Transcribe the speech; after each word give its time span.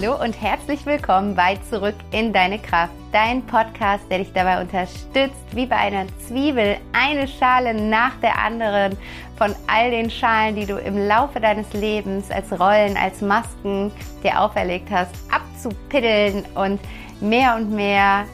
Hallo 0.00 0.22
und 0.22 0.40
herzlich 0.40 0.86
willkommen 0.86 1.34
bei 1.34 1.58
Zurück 1.68 1.96
in 2.10 2.32
deine 2.32 2.58
Kraft, 2.58 2.94
dein 3.12 3.44
Podcast, 3.44 4.02
der 4.10 4.18
dich 4.18 4.32
dabei 4.32 4.62
unterstützt, 4.62 5.34
wie 5.52 5.66
bei 5.66 5.76
einer 5.76 6.06
Zwiebel 6.26 6.78
eine 6.94 7.28
Schale 7.28 7.74
nach 7.74 8.14
der 8.22 8.38
anderen 8.38 8.96
von 9.36 9.54
all 9.66 9.90
den 9.90 10.08
Schalen, 10.10 10.56
die 10.56 10.64
du 10.64 10.78
im 10.78 10.96
Laufe 10.96 11.38
deines 11.38 11.70
Lebens 11.74 12.30
als 12.30 12.50
Rollen, 12.50 12.96
als 12.96 13.20
Masken 13.20 13.92
dir 14.22 14.40
auferlegt 14.40 14.90
hast, 14.90 15.14
abzupiddeln 15.30 16.46
und 16.54 16.80
mehr 17.20 17.56
und 17.56 17.70
mehr 17.70 18.24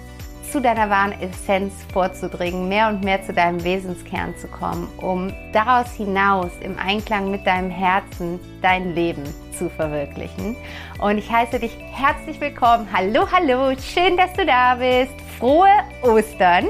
zu 0.50 0.60
deiner 0.60 0.90
wahren 0.90 1.12
Essenz 1.20 1.72
vorzudringen, 1.92 2.68
mehr 2.68 2.88
und 2.88 3.04
mehr 3.04 3.22
zu 3.22 3.32
deinem 3.32 3.62
Wesenskern 3.62 4.36
zu 4.36 4.48
kommen, 4.48 4.88
um 4.98 5.32
daraus 5.52 5.92
hinaus 5.92 6.50
im 6.60 6.78
Einklang 6.78 7.30
mit 7.30 7.46
deinem 7.46 7.70
Herzen 7.70 8.40
dein 8.62 8.94
Leben 8.94 9.24
zu 9.56 9.68
verwirklichen. 9.68 10.56
Und 10.98 11.18
ich 11.18 11.30
heiße 11.30 11.58
dich 11.58 11.76
herzlich 11.92 12.40
willkommen. 12.40 12.88
Hallo, 12.92 13.26
hallo, 13.30 13.76
schön, 13.78 14.16
dass 14.16 14.32
du 14.34 14.46
da 14.46 14.76
bist. 14.76 15.14
Frohe 15.38 15.68
Ostern. 16.02 16.66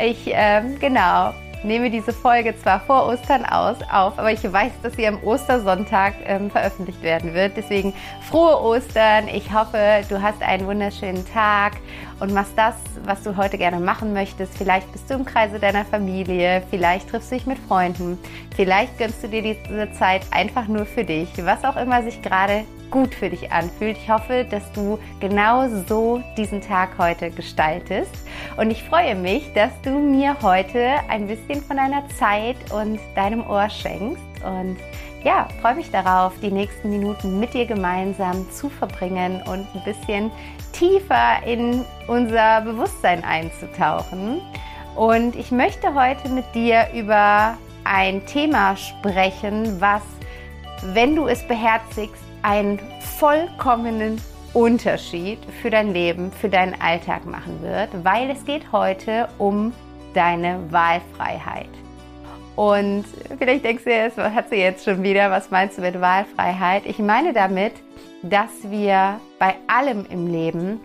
Ich, 0.00 0.30
ähm, 0.32 0.78
genau, 0.80 1.32
nehme 1.64 1.90
diese 1.90 2.12
Folge 2.12 2.56
zwar 2.56 2.80
vor 2.80 3.06
Ostern 3.06 3.44
aus, 3.44 3.76
auf, 3.90 4.18
aber 4.18 4.32
ich 4.32 4.42
weiß, 4.42 4.72
dass 4.82 4.94
sie 4.94 5.06
am 5.06 5.22
Ostersonntag 5.22 6.14
ähm, 6.24 6.50
veröffentlicht 6.50 7.02
werden 7.02 7.34
wird. 7.34 7.56
Deswegen 7.56 7.94
frohe 8.28 8.60
Ostern. 8.60 9.28
Ich 9.28 9.52
hoffe, 9.52 10.02
du 10.08 10.20
hast 10.20 10.42
einen 10.42 10.66
wunderschönen 10.66 11.24
Tag 11.32 11.74
und 12.20 12.32
machst 12.32 12.52
das, 12.56 12.74
was 13.04 13.22
du 13.22 13.36
heute 13.36 13.58
gerne 13.58 13.80
machen 13.80 14.12
möchtest. 14.12 14.56
Vielleicht 14.56 14.90
bist 14.92 15.08
du 15.10 15.14
im 15.14 15.24
Kreise 15.24 15.58
deiner 15.58 15.84
Familie, 15.84 16.62
vielleicht 16.70 17.08
triffst 17.08 17.30
du 17.30 17.36
dich 17.36 17.46
mit 17.46 17.58
Freunden, 17.58 18.18
vielleicht 18.54 18.98
gönnst 18.98 19.22
du 19.22 19.28
dir 19.28 19.42
diese 19.42 19.92
Zeit 19.92 20.22
einfach 20.30 20.68
nur 20.68 20.86
für 20.86 21.04
dich, 21.04 21.28
was 21.44 21.64
auch 21.64 21.76
immer 21.76 22.02
sich 22.02 22.22
gerade 22.22 22.64
gut 22.92 23.14
für 23.14 23.30
dich 23.30 23.50
anfühlt. 23.50 23.96
Ich 23.96 24.08
hoffe, 24.08 24.46
dass 24.48 24.70
du 24.72 24.98
genau 25.18 25.66
so 25.88 26.22
diesen 26.36 26.60
Tag 26.60 26.90
heute 26.98 27.30
gestaltest. 27.30 28.14
Und 28.56 28.70
ich 28.70 28.84
freue 28.84 29.16
mich, 29.16 29.52
dass 29.54 29.72
du 29.82 29.98
mir 29.98 30.36
heute 30.42 30.96
ein 31.08 31.26
bisschen 31.26 31.62
von 31.62 31.78
deiner 31.78 32.06
Zeit 32.10 32.56
und 32.70 33.00
deinem 33.16 33.44
Ohr 33.48 33.68
schenkst. 33.68 34.22
Und 34.44 34.76
ja, 35.24 35.48
freue 35.60 35.76
mich 35.76 35.90
darauf, 35.90 36.32
die 36.40 36.50
nächsten 36.50 36.90
Minuten 36.90 37.38
mit 37.38 37.54
dir 37.54 37.66
gemeinsam 37.66 38.50
zu 38.50 38.68
verbringen 38.68 39.42
und 39.46 39.66
ein 39.74 39.84
bisschen 39.84 40.30
tiefer 40.72 41.42
in 41.46 41.84
unser 42.08 42.62
Bewusstsein 42.62 43.22
einzutauchen. 43.24 44.40
Und 44.96 45.36
ich 45.36 45.50
möchte 45.50 45.94
heute 45.94 46.28
mit 46.28 46.44
dir 46.54 46.88
über 46.94 47.56
ein 47.84 48.26
Thema 48.26 48.76
sprechen, 48.76 49.80
was, 49.80 50.02
wenn 50.92 51.16
du 51.16 51.26
es 51.26 51.46
beherzigst, 51.46 52.22
einen 52.42 52.80
vollkommenen 53.18 54.20
Unterschied 54.52 55.38
für 55.62 55.70
dein 55.70 55.92
Leben, 55.92 56.30
für 56.32 56.48
deinen 56.48 56.78
Alltag 56.80 57.24
machen 57.24 57.62
wird, 57.62 58.04
weil 58.04 58.28
es 58.30 58.44
geht 58.44 58.70
heute 58.72 59.28
um 59.38 59.72
deine 60.14 60.70
Wahlfreiheit. 60.70 61.70
Und 62.56 63.04
vielleicht 63.38 63.64
denkst 63.64 63.84
du 63.84 63.90
jetzt, 63.90 64.18
was 64.18 64.32
hat 64.32 64.50
sie 64.50 64.56
jetzt 64.56 64.84
schon 64.84 65.02
wieder? 65.02 65.30
Was 65.30 65.50
meinst 65.50 65.78
du 65.78 65.82
mit 65.82 66.00
Wahlfreiheit? 66.00 66.84
Ich 66.86 66.98
meine 66.98 67.32
damit, 67.32 67.72
dass 68.22 68.50
wir 68.64 69.20
bei 69.38 69.54
allem 69.66 70.06
im 70.10 70.26
Leben 70.26 70.80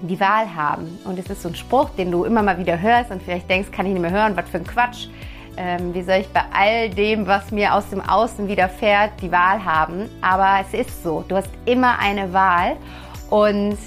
die 0.00 0.18
Wahl 0.20 0.54
haben. 0.54 0.98
Und 1.04 1.18
es 1.18 1.28
ist 1.30 1.42
so 1.42 1.48
ein 1.48 1.54
Spruch, 1.54 1.90
den 1.90 2.10
du 2.10 2.24
immer 2.24 2.42
mal 2.42 2.58
wieder 2.58 2.80
hörst 2.80 3.10
und 3.10 3.22
vielleicht 3.22 3.48
denkst, 3.50 3.70
kann 3.72 3.86
ich 3.86 3.92
nicht 3.92 4.02
mehr 4.02 4.10
hören, 4.10 4.36
was 4.36 4.48
für 4.48 4.58
ein 4.58 4.66
Quatsch 4.66 5.08
ähm, 5.56 5.94
wie 5.94 6.02
soll 6.02 6.16
ich 6.16 6.28
bei 6.28 6.42
all 6.52 6.90
dem, 6.90 7.26
was 7.26 7.50
mir 7.50 7.74
aus 7.74 7.88
dem 7.90 8.00
Außen 8.00 8.48
widerfährt, 8.48 9.12
die 9.20 9.30
Wahl 9.30 9.64
haben. 9.64 10.08
Aber 10.20 10.60
es 10.60 10.78
ist 10.78 11.02
so, 11.02 11.24
du 11.28 11.36
hast 11.36 11.50
immer 11.64 11.98
eine 11.98 12.32
Wahl 12.32 12.76
und 13.30 13.78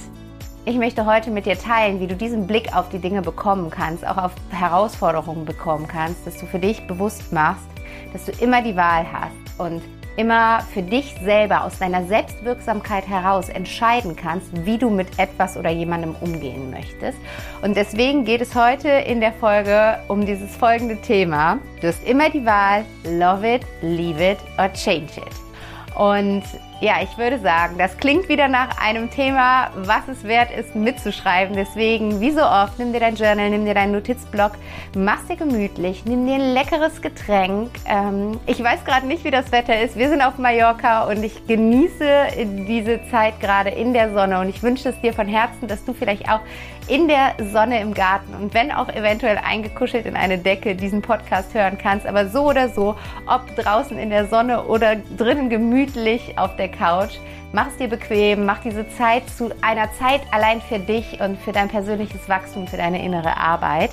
ich 0.68 0.76
möchte 0.76 1.06
heute 1.06 1.32
mit 1.32 1.46
dir 1.46 1.58
teilen, 1.58 2.02
wie 2.02 2.08
du 2.08 2.16
diesen 2.16 2.45
Blick 2.45 2.76
auf 2.76 2.89
die 2.89 3.00
Dinge 3.00 3.22
bekommen 3.22 3.70
kannst, 3.70 4.05
auch 4.05 4.17
auf 4.17 4.33
Herausforderungen 4.50 5.45
bekommen 5.45 5.88
kannst, 5.88 6.28
dass 6.28 6.38
du 6.38 6.45
für 6.45 6.60
dich 6.60 6.86
bewusst 6.88 7.32
machst, 7.32 7.66
dass 8.11 8.26
du 8.26 8.33
immer 8.44 8.61
die 8.61 8.76
Wahl 8.76 9.05
hast 9.10 9.60
und 9.60 9.82
immer 10.17 10.60
für 10.73 10.82
dich 10.82 11.16
selber 11.23 11.64
aus 11.64 11.80
deiner 11.80 12.04
Selbstwirksamkeit 12.04 13.08
heraus 13.08 13.48
entscheiden 13.48 14.17
kannst, 14.17 14.66
wie 14.66 14.78
du 14.78 14.89
mit 14.89 15.17
etwas 15.17 15.55
oder 15.55 15.70
jemandem 15.70 16.16
umgehen 16.20 16.70
möchtest. 16.70 17.17
Und 17.61 17.78
deswegen 17.78 18.26
geht 18.26 18.42
es 18.42 18.54
heute 18.54 18.89
in 18.89 19.22
der 19.22 19.32
Folge 19.32 19.99
um 20.10 20.26
dieses 20.26 20.54
folgende 20.54 20.98
Thema. 20.98 21.60
Du 21.80 21.88
hast 21.88 22.05
immer 22.05 22.30
die 22.30 22.45
Wahl, 22.45 22.84
love 23.05 23.48
it, 23.48 23.61
leave 23.82 24.32
it 24.32 24.39
or 24.58 24.70
change 24.73 25.14
it. 25.16 25.95
Und 25.98 26.44
ja, 26.80 27.02
ich 27.02 27.17
würde 27.17 27.39
sagen, 27.39 27.77
das 27.77 27.98
klingt 27.98 28.30
wieder 28.30 28.48
nach 28.48 28.77
einem 28.80 29.10
Thema, 29.10 29.71
was 29.76 30.08
es 30.08 30.23
wert 30.23 30.52
ist 30.52 30.76
mitzuschreiben. 30.76 31.55
Deswegen, 31.55 32.21
wie 32.21 32.32
so 32.32 32.42
oft, 32.42 32.77
nimm 32.77 32.93
dir 32.93 32.99
dein 32.99 33.15
Journal, 33.15 33.49
nimm 33.49 33.65
dir 33.65 33.73
deinen 33.73 33.93
Notizblock, 33.93 34.52
mach's 34.95 35.26
dir 35.26 35.37
gemütlich, 35.37 36.05
nimm 36.05 36.27
dir 36.27 36.36
ein 36.36 36.54
leckeres 36.54 37.02
Getränk. 37.02 37.71
Ähm, 37.87 38.39
ich 38.45 38.64
weiß 38.64 38.86
gerade 38.86 39.08
nicht, 39.08 39.23
wie 39.23 39.32
das 39.32 39.52
Wetter 39.52 39.82
ist. 39.82 39.98
Wir 39.98 40.10
sind 40.10 40.21
auf 40.21 40.37
Mallorca 40.37 41.05
und 41.05 41.23
ich 41.23 41.48
genieße 41.48 42.45
diese 42.67 42.99
Zeit 43.10 43.39
gerade 43.39 43.70
in 43.71 43.93
der 43.93 44.14
Sonne 44.14 44.39
und 44.39 44.49
ich 44.49 44.61
wünsche 44.61 44.89
es 44.89 45.02
dir 45.02 45.14
von 45.14 45.27
Herzen, 45.27 45.67
dass 45.67 45.83
du 45.83 45.93
vielleicht 45.93 46.30
auch 46.30 46.42
in 46.87 47.08
der 47.08 47.36
Sonne 47.52 47.81
im 47.81 47.93
Garten 47.93 48.33
und 48.33 48.53
wenn 48.53 48.71
auch 48.71 48.89
eventuell 48.89 49.37
eingekuschelt 49.37 50.05
in 50.05 50.15
eine 50.15 50.37
Decke 50.37 50.75
diesen 50.75 51.02
Podcast 51.02 51.53
hören 51.53 51.77
kannst. 51.77 52.05
Aber 52.05 52.27
so 52.27 52.45
oder 52.45 52.70
so, 52.70 52.95
ob 53.25 53.55
draußen 53.55 53.98
in 53.98 54.09
der 54.09 54.27
Sonne 54.27 54.64
oder 54.64 54.95
drinnen 55.17 55.49
gemütlich 55.49 56.37
auf 56.37 56.55
der 56.55 56.70
Couch, 56.70 57.17
mach 57.52 57.67
es 57.67 57.77
dir 57.77 57.87
bequem, 57.87 58.45
mach 58.45 58.61
diese 58.61 58.87
Zeit 58.89 59.30
zu 59.30 59.52
einer 59.61 59.92
Zeit 59.93 60.21
allein 60.31 60.61
für 60.61 60.80
dich 60.80 61.20
und 61.20 61.39
für 61.39 61.52
dein 61.52 61.67
persönliches 61.67 62.27
Wachstum, 62.30 62.67
für 62.67 62.77
deine 62.77 63.04
innere 63.04 63.36
Arbeit. 63.37 63.92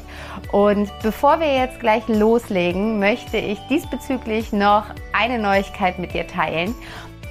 Und 0.52 0.90
bevor 1.02 1.40
wir 1.40 1.52
jetzt 1.52 1.80
gleich 1.80 2.06
loslegen, 2.08 2.98
möchte 2.98 3.38
ich 3.38 3.58
diesbezüglich 3.68 4.52
noch 4.52 4.84
eine 5.12 5.38
Neuigkeit 5.38 5.98
mit 5.98 6.14
dir 6.14 6.26
teilen. 6.26 6.74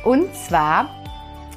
Und 0.03 0.33
zwar 0.35 0.89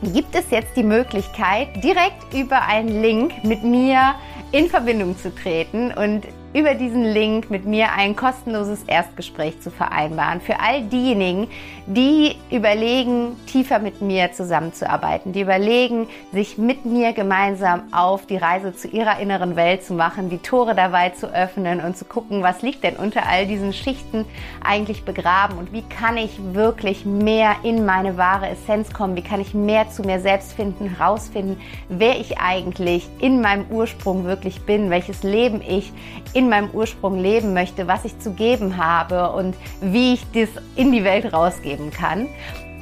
gibt 0.03 0.35
es 0.35 0.51
jetzt 0.51 0.77
die 0.77 0.83
Möglichkeit, 0.83 1.69
direkt 1.83 2.33
über 2.35 2.63
einen 2.63 3.03
Link 3.03 3.45
mit 3.45 3.63
mir 3.63 4.15
in 4.53 4.69
Verbindung 4.69 5.19
zu 5.19 5.35
treten 5.35 5.93
und 5.93 6.23
über 6.55 6.75
diesen 6.75 7.05
Link 7.05 7.51
mit 7.51 7.67
mir 7.67 7.93
ein 7.93 8.17
kostenloses 8.17 8.83
Erstgespräch 8.85 9.61
zu 9.61 9.71
vereinbaren. 9.71 10.41
Für 10.41 10.61
all 10.61 10.83
diejenigen, 10.85 11.49
die 11.87 12.37
überlegen, 12.51 13.37
tiefer 13.47 13.79
mit 13.79 14.01
mir 14.01 14.33
zusammenzuarbeiten, 14.33 15.33
die 15.33 15.43
überlegen, 15.43 16.09
sich 16.33 16.57
mit 16.57 16.87
mir 16.87 17.13
gemeinsam 17.13 17.83
auf 17.93 18.27
die 18.27 18.39
Reise 18.39 18.75
zu 18.75 18.89
ihrer 18.89 19.21
inneren 19.21 19.55
Welt 19.55 19.85
zu 19.85 19.93
machen, 19.93 20.31
die 20.31 20.39
Tore 20.39 20.75
dabei 20.75 21.11
zu 21.11 21.27
öffnen 21.27 21.81
und 21.81 21.97
zu 21.97 22.05
gucken, 22.07 22.43
was 22.43 22.63
liegt 22.63 22.83
denn 22.83 22.97
unter 22.97 23.29
all 23.29 23.47
diesen 23.47 23.73
Schichten 23.75 24.25
eigentlich 24.65 25.05
begraben 25.05 25.59
und 25.59 25.73
wie 25.73 25.83
kann 25.83 26.17
ich 26.17 26.31
wirklich 26.55 27.05
mehr 27.05 27.57
in 27.63 27.85
meine 27.85 28.17
wahre 28.17 28.49
Essenz 28.49 28.93
kommen, 28.93 29.15
wie 29.15 29.23
kann 29.23 29.41
ich 29.41 29.53
mehr 29.53 29.91
zu 29.91 30.03
mir 30.03 30.21
selbst 30.21 30.55
finden, 30.55 30.97
herausfinden, 30.97 31.61
wer 31.91 32.19
ich 32.19 32.39
eigentlich 32.39 33.07
in 33.21 33.43
meinem 33.43 33.67
Ursprung 33.71 34.25
wirklich 34.25 34.63
bin, 34.63 34.89
welches 34.89 35.23
Leben 35.23 35.61
ich 35.61 35.93
in 36.33 36.47
in 36.47 36.51
meinem 36.51 36.71
Ursprung 36.71 37.19
leben 37.19 37.55
möchte, 37.55 37.89
was 37.89 38.05
ich 38.05 38.19
zu 38.21 38.31
geben 38.31 38.77
habe 38.77 39.33
und 39.33 39.57
wie 39.81 40.15
ich 40.15 40.25
das 40.33 40.49
in 40.77 40.93
die 40.93 41.03
Welt 41.03 41.35
rausgeben 41.77 41.91
kann. 41.91 42.29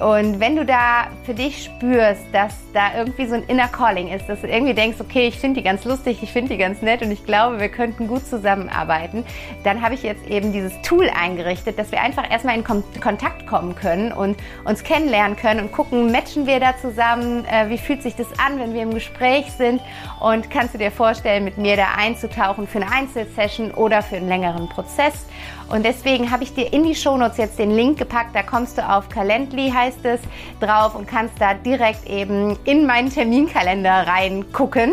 Und 0.01 0.41
wenn 0.41 0.57
du 0.57 0.65
da 0.65 1.07
für 1.25 1.35
dich 1.35 1.65
spürst, 1.65 2.25
dass 2.33 2.53
da 2.73 2.99
irgendwie 2.99 3.27
so 3.27 3.37
ein 3.37 3.45
Inner 3.45 3.69
Calling 3.69 4.09
ist, 4.09 4.29
dass 4.29 4.41
du 4.41 4.49
irgendwie 4.49 4.75
denkst, 4.75 4.99
okay, 5.01 5.29
ich 5.29 5.39
finde 5.39 5.61
die 5.61 5.65
ganz 5.65 5.85
lustig, 5.85 6.19
ich 6.21 6.33
finde 6.33 6.55
die 6.55 6.59
ganz 6.59 6.83
nett 6.83 7.01
und 7.03 7.13
ich 7.13 7.25
glaube, 7.25 7.61
wir 7.61 7.69
könnten 7.69 8.09
gut 8.09 8.27
zusammenarbeiten, 8.27 9.25
dann 9.63 9.83
habe 9.83 9.95
ich 9.95 10.03
jetzt 10.03 10.27
eben 10.27 10.53
dieses 10.53 10.73
Tool 10.83 11.09
eingerichtet, 11.09 11.79
dass 11.79 11.93
wir 11.93 12.01
einfach 12.01 12.29
erstmal 12.29 12.57
in 12.57 12.65
Kontakt 12.65 13.47
kommen 13.47 13.77
können 13.77 14.11
und 14.11 14.37
uns 14.65 14.83
kennenlernen 14.83 15.37
können 15.37 15.61
und 15.61 15.71
gucken, 15.71 16.11
matchen 16.11 16.49
wir 16.49 16.59
da 16.59 16.77
zusammen, 16.77 17.45
äh, 17.45 17.71
wie 17.71 17.79
fühlt 17.79 18.03
sich 18.03 18.17
das 18.17 18.27
an, 18.45 18.59
wenn 18.59 18.75
wir 18.75 18.83
im 18.83 18.95
Gespräch 18.95 19.53
sind 19.53 19.81
und 20.19 20.51
kannst 20.51 20.75
du 20.75 20.79
dir 20.79 20.91
vorstellen, 20.91 21.45
mit 21.45 21.57
mir 21.57 21.77
da 21.77 21.95
einzutauchen 21.97 22.67
für 22.67 22.81
eine 22.81 22.91
Einzelsession 22.91 23.71
oder 23.71 24.03
für 24.03 24.17
einen 24.17 24.29
längeren 24.29 24.69
Prozess. 24.69 25.27
Und 25.69 25.85
deswegen 25.85 26.31
habe 26.31 26.45
ich 26.45 26.55
dir 26.55 26.73
in 26.73 26.85
die 26.85 26.95
Shownotes 26.95 27.39
jetzt 27.39 27.59
den 27.59 27.71
Link 27.71 27.99
gepackt, 27.99 28.35
da 28.35 28.43
kommst 28.43 28.79
du 28.79 28.89
auf 28.89 29.09
Calendly, 29.09 29.71
heißt 29.71 30.05
es, 30.05 30.21
drauf 30.61 30.95
und 30.95 31.09
kannst 31.09 31.41
da 31.41 31.55
direkt 31.55 32.09
eben 32.09 32.59
in 32.65 32.87
meinen 32.87 33.11
Terminkalender 33.11 34.07
reingucken 34.07 34.93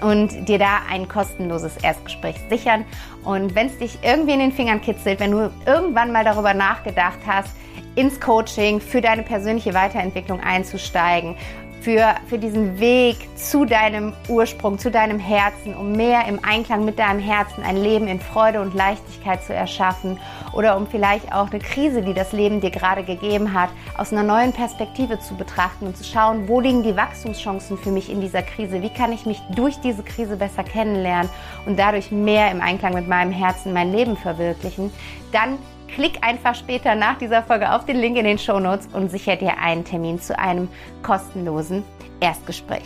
und 0.00 0.48
dir 0.48 0.58
da 0.58 0.80
ein 0.90 1.08
kostenloses 1.08 1.76
Erstgespräch 1.78 2.36
sichern. 2.48 2.84
Und 3.24 3.54
wenn 3.54 3.68
es 3.68 3.78
dich 3.78 3.98
irgendwie 4.02 4.34
in 4.34 4.40
den 4.40 4.52
Fingern 4.52 4.80
kitzelt, 4.80 5.20
wenn 5.20 5.30
du 5.30 5.50
irgendwann 5.66 6.12
mal 6.12 6.24
darüber 6.24 6.54
nachgedacht 6.54 7.20
hast, 7.26 7.50
ins 7.94 8.20
Coaching 8.20 8.80
für 8.80 9.00
deine 9.00 9.22
persönliche 9.22 9.72
Weiterentwicklung 9.72 10.40
einzusteigen, 10.40 11.36
für, 11.84 12.14
für 12.26 12.38
diesen 12.38 12.80
Weg 12.80 13.16
zu 13.36 13.66
deinem 13.66 14.14
Ursprung, 14.28 14.78
zu 14.78 14.90
deinem 14.90 15.18
Herzen, 15.18 15.74
um 15.74 15.92
mehr 15.92 16.26
im 16.26 16.42
Einklang 16.42 16.86
mit 16.86 16.98
deinem 16.98 17.20
Herzen 17.20 17.62
ein 17.62 17.76
Leben 17.76 18.08
in 18.08 18.20
Freude 18.20 18.62
und 18.62 18.74
Leichtigkeit 18.74 19.44
zu 19.44 19.52
erschaffen 19.52 20.18
oder 20.54 20.78
um 20.78 20.86
vielleicht 20.86 21.30
auch 21.32 21.50
eine 21.50 21.60
Krise, 21.60 22.00
die 22.00 22.14
das 22.14 22.32
Leben 22.32 22.62
dir 22.62 22.70
gerade 22.70 23.04
gegeben 23.04 23.52
hat, 23.52 23.68
aus 23.98 24.12
einer 24.12 24.22
neuen 24.22 24.54
Perspektive 24.54 25.18
zu 25.18 25.34
betrachten 25.34 25.86
und 25.86 25.96
zu 25.96 26.04
schauen, 26.04 26.48
wo 26.48 26.58
liegen 26.58 26.82
die 26.82 26.96
Wachstumschancen 26.96 27.76
für 27.76 27.90
mich 27.90 28.10
in 28.10 28.22
dieser 28.22 28.42
Krise, 28.42 28.80
wie 28.80 28.90
kann 28.90 29.12
ich 29.12 29.26
mich 29.26 29.40
durch 29.54 29.76
diese 29.80 30.02
Krise 30.02 30.36
besser 30.36 30.64
kennenlernen 30.64 31.28
und 31.66 31.78
dadurch 31.78 32.10
mehr 32.10 32.50
im 32.50 32.62
Einklang 32.62 32.94
mit 32.94 33.08
meinem 33.08 33.30
Herzen 33.30 33.74
mein 33.74 33.92
Leben 33.92 34.16
verwirklichen, 34.16 34.90
dann 35.32 35.58
Klick 35.94 36.18
einfach 36.22 36.56
später 36.56 36.96
nach 36.96 37.18
dieser 37.18 37.44
Folge 37.44 37.72
auf 37.72 37.84
den 37.84 37.96
Link 37.96 38.16
in 38.16 38.24
den 38.24 38.38
Show 38.38 38.58
Notes 38.58 38.88
und 38.92 39.10
sicher 39.10 39.36
dir 39.36 39.58
einen 39.58 39.84
Termin 39.84 40.20
zu 40.20 40.36
einem 40.36 40.68
kostenlosen 41.04 41.84
Erstgespräch. 42.18 42.82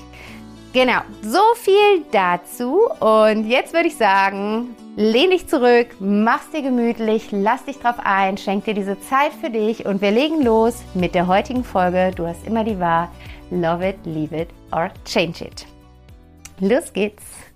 Genau, 0.75 1.01
so 1.23 1.41
viel 1.55 2.05
dazu. 2.13 2.83
Und 3.01 3.47
jetzt 3.47 3.73
würde 3.73 3.89
ich 3.89 3.97
sagen, 3.97 4.77
lehn 4.97 5.31
dich 5.31 5.49
zurück, 5.49 5.87
mach's 6.01 6.51
dir 6.51 6.61
gemütlich, 6.61 7.29
lass 7.31 7.65
dich 7.65 7.79
drauf 7.79 7.97
ein, 8.05 8.37
schenk 8.37 8.67
dir 8.67 8.75
diese 8.75 9.01
Zeit 9.01 9.33
für 9.41 9.49
dich 9.49 9.87
und 9.87 10.03
wir 10.03 10.11
legen 10.11 10.43
los 10.43 10.83
mit 10.93 11.15
der 11.15 11.27
heutigen 11.27 11.65
Folge. 11.65 12.11
Du 12.15 12.27
hast 12.27 12.47
immer 12.47 12.63
die 12.63 12.79
Wahl. 12.79 13.09
Love 13.51 13.89
it, 13.89 13.97
leave 14.05 14.37
it 14.37 14.49
or 14.71 14.91
change 15.07 15.43
it. 15.43 15.67
Los 16.61 16.93
geht's! 16.93 17.48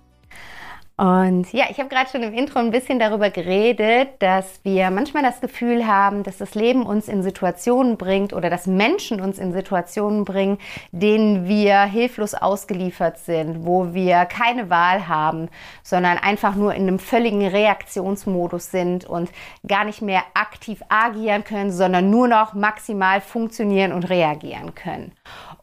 Und 0.95 1.51
ja, 1.53 1.65
ich 1.71 1.79
habe 1.79 1.89
gerade 1.89 2.07
schon 2.11 2.21
im 2.21 2.35
Intro 2.35 2.59
ein 2.59 2.69
bisschen 2.69 2.99
darüber 2.99 3.31
geredet, 3.31 4.09
dass 4.19 4.59
wir 4.63 4.91
manchmal 4.91 5.23
das 5.23 5.41
Gefühl 5.41 5.87
haben, 5.87 6.21
dass 6.21 6.37
das 6.37 6.53
Leben 6.53 6.85
uns 6.85 7.07
in 7.07 7.23
Situationen 7.23 7.97
bringt 7.97 8.31
oder 8.31 8.51
dass 8.51 8.67
Menschen 8.67 9.19
uns 9.19 9.39
in 9.39 9.53
Situationen 9.53 10.23
bringen, 10.23 10.59
denen 10.91 11.47
wir 11.47 11.81
hilflos 11.81 12.35
ausgeliefert 12.35 13.17
sind, 13.17 13.65
wo 13.65 13.95
wir 13.95 14.25
keine 14.25 14.69
Wahl 14.69 15.07
haben, 15.07 15.49
sondern 15.81 16.19
einfach 16.19 16.53
nur 16.53 16.75
in 16.75 16.83
einem 16.83 16.99
völligen 16.99 17.47
Reaktionsmodus 17.47 18.69
sind 18.69 19.05
und 19.05 19.31
gar 19.67 19.85
nicht 19.85 20.03
mehr 20.03 20.21
aktiv 20.35 20.83
agieren 20.89 21.43
können, 21.43 21.71
sondern 21.71 22.11
nur 22.11 22.27
noch 22.27 22.53
maximal 22.53 23.19
funktionieren 23.19 23.93
und 23.93 24.11
reagieren 24.11 24.75
können. 24.75 25.13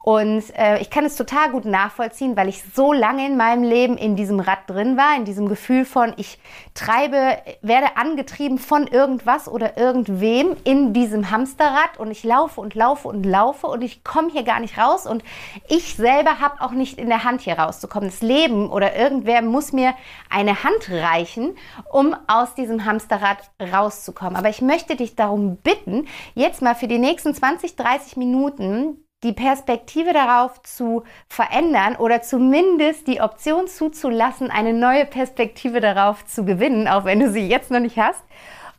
Und 0.03 0.45
äh, 0.57 0.79
ich 0.81 0.89
kann 0.89 1.05
es 1.05 1.17
total 1.17 1.51
gut 1.51 1.67
nachvollziehen, 1.67 2.35
weil 2.35 2.49
ich 2.49 2.65
so 2.75 2.91
lange 2.95 3.27
in 3.27 3.37
meinem 3.37 3.63
Leben 3.63 3.99
in 3.99 4.17
diesem 4.17 4.41
Rad 4.41 4.61
drin 4.67 4.97
war, 4.97 5.15
in 5.15 5.27
diesem 5.27 5.47
Gefühl 5.47 5.85
von, 5.85 6.15
ich 6.17 6.39
treibe, 6.73 7.37
werde 7.61 7.99
angetrieben 7.99 8.57
von 8.57 8.87
irgendwas 8.87 9.47
oder 9.47 9.77
irgendwem 9.77 10.57
in 10.65 10.95
diesem 10.95 11.31
Hamsterrad 11.31 11.99
und 11.99 12.11
ich 12.11 12.25
laufe 12.25 12.63
und 12.63 12.75
laufe 12.75 13.09
und 13.09 13.27
laufe 13.27 13.67
und 13.67 13.83
ich 13.83 14.03
komme 14.03 14.31
hier 14.33 14.43
gar 14.43 14.61
nicht 14.61 14.79
raus 14.79 15.07
und 15.07 15.23
ich 15.69 15.97
selber 15.97 16.41
habe 16.41 16.63
auch 16.63 16.73
nicht 16.73 16.99
in 16.99 17.09
der 17.09 17.25
Hand 17.25 17.43
hier 17.43 17.59
rauszukommen. 17.59 18.09
Das 18.09 18.23
Leben 18.23 18.71
oder 18.71 18.97
irgendwer 18.97 19.43
muss 19.43 19.75
mir 19.75 19.93
eine 20.31 20.65
Hand 20.65 20.91
reichen, 20.91 21.59
um 21.93 22.17
aus 22.27 22.55
diesem 22.55 22.87
Hamsterrad 22.87 23.51
rauszukommen. 23.61 24.37
Aber 24.37 24.49
ich 24.49 24.63
möchte 24.63 24.97
dich 24.97 25.15
darum 25.15 25.57
bitten, 25.57 26.09
jetzt 26.35 26.63
mal 26.63 26.75
für 26.75 26.89
die 26.89 26.99
nächsten 26.99 27.35
20, 27.35 27.77
30 27.77 28.17
Minuten 28.17 29.05
die 29.23 29.33
Perspektive 29.33 30.13
darauf 30.13 30.63
zu 30.63 31.05
verändern 31.29 31.97
oder 31.97 32.23
zumindest 32.23 33.07
die 33.07 33.21
Option 33.21 33.69
zuzulassen, 33.69 34.51
eine 34.51 34.73
neue 34.73 35.05
Perspektive 35.05 35.81
darauf 35.81 36.25
zu 36.25 36.45
gewinnen, 36.45 36.89
auch 36.89 37.05
wenn 37.05 37.21
du 37.21 37.31
sie 37.31 37.47
jetzt 37.47 37.71
noch 37.71 37.81
nicht 37.81 37.99
hast. 37.99 38.23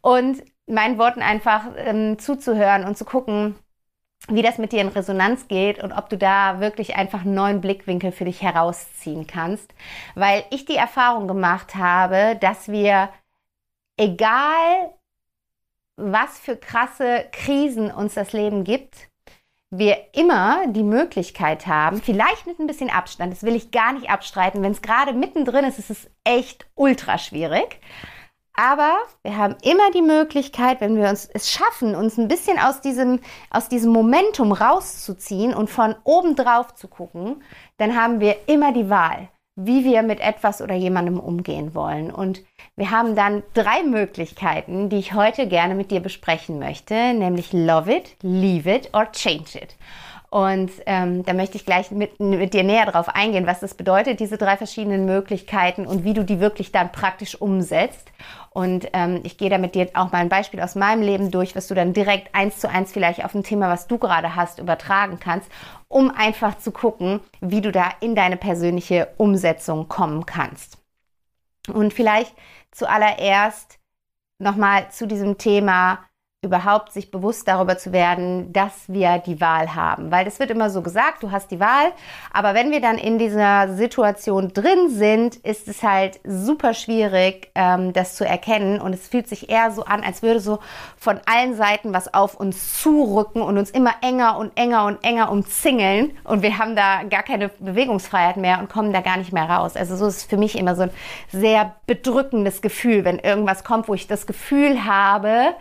Und 0.01 0.43
meinen 0.65 0.97
Worten 0.97 1.21
einfach 1.21 1.65
ähm, 1.77 2.17
zuzuhören 2.17 2.85
und 2.85 2.97
zu 2.97 3.05
gucken, 3.05 3.55
wie 4.27 4.41
das 4.41 4.57
mit 4.57 4.71
dir 4.71 4.81
in 4.81 4.87
Resonanz 4.87 5.47
geht 5.47 5.83
und 5.83 5.91
ob 5.91 6.09
du 6.09 6.17
da 6.17 6.59
wirklich 6.59 6.95
einfach 6.95 7.21
einen 7.21 7.33
neuen 7.33 7.61
Blickwinkel 7.61 8.11
für 8.11 8.25
dich 8.25 8.41
herausziehen 8.41 9.27
kannst. 9.27 9.73
Weil 10.15 10.43
ich 10.51 10.65
die 10.65 10.75
Erfahrung 10.75 11.27
gemacht 11.27 11.75
habe, 11.75 12.37
dass 12.39 12.69
wir, 12.69 13.09
egal 13.97 14.93
was 15.97 16.39
für 16.39 16.55
krasse 16.55 17.25
Krisen 17.31 17.91
uns 17.91 18.13
das 18.13 18.33
Leben 18.33 18.63
gibt, 18.63 19.10
wir 19.71 19.97
immer 20.13 20.67
die 20.67 20.83
Möglichkeit 20.83 21.65
haben, 21.65 22.01
vielleicht 22.01 22.45
mit 22.45 22.59
ein 22.59 22.67
bisschen 22.67 22.89
Abstand, 22.89 23.31
das 23.31 23.43
will 23.43 23.55
ich 23.55 23.71
gar 23.71 23.93
nicht 23.93 24.09
abstreiten, 24.09 24.61
wenn 24.61 24.73
es 24.73 24.81
gerade 24.81 25.13
mittendrin 25.13 25.63
ist, 25.63 25.79
ist 25.79 25.89
es 25.89 26.09
echt 26.25 26.67
ultra 26.75 27.17
schwierig. 27.17 27.79
Aber 28.53 28.97
wir 29.23 29.37
haben 29.37 29.55
immer 29.63 29.89
die 29.91 30.01
Möglichkeit, 30.01 30.81
wenn 30.81 30.97
wir 30.97 31.09
uns 31.09 31.25
es 31.33 31.49
schaffen, 31.49 31.95
uns 31.95 32.17
ein 32.17 32.27
bisschen 32.27 32.59
aus 32.59 32.81
diesem, 32.81 33.21
aus 33.49 33.69
diesem 33.69 33.93
Momentum 33.93 34.51
rauszuziehen 34.51 35.53
und 35.53 35.69
von 35.69 35.95
oben 36.03 36.35
drauf 36.35 36.75
zu 36.75 36.89
gucken, 36.89 37.41
dann 37.77 37.95
haben 37.95 38.19
wir 38.19 38.49
immer 38.49 38.73
die 38.73 38.89
Wahl 38.89 39.29
wie 39.55 39.83
wir 39.83 40.01
mit 40.01 40.19
etwas 40.19 40.61
oder 40.61 40.75
jemandem 40.75 41.19
umgehen 41.19 41.75
wollen. 41.75 42.11
Und 42.11 42.41
wir 42.75 42.91
haben 42.91 43.15
dann 43.15 43.43
drei 43.53 43.83
Möglichkeiten, 43.83 44.89
die 44.89 44.97
ich 44.97 45.13
heute 45.13 45.47
gerne 45.47 45.75
mit 45.75 45.91
dir 45.91 45.99
besprechen 45.99 46.59
möchte, 46.59 47.13
nämlich 47.13 47.51
Love 47.53 47.93
It, 47.93 48.15
Leave 48.21 48.73
It 48.73 48.89
or 48.93 49.11
Change 49.11 49.59
It. 49.61 49.75
Und 50.33 50.71
ähm, 50.85 51.25
da 51.25 51.33
möchte 51.33 51.57
ich 51.57 51.65
gleich 51.65 51.91
mit, 51.91 52.21
mit 52.21 52.53
dir 52.53 52.63
näher 52.63 52.85
drauf 52.85 53.09
eingehen, 53.09 53.45
was 53.45 53.59
das 53.59 53.73
bedeutet, 53.73 54.21
diese 54.21 54.37
drei 54.37 54.55
verschiedenen 54.55 55.03
Möglichkeiten 55.03 55.85
und 55.85 56.05
wie 56.05 56.13
du 56.13 56.23
die 56.23 56.39
wirklich 56.39 56.71
dann 56.71 56.93
praktisch 56.93 57.35
umsetzt. 57.35 58.13
Und 58.51 58.87
ähm, 58.93 59.19
ich 59.23 59.37
gehe 59.37 59.49
da 59.49 59.57
mit 59.57 59.75
dir 59.75 59.89
auch 59.93 60.13
mal 60.13 60.19
ein 60.19 60.29
Beispiel 60.29 60.61
aus 60.61 60.75
meinem 60.75 61.01
Leben 61.01 61.31
durch, 61.31 61.53
was 61.53 61.67
du 61.67 61.75
dann 61.75 61.91
direkt 61.91 62.33
eins 62.33 62.59
zu 62.59 62.69
eins 62.69 62.93
vielleicht 62.93 63.25
auf 63.25 63.35
ein 63.35 63.43
Thema, 63.43 63.67
was 63.67 63.87
du 63.87 63.97
gerade 63.97 64.33
hast, 64.37 64.59
übertragen 64.59 65.19
kannst, 65.19 65.51
um 65.89 66.09
einfach 66.09 66.57
zu 66.57 66.71
gucken, 66.71 67.19
wie 67.41 67.59
du 67.59 67.73
da 67.73 67.89
in 67.99 68.15
deine 68.15 68.37
persönliche 68.37 69.09
Umsetzung 69.17 69.89
kommen 69.89 70.25
kannst. 70.25 70.77
Und 71.67 71.93
vielleicht 71.93 72.33
zuallererst 72.71 73.79
nochmal 74.39 74.89
zu 74.91 75.07
diesem 75.07 75.37
Thema 75.37 75.99
überhaupt 76.43 76.91
sich 76.91 77.11
bewusst 77.11 77.47
darüber 77.47 77.77
zu 77.77 77.91
werden, 77.91 78.51
dass 78.51 78.73
wir 78.87 79.19
die 79.19 79.39
Wahl 79.39 79.75
haben. 79.75 80.09
Weil 80.09 80.25
das 80.25 80.39
wird 80.39 80.49
immer 80.49 80.71
so 80.71 80.81
gesagt, 80.81 81.21
du 81.21 81.29
hast 81.29 81.51
die 81.51 81.59
Wahl, 81.59 81.91
aber 82.33 82.55
wenn 82.55 82.71
wir 82.71 82.81
dann 82.81 82.97
in 82.97 83.19
dieser 83.19 83.75
Situation 83.75 84.51
drin 84.51 84.89
sind, 84.89 85.35
ist 85.35 85.67
es 85.67 85.83
halt 85.83 86.19
super 86.23 86.73
schwierig, 86.73 87.51
ähm, 87.53 87.93
das 87.93 88.15
zu 88.15 88.25
erkennen 88.25 88.81
und 88.81 88.93
es 88.93 89.07
fühlt 89.07 89.27
sich 89.27 89.51
eher 89.51 89.69
so 89.69 89.83
an, 89.85 90.03
als 90.03 90.23
würde 90.23 90.39
so 90.39 90.57
von 90.97 91.19
allen 91.31 91.55
Seiten 91.55 91.93
was 91.93 92.11
auf 92.11 92.33
uns 92.33 92.81
zurücken 92.81 93.43
und 93.43 93.59
uns 93.59 93.69
immer 93.69 93.93
enger 94.01 94.39
und 94.39 94.57
enger 94.57 94.85
und 94.85 95.03
enger 95.03 95.31
umzingeln 95.31 96.17
und 96.23 96.41
wir 96.41 96.57
haben 96.57 96.75
da 96.75 97.03
gar 97.03 97.21
keine 97.21 97.49
Bewegungsfreiheit 97.59 98.37
mehr 98.37 98.57
und 98.57 98.67
kommen 98.67 98.93
da 98.93 99.01
gar 99.01 99.17
nicht 99.17 99.31
mehr 99.31 99.47
raus. 99.47 99.75
Also 99.75 99.95
so 99.95 100.07
ist 100.07 100.17
es 100.17 100.23
für 100.23 100.37
mich 100.37 100.57
immer 100.57 100.75
so 100.75 100.81
ein 100.81 100.91
sehr 101.31 101.75
bedrückendes 101.85 102.63
Gefühl, 102.63 103.05
wenn 103.05 103.19
irgendwas 103.19 103.63
kommt, 103.63 103.87
wo 103.87 103.93
ich 103.93 104.07
das 104.07 104.25
Gefühl 104.25 104.85
habe, 104.85 105.53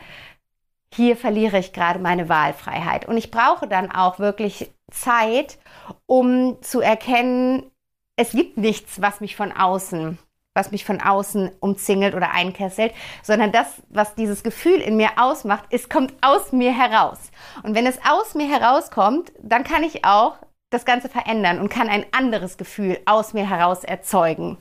hier 0.92 1.16
verliere 1.16 1.58
ich 1.58 1.72
gerade 1.72 1.98
meine 1.98 2.28
Wahlfreiheit. 2.28 3.06
Und 3.06 3.16
ich 3.16 3.30
brauche 3.30 3.68
dann 3.68 3.90
auch 3.90 4.18
wirklich 4.18 4.70
Zeit, 4.90 5.58
um 6.06 6.60
zu 6.62 6.80
erkennen, 6.80 7.70
es 8.16 8.32
gibt 8.32 8.58
nichts, 8.58 9.00
was 9.00 9.20
mich 9.20 9.36
von 9.36 9.52
außen, 9.52 10.18
was 10.54 10.72
mich 10.72 10.84
von 10.84 11.00
außen 11.00 11.52
umzingelt 11.60 12.14
oder 12.14 12.32
einkesselt, 12.32 12.92
sondern 13.22 13.52
das, 13.52 13.82
was 13.88 14.14
dieses 14.14 14.42
Gefühl 14.42 14.80
in 14.80 14.96
mir 14.96 15.10
ausmacht, 15.16 15.64
es 15.70 15.88
kommt 15.88 16.12
aus 16.20 16.52
mir 16.52 16.72
heraus. 16.72 17.18
Und 17.62 17.74
wenn 17.74 17.86
es 17.86 17.98
aus 18.06 18.34
mir 18.34 18.48
herauskommt, 18.48 19.32
dann 19.40 19.64
kann 19.64 19.84
ich 19.84 20.04
auch 20.04 20.36
das 20.70 20.84
Ganze 20.84 21.08
verändern 21.08 21.60
und 21.60 21.68
kann 21.68 21.88
ein 21.88 22.04
anderes 22.12 22.56
Gefühl 22.56 22.98
aus 23.06 23.32
mir 23.32 23.48
heraus 23.48 23.84
erzeugen. 23.84 24.58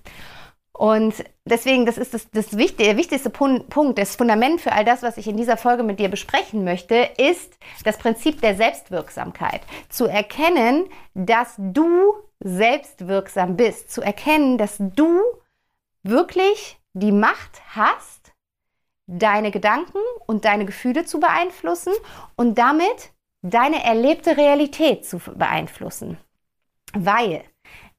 Und 0.80 1.26
deswegen, 1.44 1.86
das 1.86 1.98
ist 1.98 2.14
das, 2.14 2.32
das 2.32 2.56
wichtige, 2.56 2.86
der 2.86 2.96
wichtigste 2.96 3.30
Punkt, 3.30 3.98
das 3.98 4.16
Fundament 4.16 4.62
für 4.62 4.72
all 4.72 4.86
das, 4.86 5.04
was 5.04 5.18
ich 5.18 5.28
in 5.28 5.36
dieser 5.36 5.58
Folge 5.58 5.84
mit 5.84 6.00
dir 6.00 6.08
besprechen 6.08 6.64
möchte, 6.64 7.10
ist 7.18 7.58
das 7.84 7.98
Prinzip 7.98 8.40
der 8.40 8.56
Selbstwirksamkeit. 8.56 9.60
Zu 9.90 10.06
erkennen, 10.06 10.88
dass 11.14 11.56
du 11.58 12.14
selbstwirksam 12.40 13.58
bist. 13.58 13.92
Zu 13.92 14.02
erkennen, 14.02 14.58
dass 14.58 14.78
du 14.80 15.20
wirklich 16.04 16.80
die 16.94 17.12
Macht 17.12 17.62
hast, 17.76 18.32
deine 19.06 19.52
Gedanken 19.52 20.00
und 20.28 20.46
deine 20.46 20.64
Gefühle 20.64 21.04
zu 21.04 21.20
beeinflussen 21.20 21.92
und 22.38 22.58
damit 22.58 23.12
deine 23.42 23.84
erlebte 23.84 24.38
Realität 24.38 25.06
zu 25.06 25.18
beeinflussen. 25.18 26.18
Weil 26.94 27.44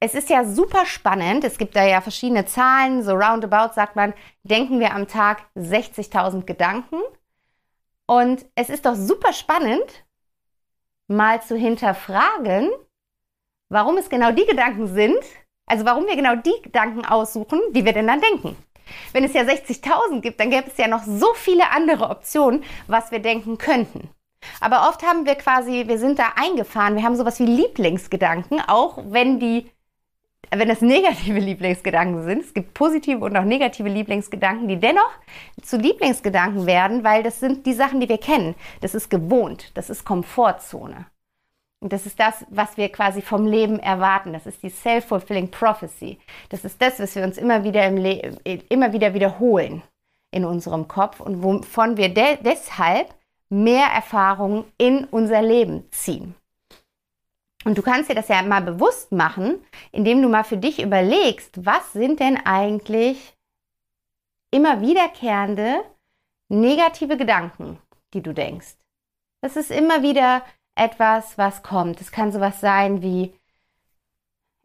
es 0.00 0.14
ist 0.14 0.30
ja 0.30 0.44
super 0.44 0.86
spannend. 0.86 1.44
Es 1.44 1.58
gibt 1.58 1.76
da 1.76 1.84
ja 1.84 2.00
verschiedene 2.00 2.46
Zahlen. 2.46 3.02
So 3.02 3.12
roundabout 3.12 3.74
sagt 3.74 3.96
man, 3.96 4.14
denken 4.42 4.80
wir 4.80 4.94
am 4.94 5.06
Tag 5.06 5.42
60.000 5.56 6.44
Gedanken. 6.44 6.96
Und 8.06 8.44
es 8.54 8.70
ist 8.70 8.86
doch 8.86 8.96
super 8.96 9.32
spannend, 9.32 10.04
mal 11.06 11.42
zu 11.42 11.56
hinterfragen, 11.56 12.70
warum 13.68 13.98
es 13.98 14.08
genau 14.08 14.32
die 14.32 14.46
Gedanken 14.46 14.88
sind, 14.88 15.22
also 15.66 15.84
warum 15.84 16.06
wir 16.06 16.16
genau 16.16 16.34
die 16.34 16.60
Gedanken 16.62 17.04
aussuchen, 17.04 17.60
die 17.70 17.84
wir 17.84 17.92
denn 17.92 18.08
dann 18.08 18.20
denken. 18.20 18.56
Wenn 19.12 19.22
es 19.22 19.32
ja 19.32 19.42
60.000 19.42 20.20
gibt, 20.20 20.40
dann 20.40 20.50
gäbe 20.50 20.68
es 20.68 20.76
ja 20.76 20.88
noch 20.88 21.04
so 21.04 21.32
viele 21.34 21.70
andere 21.70 22.10
Optionen, 22.10 22.64
was 22.88 23.12
wir 23.12 23.20
denken 23.20 23.58
könnten. 23.58 24.10
Aber 24.60 24.88
oft 24.88 25.02
haben 25.02 25.26
wir 25.26 25.36
quasi, 25.36 25.84
wir 25.86 25.98
sind 25.98 26.18
da 26.18 26.32
eingefahren, 26.34 26.96
wir 26.96 27.04
haben 27.04 27.16
sowas 27.16 27.38
wie 27.38 27.46
Lieblingsgedanken, 27.46 28.60
auch 28.60 28.98
wenn 29.06 29.38
die, 29.38 29.70
wenn 30.50 30.68
das 30.68 30.80
negative 30.80 31.38
Lieblingsgedanken 31.40 32.24
sind. 32.24 32.42
Es 32.42 32.54
gibt 32.54 32.74
positive 32.74 33.24
und 33.24 33.36
auch 33.36 33.44
negative 33.44 33.88
Lieblingsgedanken, 33.88 34.68
die 34.68 34.78
dennoch 34.78 35.10
zu 35.62 35.76
Lieblingsgedanken 35.76 36.66
werden, 36.66 37.04
weil 37.04 37.22
das 37.22 37.40
sind 37.40 37.66
die 37.66 37.74
Sachen, 37.74 38.00
die 38.00 38.08
wir 38.08 38.18
kennen. 38.18 38.54
Das 38.80 38.94
ist 38.94 39.10
gewohnt, 39.10 39.70
das 39.74 39.90
ist 39.90 40.04
Komfortzone. 40.04 41.06
Und 41.82 41.94
das 41.94 42.04
ist 42.04 42.20
das, 42.20 42.44
was 42.50 42.76
wir 42.76 42.90
quasi 42.90 43.22
vom 43.22 43.46
Leben 43.46 43.78
erwarten. 43.78 44.34
Das 44.34 44.46
ist 44.46 44.62
die 44.62 44.68
self-fulfilling 44.68 45.50
prophecy. 45.50 46.18
Das 46.50 46.64
ist 46.64 46.80
das, 46.82 47.00
was 47.00 47.16
wir 47.16 47.24
uns 47.24 47.38
immer 47.38 47.64
wieder, 47.64 47.86
im 47.86 47.96
Le 47.96 48.36
immer 48.68 48.92
wieder 48.92 49.14
wiederholen 49.14 49.82
in 50.30 50.44
unserem 50.44 50.88
Kopf 50.88 51.20
und 51.20 51.42
wovon 51.42 51.96
wir 51.96 52.12
de 52.12 52.36
deshalb 52.44 53.14
mehr 53.48 53.86
Erfahrungen 53.86 54.64
in 54.76 55.04
unser 55.04 55.42
Leben 55.42 55.84
ziehen. 55.90 56.34
Und 57.70 57.78
du 57.78 57.82
kannst 57.82 58.10
dir 58.10 58.16
das 58.16 58.26
ja 58.26 58.42
mal 58.42 58.62
bewusst 58.62 59.12
machen, 59.12 59.64
indem 59.92 60.22
du 60.22 60.28
mal 60.28 60.42
für 60.42 60.56
dich 60.56 60.82
überlegst, 60.82 61.64
was 61.64 61.92
sind 61.92 62.18
denn 62.18 62.36
eigentlich 62.44 63.36
immer 64.50 64.80
wiederkehrende 64.80 65.84
negative 66.48 67.16
Gedanken, 67.16 67.78
die 68.12 68.22
du 68.22 68.34
denkst. 68.34 68.74
Das 69.40 69.54
ist 69.54 69.70
immer 69.70 70.02
wieder 70.02 70.42
etwas, 70.74 71.38
was 71.38 71.62
kommt. 71.62 72.00
Es 72.00 72.10
kann 72.10 72.32
sowas 72.32 72.60
sein 72.60 73.02
wie, 73.02 73.32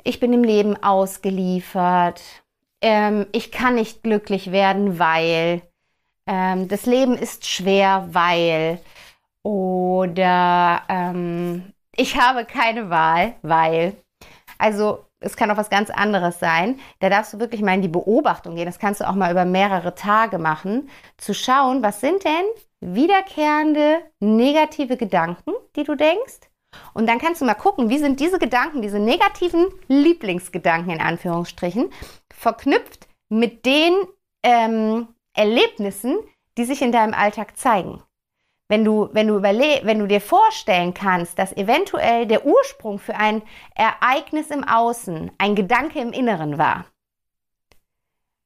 ich 0.04 0.20
bin 0.20 0.34
im 0.34 0.44
Leben 0.44 0.76
ausgeliefert, 0.82 2.24
ähm, 2.82 3.28
ich 3.34 3.52
kann 3.52 3.76
nicht 3.76 4.02
glücklich 4.02 4.52
werden, 4.52 4.98
weil 4.98 5.62
ähm, 6.26 6.68
das 6.70 6.88
Leben 6.88 7.14
ist 7.16 7.48
schwer, 7.48 8.08
weil 8.14 8.82
oder 9.44 10.82
ähm, 10.90 11.72
ich 11.96 12.18
habe 12.18 12.46
keine 12.46 12.90
Wahl, 12.90 13.36
weil. 13.42 13.96
Also 14.58 15.06
es 15.20 15.36
kann 15.36 15.52
auch 15.52 15.58
was 15.58 15.70
ganz 15.70 15.90
anderes 15.90 16.40
sein. 16.40 16.80
Da 17.00 17.10
darfst 17.10 17.34
du 17.34 17.40
wirklich 17.40 17.62
mal 17.62 17.74
in 17.74 17.82
die 17.82 17.88
Beobachtung 17.88 18.56
gehen. 18.56 18.66
Das 18.66 18.80
kannst 18.80 19.02
du 19.02 19.10
auch 19.10 19.16
mal 19.16 19.32
über 19.32 19.44
mehrere 19.44 19.96
Tage 19.96 20.38
machen, 20.38 20.90
zu 21.18 21.34
schauen, 21.34 21.84
was 21.84 22.00
sind 22.00 22.24
denn 22.24 22.46
wiederkehrende 22.80 24.00
negative 24.20 24.98
Gedanken, 24.98 25.52
die 25.76 25.84
du 25.84 25.96
denkst. 25.96 26.50
Und 26.94 27.08
dann 27.08 27.20
kannst 27.20 27.42
du 27.42 27.46
mal 27.46 27.56
gucken, 27.56 27.90
wie 27.90 27.98
sind 27.98 28.20
diese 28.20 28.38
Gedanken, 28.38 28.82
diese 28.82 29.00
negativen 29.00 29.68
Lieblingsgedanken 29.88 30.92
in 30.92 31.02
Anführungsstrichen, 31.02 31.92
verknüpft 32.34 33.08
mit 33.30 33.66
den 33.66 33.94
ähm, 34.44 35.08
Erlebnissen, 35.34 36.18
die 36.58 36.66
sich 36.66 36.82
in 36.82 36.92
deinem 36.92 37.14
Alltag 37.14 37.58
zeigen. 37.58 38.04
Wenn 38.68 38.84
du, 38.84 39.10
wenn, 39.14 39.28
du 39.28 39.44
wenn 39.44 40.00
du 40.00 40.08
dir 40.08 40.22
vorstellen 40.22 40.94
kannst, 40.94 41.38
dass 41.38 41.56
eventuell 41.56 42.26
der 42.26 42.46
Ursprung 42.46 42.98
für 42.98 43.16
ein 43.16 43.44
Ereignis 43.76 44.50
im 44.50 44.64
Außen 44.64 45.32
ein 45.38 45.56
Gedanke 45.56 46.00
im 46.00 46.12
Inneren 46.12 46.58
war, 46.58 46.86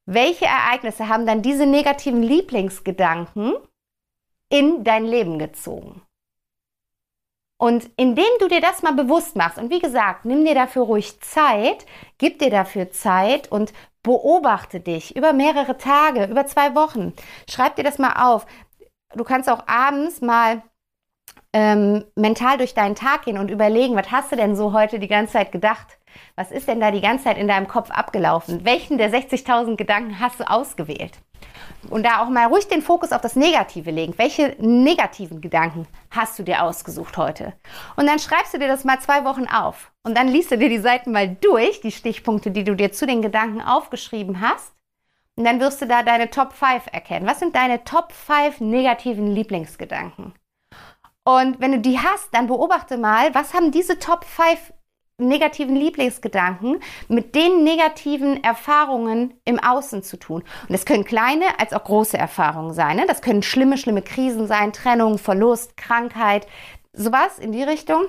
welche 0.04 0.44
Ereignisse 0.44 1.08
haben 1.08 1.24
dann 1.24 1.40
diese 1.40 1.66
negativen 1.66 2.22
Lieblingsgedanken 2.22 3.54
in 4.50 4.84
dein 4.84 5.04
Leben 5.04 5.38
gezogen. 5.38 6.02
Und 7.56 7.90
indem 7.96 8.24
du 8.40 8.48
dir 8.48 8.60
das 8.60 8.82
mal 8.82 8.94
bewusst 8.94 9.36
machst, 9.36 9.58
und 9.58 9.70
wie 9.70 9.80
gesagt, 9.80 10.24
nimm 10.24 10.44
dir 10.44 10.54
dafür 10.54 10.82
ruhig 10.82 11.20
Zeit, 11.20 11.86
gib 12.18 12.38
dir 12.38 12.50
dafür 12.50 12.90
Zeit 12.90 13.52
und 13.52 13.72
beobachte 14.02 14.80
dich 14.80 15.14
über 15.14 15.32
mehrere 15.34 15.76
Tage, 15.76 16.24
über 16.24 16.46
zwei 16.46 16.74
Wochen. 16.74 17.12
Schreib 17.48 17.76
dir 17.76 17.84
das 17.84 17.98
mal 17.98 18.14
auf. 18.26 18.46
Du 19.14 19.24
kannst 19.24 19.48
auch 19.48 19.66
abends 19.66 20.20
mal 20.20 20.62
ähm, 21.52 22.04
mental 22.14 22.58
durch 22.58 22.74
deinen 22.74 22.94
Tag 22.94 23.24
gehen 23.24 23.38
und 23.38 23.50
überlegen, 23.50 23.96
was 23.96 24.10
hast 24.10 24.30
du 24.30 24.36
denn 24.36 24.54
so 24.54 24.72
heute 24.72 24.98
die 24.98 25.08
ganze 25.08 25.32
Zeit 25.32 25.52
gedacht? 25.52 25.98
Was 26.36 26.50
ist 26.50 26.68
denn 26.68 26.80
da 26.80 26.90
die 26.90 27.00
ganze 27.00 27.24
Zeit 27.24 27.38
in 27.38 27.48
deinem 27.48 27.68
Kopf 27.68 27.90
abgelaufen? 27.90 28.64
Welchen 28.64 28.98
der 28.98 29.12
60.000 29.12 29.76
Gedanken 29.76 30.20
hast 30.20 30.40
du 30.40 30.48
ausgewählt? 30.48 31.18
Und 31.88 32.04
da 32.04 32.22
auch 32.22 32.28
mal 32.28 32.46
ruhig 32.46 32.68
den 32.68 32.82
Fokus 32.82 33.12
auf 33.12 33.20
das 33.20 33.36
Negative 33.36 33.90
legen. 33.90 34.14
Welche 34.16 34.54
negativen 34.58 35.40
Gedanken 35.40 35.86
hast 36.10 36.38
du 36.38 36.42
dir 36.42 36.62
ausgesucht 36.62 37.16
heute? 37.16 37.54
Und 37.96 38.06
dann 38.06 38.18
schreibst 38.18 38.52
du 38.54 38.58
dir 38.58 38.68
das 38.68 38.84
mal 38.84 39.00
zwei 39.00 39.24
Wochen 39.24 39.46
auf. 39.46 39.90
Und 40.02 40.16
dann 40.16 40.28
liest 40.28 40.50
du 40.50 40.58
dir 40.58 40.68
die 40.68 40.78
Seiten 40.78 41.10
mal 41.10 41.28
durch, 41.28 41.80
die 41.80 41.92
Stichpunkte, 41.92 42.50
die 42.50 42.64
du 42.64 42.76
dir 42.76 42.92
zu 42.92 43.06
den 43.06 43.22
Gedanken 43.22 43.60
aufgeschrieben 43.60 44.40
hast. 44.40 44.72
Und 45.40 45.46
dann 45.46 45.58
wirst 45.58 45.80
du 45.80 45.86
da 45.86 46.02
deine 46.02 46.28
Top 46.28 46.52
5 46.52 46.88
erkennen. 46.92 47.26
Was 47.26 47.38
sind 47.38 47.56
deine 47.56 47.82
Top 47.82 48.12
5 48.12 48.60
negativen 48.60 49.26
Lieblingsgedanken? 49.26 50.34
Und 51.24 51.60
wenn 51.60 51.72
du 51.72 51.78
die 51.78 51.98
hast, 51.98 52.28
dann 52.32 52.46
beobachte 52.46 52.98
mal, 52.98 53.34
was 53.34 53.54
haben 53.54 53.70
diese 53.70 53.98
Top 53.98 54.26
5 54.26 54.74
negativen 55.16 55.76
Lieblingsgedanken 55.76 56.82
mit 57.08 57.34
den 57.34 57.64
negativen 57.64 58.44
Erfahrungen 58.44 59.32
im 59.46 59.58
Außen 59.58 60.02
zu 60.02 60.18
tun. 60.18 60.42
Und 60.42 60.72
das 60.72 60.84
können 60.84 61.06
kleine 61.06 61.58
als 61.58 61.72
auch 61.72 61.84
große 61.84 62.18
Erfahrungen 62.18 62.74
sein. 62.74 62.96
Ne? 62.96 63.06
Das 63.08 63.22
können 63.22 63.42
schlimme, 63.42 63.78
schlimme 63.78 64.02
Krisen 64.02 64.46
sein, 64.46 64.74
Trennung, 64.74 65.16
Verlust, 65.16 65.74
Krankheit, 65.78 66.46
sowas 66.92 67.38
in 67.38 67.52
die 67.52 67.62
Richtung. 67.62 68.04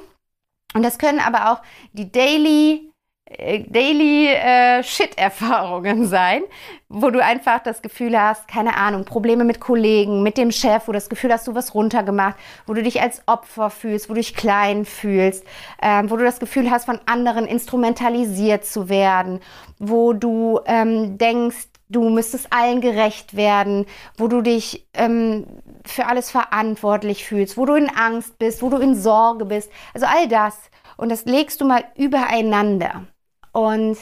Und 0.74 0.84
das 0.84 1.00
können 1.00 1.22
aber 1.22 1.54
auch 1.54 1.62
die 1.94 2.12
Daily 2.12 2.91
Daily 3.38 4.28
äh, 4.28 4.84
Shit-Erfahrungen 4.84 6.06
sein, 6.08 6.44
wo 6.90 7.10
du 7.10 7.24
einfach 7.24 7.60
das 7.64 7.82
Gefühl 7.82 8.20
hast, 8.20 8.48
keine 8.48 8.76
Ahnung, 8.76 9.06
Probleme 9.06 9.44
mit 9.44 9.60
Kollegen, 9.60 10.24
mit 10.24 10.38
dem 10.38 10.52
Chef, 10.52 10.88
wo 10.88 10.92
du 10.92 10.98
das 10.98 11.10
Gefühl 11.10 11.32
hast, 11.32 11.48
du 11.48 11.56
was 11.56 11.74
runtergemacht, 11.74 12.36
wo 12.68 12.74
du 12.74 12.84
dich 12.84 13.02
als 13.02 13.22
Opfer 13.28 13.70
fühlst, 13.70 14.10
wo 14.10 14.14
du 14.14 14.20
dich 14.20 14.36
klein 14.36 14.86
fühlst, 14.86 15.46
ähm, 15.82 16.10
wo 16.10 16.18
du 16.18 16.24
das 16.24 16.40
Gefühl 16.40 16.70
hast, 16.70 16.86
von 16.86 17.00
anderen 17.06 17.46
instrumentalisiert 17.46 18.66
zu 18.66 18.90
werden, 18.90 19.40
wo 19.80 20.14
du 20.14 20.60
ähm, 20.66 21.18
denkst, 21.18 21.68
du 21.90 22.10
müsstest 22.10 22.52
allen 22.52 22.82
gerecht 22.82 23.36
werden, 23.36 23.86
wo 24.18 24.28
du 24.28 24.42
dich 24.42 24.88
ähm, 24.94 25.46
für 25.86 26.08
alles 26.08 26.32
verantwortlich 26.32 27.26
fühlst, 27.26 27.58
wo 27.58 27.66
du 27.66 27.76
in 27.76 27.90
Angst 27.90 28.40
bist, 28.40 28.62
wo 28.62 28.70
du 28.70 28.78
in 28.78 28.96
Sorge 28.96 29.46
bist. 29.46 29.72
Also 29.94 30.06
all 30.06 30.28
das. 30.28 30.58
Und 30.98 31.10
das 31.10 31.26
legst 31.26 31.60
du 31.62 31.66
mal 31.66 31.84
übereinander. 31.96 33.08
Und 33.52 33.98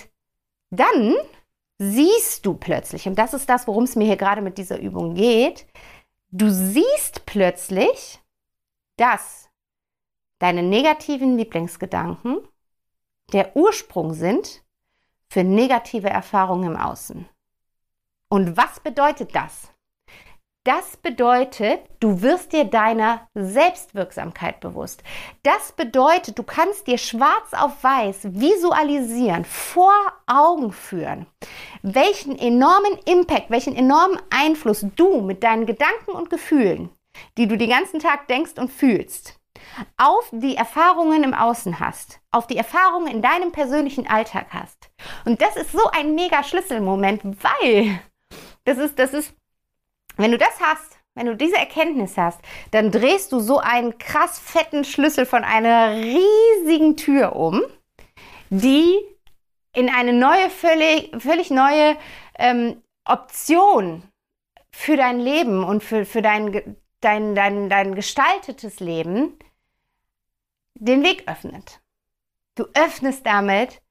dann 0.70 1.16
siehst 1.78 2.46
du 2.46 2.54
plötzlich, 2.54 3.08
und 3.08 3.16
das 3.16 3.34
ist 3.34 3.50
das, 3.50 3.68
worum 3.68 3.84
es 3.84 3.96
mir 3.96 4.06
hier 4.06 4.18
gerade 4.18 4.42
mit 4.42 4.58
dieser 4.58 4.80
Übung 4.80 5.16
geht, 5.16 5.66
du 6.32 6.50
siehst 6.50 7.26
plötzlich, 7.26 8.20
dass 8.98 9.50
deine 10.40 10.64
negativen 10.64 11.38
Lieblingsgedanken 11.38 12.40
der 13.34 13.56
Ursprung 13.56 14.14
sind 14.14 14.64
für 15.30 15.44
negative 15.44 16.10
Erfahrungen 16.10 16.74
im 16.74 16.78
Außen. 16.78 17.28
Und 18.30 18.58
was 18.58 18.80
bedeutet 18.80 19.36
das? 19.36 19.72
Das 20.66 20.98
bedeutet, 20.98 21.80
du 22.02 22.22
wirst 22.22 22.52
dir 22.52 22.66
deiner 22.66 23.28
Selbstwirksamkeit 23.34 24.60
bewusst. 24.60 25.04
Das 25.42 25.72
bedeutet, 25.72 26.38
du 26.38 26.44
kannst 26.44 26.86
dir 26.86 26.98
schwarz 26.98 27.54
auf 27.54 27.82
weiß 27.82 28.34
visualisieren, 28.34 29.46
vor 29.46 29.94
Augen 30.28 30.74
führen, 30.74 31.28
welchen 31.82 32.38
enormen 32.38 33.00
Impact, 33.06 33.50
welchen 33.50 33.74
enormen 33.74 34.20
Einfluss 34.30 34.86
du 34.98 35.22
mit 35.22 35.44
deinen 35.44 35.66
Gedanken 35.66 36.12
und 36.12 36.30
Gefühlen, 36.30 36.90
die 37.38 37.48
du 37.48 37.58
den 37.58 37.70
ganzen 37.70 38.02
Tag 38.02 38.28
denkst 38.28 38.60
und 38.60 38.70
fühlst, 38.70 39.40
auf 39.96 40.30
die 40.34 40.58
Erfahrungen 40.58 41.24
im 41.24 41.34
Außen 41.34 41.80
hast, 41.80 42.20
auf 42.32 42.48
die 42.48 42.58
Erfahrungen 42.58 43.08
in 43.08 43.22
deinem 43.22 43.54
persönlichen 43.54 44.08
Alltag 44.08 44.48
hast. 44.50 44.92
Und 45.24 45.42
das 45.42 45.56
ist 45.56 45.72
so 45.72 45.90
ein 45.92 46.16
mega 46.16 46.44
Schlüsselmoment, 46.44 47.22
weil 47.24 48.02
das 48.66 48.78
ist, 48.78 49.00
das 49.00 49.14
ist 49.14 49.34
wenn 50.18 50.32
du 50.32 50.38
das 50.38 50.60
hast, 50.60 51.00
wenn 51.16 51.26
du 51.26 51.36
diese 51.36 51.58
Erkenntnis 51.58 52.18
hast, 52.18 52.40
dann 52.72 52.92
drehst 52.92 53.32
du 53.32 53.40
so 53.40 53.60
einen 53.60 53.98
krass 53.98 54.40
fetten 54.40 54.84
Schlüssel 54.84 55.26
von 55.26 55.44
einer 55.44 55.96
riesigen 55.96 56.96
Tür 56.98 57.36
um, 57.36 57.62
die 58.50 58.98
in 59.74 59.90
eine 59.90 60.14
neue, 60.14 60.50
völlig, 60.50 61.12
völlig 61.22 61.52
neue 61.52 61.98
ähm, 62.38 62.82
Option 63.06 64.04
für 64.72 64.96
dein 64.98 65.20
Leben 65.20 65.64
und 65.64 65.84
für, 65.84 66.06
für 66.06 66.22
dein, 66.22 66.78
dein, 67.02 67.36
dein, 67.36 67.70
dein 67.70 67.96
gestaltetes 67.96 68.80
Leben 68.80 69.38
den 70.76 71.04
Weg 71.04 71.28
öffnet. 71.28 71.82
Du 72.56 72.66
öffnest 72.74 73.26
damit 73.26 73.82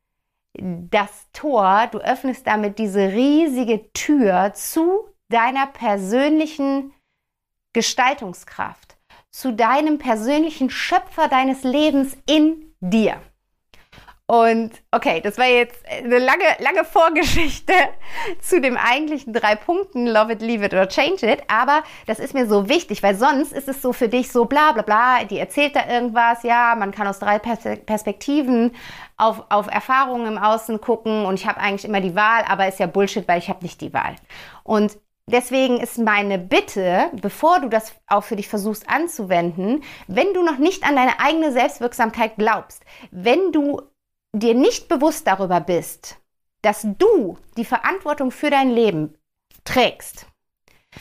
das 0.55 1.29
Tor, 1.33 1.89
du 1.93 1.99
öffnest 1.99 2.47
damit 2.47 2.79
diese 2.79 3.13
riesige 3.13 3.93
Tür 3.93 4.53
zu 4.55 5.09
deiner 5.29 5.67
persönlichen 5.67 6.93
Gestaltungskraft, 7.73 8.97
zu 9.31 9.53
deinem 9.53 9.99
persönlichen 9.99 10.71
Schöpfer 10.71 11.29
deines 11.29 11.63
Lebens 11.63 12.17
in 12.27 12.75
dir. 12.81 13.21
Und 14.31 14.73
okay, 14.91 15.23
das 15.23 15.39
war 15.39 15.47
jetzt 15.47 15.83
eine 15.89 16.19
lange, 16.19 16.45
lange 16.59 16.85
Vorgeschichte 16.85 17.73
zu 18.43 18.61
dem 18.61 18.77
eigentlichen 18.77 19.33
drei 19.33 19.55
Punkten, 19.55 20.07
Love 20.07 20.35
it, 20.35 20.43
leave 20.43 20.63
it 20.67 20.75
or 20.75 20.87
change 20.87 21.27
it. 21.27 21.43
Aber 21.49 21.83
das 22.07 22.19
ist 22.19 22.35
mir 22.35 22.47
so 22.47 22.69
wichtig, 22.69 23.03
weil 23.03 23.15
sonst 23.15 23.55
ist 23.55 23.69
es 23.69 23.81
so 23.81 23.95
für 23.95 24.11
dich 24.11 24.31
so 24.31 24.45
bla 24.45 24.73
bla 24.73 24.83
bla, 24.83 25.25
die 25.25 25.39
erzählt 25.39 25.75
da 25.75 25.89
irgendwas, 25.89 26.43
ja, 26.43 26.75
man 26.77 26.93
kann 26.93 27.07
aus 27.07 27.21
drei 27.21 27.39
Perspektiven 27.39 28.73
auf, 29.17 29.45
auf 29.49 29.67
Erfahrungen 29.69 30.27
im 30.27 30.39
Außen 30.39 30.79
gucken 30.79 31.25
und 31.25 31.41
ich 31.41 31.47
habe 31.47 31.59
eigentlich 31.59 31.87
immer 31.87 32.03
die 32.03 32.15
Wahl, 32.15 32.45
aber 32.47 32.69
ist 32.69 32.81
ja 32.81 32.87
Bullshit, 32.87 33.27
weil 33.27 33.39
ich 33.39 33.49
habe 33.49 33.63
nicht 33.63 33.81
die 33.81 33.95
Wahl. 33.95 34.15
Und 34.63 34.99
Deswegen 35.31 35.79
ist 35.79 35.99
meine 35.99 36.39
Bitte, 36.39 37.11
bevor 37.21 37.61
du 37.61 37.69
das 37.69 37.93
auch 38.07 38.25
für 38.25 38.37
dich 38.37 38.49
versuchst 38.49 38.89
anzuwenden, 38.89 39.83
wenn 40.07 40.33
du 40.33 40.43
noch 40.43 40.57
nicht 40.57 40.85
an 40.85 40.97
deine 40.97 41.21
eigene 41.21 41.53
Selbstwirksamkeit 41.53 42.37
glaubst, 42.37 42.83
wenn 43.11 43.53
du 43.53 43.83
dir 44.33 44.55
nicht 44.55 44.89
bewusst 44.89 45.27
darüber 45.27 45.61
bist, 45.61 46.17
dass 46.63 46.87
du 46.99 47.39
die 47.59 47.67
Verantwortung 47.67 48.31
für 48.31 48.49
dein 48.49 48.71
Leben 48.71 49.19
trägst, 49.65 50.27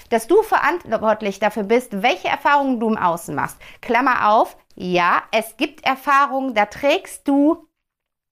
dass 0.10 0.28
du 0.28 0.44
verantwortlich 0.44 1.40
dafür 1.40 1.64
bist, 1.64 2.02
welche 2.02 2.28
Erfahrungen 2.28 2.82
du 2.82 2.90
im 2.90 2.98
Außen 2.98 3.34
machst. 3.34 3.58
Klammer 3.82 4.30
auf, 4.30 4.58
ja, 4.76 5.24
es 5.32 5.56
gibt 5.56 5.86
Erfahrungen, 5.86 6.54
da 6.54 6.66
trägst 6.66 7.28
du 7.28 7.67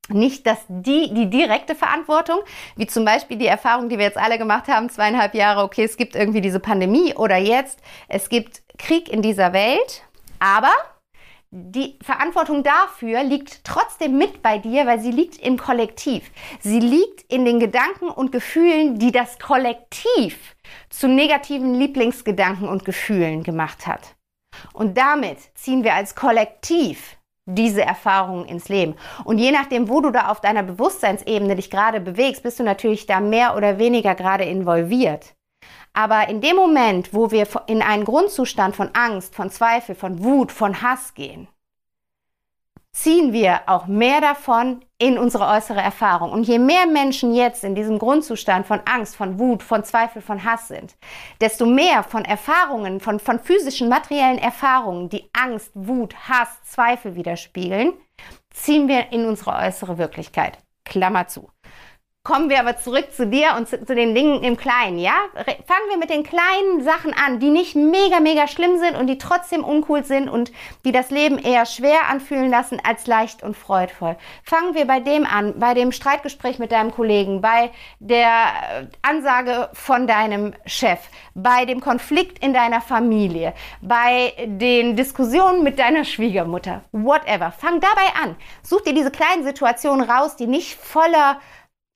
nicht 0.10 0.46
dass 0.46 0.60
die, 0.68 1.14
die 1.14 1.30
direkte 1.30 1.76
Verantwortung, 1.76 2.40
wie 2.76 2.88
zum 2.88 3.06
Beispiel 3.06 3.38
die 3.38 3.48
Erfahrung, 3.48 3.90
die 3.90 3.98
wir 3.98 4.06
jetzt 4.06 4.18
alle 4.18 4.38
gemacht 4.38 4.68
haben, 4.68 4.90
zweieinhalb 4.90 5.34
Jahre, 5.34 5.64
okay, 5.64 5.84
es 5.84 5.98
gibt 5.98 6.16
irgendwie 6.16 6.42
diese 6.42 6.60
Pandemie 6.60 7.14
oder 7.16 7.38
jetzt, 7.38 7.80
es 8.08 8.30
gibt 8.30 8.62
Krieg 8.78 9.10
in 9.10 9.22
dieser 9.22 9.54
Welt, 9.54 10.04
aber 10.40 10.72
die 11.58 11.98
Verantwortung 12.02 12.64
dafür 12.64 13.24
liegt 13.24 13.64
trotzdem 13.64 14.18
mit 14.18 14.42
bei 14.42 14.58
dir, 14.58 14.86
weil 14.88 15.00
sie 15.00 15.12
liegt 15.12 15.38
im 15.38 15.58
Kollektiv. 15.58 16.30
Sie 16.60 16.80
liegt 16.80 17.22
in 17.32 17.46
den 17.46 17.62
Gedanken 17.62 18.10
und 18.10 18.34
Gefühlen, 18.34 19.00
die 19.00 19.14
das 19.14 19.40
Kollektiv 19.40 20.56
zu 20.90 21.08
negativen 21.08 21.74
Lieblingsgedanken 21.74 22.68
und 22.68 22.84
Gefühlen 22.84 23.44
gemacht 23.44 23.88
hat. 23.88 24.16
Und 24.74 24.98
damit 24.98 25.38
ziehen 25.56 25.86
wir 25.86 25.94
als 25.94 26.16
Kollektiv 26.16 27.18
diese 27.46 27.84
Erfahrungen 27.84 28.46
ins 28.46 28.70
Leben. 28.70 28.96
Und 29.24 29.38
je 29.38 29.52
nachdem, 29.52 29.88
wo 29.88 30.02
du 30.02 30.12
da 30.12 30.30
auf 30.30 30.42
deiner 30.42 30.64
Bewusstseinsebene 30.64 31.56
dich 31.56 31.70
gerade 31.70 32.00
bewegst, 32.00 32.44
bist 32.44 32.60
du 32.60 32.64
natürlich 32.64 33.06
da 33.06 33.20
mehr 33.20 33.56
oder 33.56 33.78
weniger 33.78 34.16
gerade 34.16 34.46
involviert. 34.46 35.36
Aber 35.94 36.28
in 36.28 36.42
dem 36.42 36.56
Moment, 36.56 37.14
wo 37.14 37.32
wir 37.32 37.48
in 37.68 37.82
einen 37.82 38.04
Grundzustand 38.04 38.76
von 38.76 38.90
Angst, 38.94 39.36
von 39.36 39.50
Zweifel, 39.50 39.96
von 39.96 40.24
Wut, 40.24 40.52
von 40.52 40.82
Hass 40.82 41.14
gehen, 41.14 41.48
ziehen 42.96 43.34
wir 43.34 43.60
auch 43.68 43.88
mehr 43.88 44.22
davon 44.22 44.86
in 44.98 45.18
unsere 45.18 45.46
äußere 45.48 45.82
Erfahrung. 45.82 46.32
Und 46.32 46.48
je 46.48 46.60
mehr 46.60 46.88
Menschen 46.88 47.36
jetzt 47.36 47.66
in 47.66 47.76
diesem 47.76 48.00
Grundzustand 48.00 48.66
von 48.66 48.80
Angst, 48.86 49.18
von 49.18 49.38
Wut, 49.38 49.62
von 49.64 49.84
Zweifel, 49.84 50.22
von 50.22 50.46
Hass 50.46 50.70
sind, 50.70 50.96
desto 51.42 51.66
mehr 51.66 52.04
von 52.04 52.24
Erfahrungen, 52.24 53.02
von, 53.02 53.20
von 53.20 53.40
physischen, 53.40 53.90
materiellen 53.90 54.38
Erfahrungen, 54.38 55.10
die 55.10 55.30
Angst, 55.34 55.72
Wut, 55.74 56.16
Hass, 56.30 56.64
Zweifel 56.64 57.16
widerspiegeln, 57.16 57.94
ziehen 58.50 58.88
wir 58.88 59.12
in 59.12 59.26
unsere 59.26 59.52
äußere 59.56 59.98
Wirklichkeit. 59.98 60.58
Klammer 60.86 61.28
zu. 61.28 61.50
Kommen 62.26 62.50
wir 62.50 62.60
aber 62.60 62.76
zurück 62.76 63.14
zu 63.16 63.28
dir 63.28 63.54
und 63.56 63.70
zu, 63.70 63.86
zu, 63.86 63.94
den 63.94 64.16
Dingen 64.16 64.42
im 64.42 64.58
Kleinen, 64.58 64.98
ja? 64.98 65.14
Fangen 65.36 65.90
wir 65.92 65.98
mit 65.98 66.10
den 66.10 66.24
kleinen 66.24 66.84
Sachen 66.84 67.14
an, 67.14 67.40
die 67.40 67.52
nicht 67.52 67.76
mega, 67.76 68.20
mega 68.20 68.48
schlimm 68.48 68.80
sind 68.80 68.98
und 68.98 69.06
die 69.06 69.20
trotzdem 69.20 69.64
uncool 69.64 70.04
sind 70.04 70.28
und 70.28 70.52
die 70.86 70.92
das 70.92 71.12
Leben 71.12 71.38
eher 71.38 71.68
schwer 71.68 72.10
anfühlen 72.10 72.50
lassen 72.50 72.82
als 72.84 73.06
leicht 73.06 73.44
und 73.44 73.56
freudvoll. 73.56 74.18
Fangen 74.44 74.74
wir 74.74 74.88
bei 74.88 75.00
dem 75.00 75.24
an, 75.24 75.60
bei 75.60 75.76
dem 75.76 75.92
Streitgespräch 75.92 76.58
mit 76.58 76.72
deinem 76.72 76.90
Kollegen, 76.90 77.42
bei 77.42 77.70
der 78.00 78.26
äh, 78.28 78.88
Ansage 79.04 79.70
von 79.74 80.08
deinem 80.08 80.56
Chef, 80.66 81.02
bei 81.36 81.66
dem 81.66 81.80
Konflikt 81.80 82.44
in 82.44 82.56
deiner 82.56 82.82
Familie, 82.82 83.54
bei 83.82 84.34
den 84.48 84.96
Diskussionen 84.96 85.62
mit 85.62 85.78
deiner 85.78 86.04
Schwiegermutter, 86.04 86.82
whatever. 86.92 87.52
Fang 87.52 87.80
dabei 87.80 88.20
an. 88.24 88.36
Such 88.64 88.82
dir 88.82 88.96
diese 88.96 89.12
kleinen 89.12 89.44
Situationen 89.44 90.10
raus, 90.10 90.36
die 90.36 90.48
nicht 90.48 90.74
voller 90.74 91.40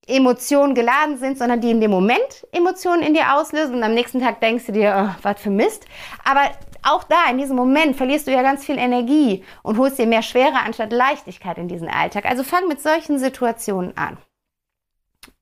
Emotionen 0.10 0.76
geladen 0.76 1.18
sind, 1.18 1.38
sondern 1.38 1.62
die 1.62 1.72
in 1.72 1.82
dem 1.82 1.92
Moment 1.92 2.48
Emotionen 2.52 3.04
in 3.04 3.14
dir 3.14 3.36
auslösen 3.36 3.76
und 3.76 3.84
am 3.84 3.94
nächsten 3.94 4.20
Tag 4.20 4.42
denkst 4.42 4.66
du 4.66 4.72
dir, 4.72 5.10
oh, 5.10 5.20
was 5.22 5.40
für 5.40 5.50
Mist. 5.50 5.86
Aber 6.24 6.50
auch 6.84 7.04
da, 7.04 7.30
in 7.30 7.38
diesem 7.38 7.56
Moment, 7.56 7.96
verlierst 7.96 8.28
du 8.28 8.32
ja 8.32 8.42
ganz 8.42 8.66
viel 8.66 8.78
Energie 8.78 9.44
und 9.64 9.78
holst 9.78 10.00
dir 10.00 10.08
mehr 10.08 10.22
Schwere 10.22 10.56
anstatt 10.66 10.92
Leichtigkeit 10.92 11.58
in 11.58 11.68
diesen 11.68 11.90
Alltag. 11.90 12.26
Also 12.26 12.44
fang 12.44 12.68
mit 12.68 12.82
solchen 12.82 13.20
Situationen 13.20 13.96
an. 13.98 14.18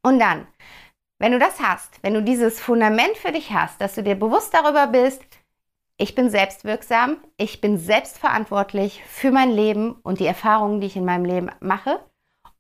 Und 0.02 0.20
dann, 0.20 0.48
wenn 1.20 1.32
du 1.32 1.40
das 1.40 1.60
hast, 1.60 2.04
wenn 2.04 2.14
du 2.14 2.22
dieses 2.22 2.60
Fundament 2.60 3.18
für 3.18 3.32
dich 3.32 3.52
hast, 3.52 3.80
dass 3.80 3.96
du 3.96 4.04
dir 4.04 4.16
bewusst 4.16 4.54
darüber 4.54 4.88
bist, 4.88 5.24
ich 5.98 6.14
bin 6.14 6.30
selbstwirksam, 6.30 7.18
ich 7.38 7.62
bin 7.62 7.78
selbstverantwortlich 7.78 9.02
für 9.08 9.32
mein 9.32 9.52
Leben 9.52 9.94
und 10.04 10.20
die 10.20 10.28
Erfahrungen, 10.28 10.82
die 10.82 10.88
ich 10.88 10.96
in 10.96 11.06
meinem 11.06 11.26
Leben 11.26 11.50
mache 11.60 12.00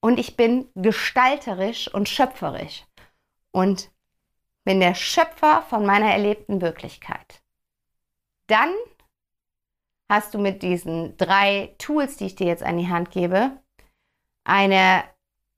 und 0.07 0.19
ich 0.19 0.37
bin 0.37 0.69
gestalterisch 0.73 1.93
und 1.93 2.07
schöpferisch 2.07 2.85
und 3.51 3.91
bin 4.63 4.79
der 4.79 4.95
Schöpfer 4.95 5.63
von 5.63 5.85
meiner 5.85 6.09
erlebten 6.09 6.61
Wirklichkeit. 6.61 7.43
Dann 8.47 8.73
hast 10.07 10.33
du 10.33 10.39
mit 10.39 10.63
diesen 10.63 11.17
drei 11.17 11.75
Tools, 11.77 12.15
die 12.15 12.27
ich 12.27 12.35
dir 12.35 12.47
jetzt 12.47 12.63
an 12.63 12.77
die 12.77 12.87
Hand 12.87 13.11
gebe, 13.11 13.59
eine, 14.45 15.03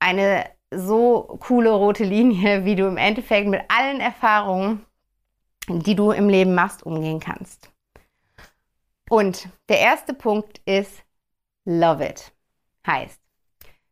eine 0.00 0.50
so 0.72 1.38
coole 1.38 1.70
rote 1.70 2.02
Linie, 2.02 2.64
wie 2.64 2.74
du 2.74 2.88
im 2.88 2.96
Endeffekt 2.96 3.46
mit 3.46 3.62
allen 3.68 4.00
Erfahrungen, 4.00 4.84
die 5.68 5.94
du 5.94 6.10
im 6.10 6.28
Leben 6.28 6.56
machst, 6.56 6.82
umgehen 6.82 7.20
kannst. 7.20 7.70
Und 9.08 9.48
der 9.68 9.78
erste 9.78 10.12
Punkt 10.12 10.60
ist 10.64 11.04
Love 11.64 12.04
It. 12.04 12.32
Heißt, 12.84 13.19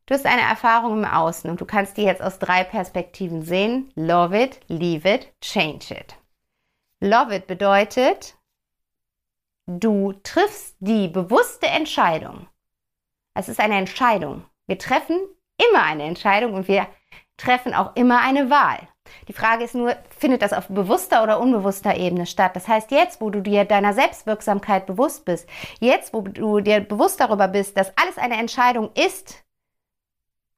Du 0.08 0.14
hast 0.14 0.24
eine 0.24 0.40
Erfahrung 0.40 1.00
im 1.00 1.04
Außen 1.04 1.50
und 1.50 1.60
du 1.60 1.66
kannst 1.66 1.98
die 1.98 2.02
jetzt 2.02 2.22
aus 2.22 2.38
drei 2.38 2.64
Perspektiven 2.64 3.42
sehen. 3.42 3.92
Love 3.94 4.42
it, 4.42 4.58
leave 4.66 5.06
it, 5.06 5.30
change 5.42 5.94
it. 5.94 6.16
Love 7.00 7.36
it 7.36 7.46
bedeutet, 7.46 8.34
du 9.66 10.14
triffst 10.22 10.76
die 10.80 11.08
bewusste 11.08 11.66
Entscheidung. 11.66 12.48
Es 13.34 13.50
ist 13.50 13.60
eine 13.60 13.76
Entscheidung. 13.76 14.46
Wir 14.66 14.78
treffen 14.78 15.20
immer 15.58 15.82
eine 15.82 16.04
Entscheidung 16.04 16.54
und 16.54 16.68
wir 16.68 16.86
treffen 17.36 17.74
auch 17.74 17.94
immer 17.94 18.22
eine 18.22 18.48
Wahl. 18.48 18.88
Die 19.28 19.34
Frage 19.34 19.64
ist 19.64 19.74
nur, 19.74 19.94
findet 20.08 20.40
das 20.40 20.54
auf 20.54 20.68
bewusster 20.68 21.22
oder 21.22 21.38
unbewusster 21.38 21.94
Ebene 21.98 22.24
statt? 22.24 22.56
Das 22.56 22.66
heißt, 22.66 22.92
jetzt, 22.92 23.20
wo 23.20 23.28
du 23.28 23.42
dir 23.42 23.66
deiner 23.66 23.92
Selbstwirksamkeit 23.92 24.86
bewusst 24.86 25.26
bist, 25.26 25.46
jetzt, 25.80 26.14
wo 26.14 26.22
du 26.22 26.60
dir 26.60 26.80
bewusst 26.80 27.20
darüber 27.20 27.46
bist, 27.46 27.76
dass 27.76 27.92
alles 27.98 28.16
eine 28.16 28.38
Entscheidung 28.38 28.90
ist, 28.94 29.44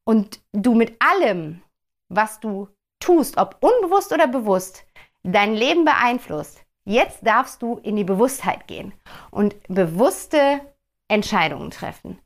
und 0.05 0.41
du 0.53 0.75
mit 0.75 1.01
allem, 1.01 1.63
was 2.09 2.41
du 2.41 2.69
tust, 2.99 3.37
ob 3.39 3.57
unbewusst 3.61 4.13
oder 4.13 4.27
bewusst, 4.27 4.85
dein 5.23 5.55
Leben 5.55 5.85
beeinflusst, 5.85 6.65
jetzt 6.85 7.27
darfst 7.27 7.63
du 7.63 7.79
in 7.79 7.97
die 7.97 8.05
Bewusstheit 8.05 8.67
gehen 8.67 8.93
und 9.31 9.57
bewusste 9.69 10.61
Entscheidungen 11.09 11.71
treffen. 11.71 12.19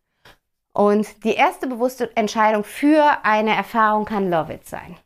Und 0.73 1.25
die 1.25 1.35
erste 1.35 1.67
bewusste 1.67 2.15
Entscheidung 2.17 2.65
für 2.65 3.25
eine 3.25 3.55
Erfahrung 3.55 4.05
kann 4.05 4.31
Love 4.31 4.55
It 4.55 4.67
sein. 4.67 4.97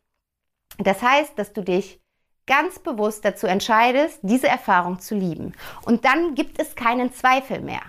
Das 0.78 1.02
heißt, 1.02 1.38
dass 1.38 1.52
du 1.52 1.62
dich 1.62 2.00
ganz 2.46 2.78
bewusst 2.78 3.24
dazu 3.24 3.46
entscheidest, 3.46 4.20
diese 4.22 4.48
Erfahrung 4.48 4.98
zu 4.98 5.14
lieben. 5.14 5.54
Und 5.85 6.04
dann 6.07 6.35
gibt 6.35 6.59
es 6.61 6.74
keinen 6.74 7.12
Zweifel 7.12 7.61
mehr. 7.61 7.83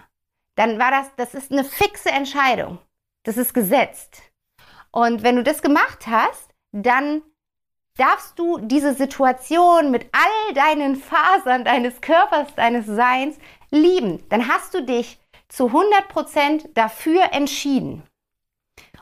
Dann 0.55 0.77
war 0.77 0.91
das, 0.91 1.07
das 1.15 1.33
ist 1.33 1.51
eine 1.51 1.63
fixe 1.63 2.09
Entscheidung. 2.09 2.79
Das 3.23 3.37
ist 3.37 3.53
gesetzt. 3.53 4.21
Und 4.91 5.23
wenn 5.23 5.35
du 5.35 5.43
das 5.43 5.61
gemacht 5.61 6.07
hast, 6.07 6.49
dann 6.71 7.21
darfst 7.97 8.39
du 8.39 8.57
diese 8.59 8.93
Situation 8.93 9.91
mit 9.91 10.09
all 10.11 10.53
deinen 10.53 10.95
Fasern 10.95 11.65
deines 11.65 12.01
Körpers, 12.01 12.53
deines 12.55 12.85
Seins 12.85 13.37
lieben. 13.71 14.23
Dann 14.29 14.47
hast 14.47 14.73
du 14.73 14.83
dich 14.83 15.19
zu 15.49 15.67
100% 15.67 16.69
dafür 16.73 17.33
entschieden 17.33 18.03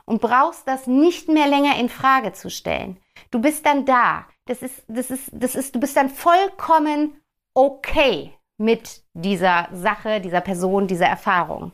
und 0.04 0.20
brauchst 0.20 0.66
das 0.66 0.86
nicht 0.86 1.28
mehr 1.28 1.46
länger 1.46 1.78
in 1.78 1.88
Frage 1.88 2.32
zu 2.32 2.50
stellen. 2.50 2.98
Du 3.30 3.40
bist 3.40 3.66
dann 3.66 3.84
da. 3.84 4.26
Das 4.46 4.62
ist, 4.62 4.82
das 4.88 5.10
ist, 5.10 5.30
das 5.32 5.54
ist, 5.54 5.74
du 5.74 5.80
bist 5.80 5.96
dann 5.96 6.08
vollkommen 6.08 7.20
okay 7.54 8.32
mit 8.56 9.02
dieser 9.12 9.68
Sache, 9.72 10.20
dieser 10.20 10.40
Person, 10.40 10.86
dieser 10.86 11.06
Erfahrung. 11.06 11.72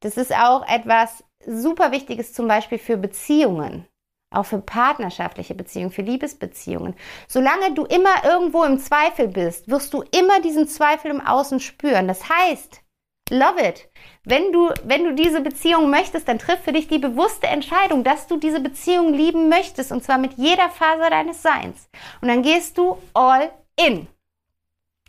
Das 0.00 0.16
ist 0.16 0.34
auch 0.34 0.66
etwas, 0.68 1.24
super 1.46 1.92
wichtig 1.92 2.18
ist 2.18 2.34
zum 2.34 2.48
Beispiel 2.48 2.78
für 2.78 2.96
Beziehungen, 2.96 3.86
auch 4.34 4.44
für 4.44 4.58
partnerschaftliche 4.58 5.54
Beziehungen, 5.54 5.90
für 5.90 6.02
Liebesbeziehungen. 6.02 6.94
Solange 7.28 7.72
du 7.74 7.84
immer 7.84 8.24
irgendwo 8.24 8.64
im 8.64 8.78
Zweifel 8.78 9.28
bist, 9.28 9.68
wirst 9.70 9.94
du 9.94 10.02
immer 10.16 10.40
diesen 10.40 10.68
Zweifel 10.68 11.10
im 11.10 11.20
Außen 11.20 11.60
spüren. 11.60 12.08
Das 12.08 12.28
heißt, 12.28 12.82
Love 13.30 13.60
it. 13.60 13.88
Wenn 14.24 14.52
du, 14.52 14.70
wenn 14.84 15.02
du 15.02 15.12
diese 15.12 15.40
Beziehung 15.40 15.90
möchtest, 15.90 16.28
dann 16.28 16.38
triff 16.38 16.60
für 16.60 16.72
dich 16.72 16.86
die 16.86 17.00
bewusste 17.00 17.48
Entscheidung, 17.48 18.04
dass 18.04 18.28
du 18.28 18.36
diese 18.36 18.60
Beziehung 18.60 19.12
lieben 19.12 19.48
möchtest 19.48 19.90
und 19.90 20.04
zwar 20.04 20.18
mit 20.18 20.34
jeder 20.34 20.70
Faser 20.70 21.10
deines 21.10 21.42
Seins. 21.42 21.88
Und 22.20 22.28
dann 22.28 22.42
gehst 22.42 22.78
du 22.78 22.98
all 23.14 23.50
in. 23.76 24.06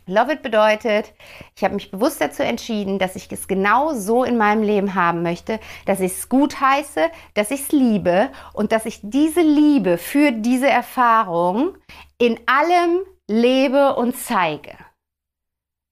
Love 0.08 0.32
it 0.32 0.42
bedeutet, 0.42 1.12
ich 1.54 1.62
habe 1.62 1.74
mich 1.74 1.90
bewusst 1.90 2.20
dazu 2.20 2.42
entschieden, 2.42 2.98
dass 2.98 3.14
ich 3.14 3.30
es 3.30 3.46
genau 3.46 3.92
so 3.92 4.24
in 4.24 4.38
meinem 4.38 4.62
Leben 4.62 4.94
haben 4.94 5.22
möchte, 5.22 5.60
dass 5.84 6.00
ich 6.00 6.12
es 6.12 6.28
gut 6.30 6.60
heiße, 6.60 7.10
dass 7.34 7.50
ich 7.50 7.60
es 7.60 7.72
liebe 7.72 8.30
und 8.54 8.72
dass 8.72 8.86
ich 8.86 9.00
diese 9.02 9.42
Liebe 9.42 9.98
für 9.98 10.32
diese 10.32 10.68
Erfahrung 10.68 11.76
in 12.16 12.40
allem 12.46 13.00
lebe 13.28 13.96
und 13.96 14.16
zeige. 14.16 14.76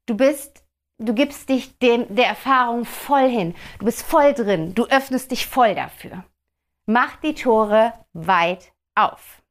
Du 0.07 0.17
bist, 0.17 0.65
du 0.97 1.13
gibst 1.13 1.51
dich 1.51 1.79
dem, 1.79 2.15
der 2.15 2.27
Erfahrung 2.27 2.87
voll 2.87 3.29
hin. 3.29 3.55
Du 3.81 3.85
bist 3.85 4.03
voll 4.03 4.33
drin. 4.33 4.75
Du 4.75 4.87
öffnest 4.87 5.31
dich 5.31 5.47
voll 5.47 5.75
dafür. 5.75 6.25
Mach 6.87 7.17
die 7.17 7.35
Tore 7.35 7.93
weit 8.15 8.73
auf. 8.95 9.43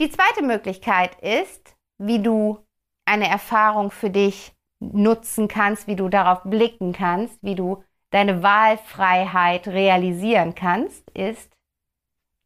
Die 0.00 0.10
zweite 0.10 0.42
Möglichkeit 0.42 1.18
ist, 1.20 1.76
wie 1.96 2.18
du 2.18 2.58
eine 3.04 3.28
Erfahrung 3.28 3.90
für 3.90 4.10
dich 4.10 4.52
nutzen 4.80 5.48
kannst, 5.48 5.86
wie 5.86 5.96
du 5.96 6.08
darauf 6.08 6.42
blicken 6.44 6.92
kannst, 6.92 7.38
wie 7.42 7.54
du 7.54 7.82
deine 8.10 8.42
Wahlfreiheit 8.42 9.68
realisieren 9.68 10.54
kannst, 10.54 11.08
ist 11.10 11.50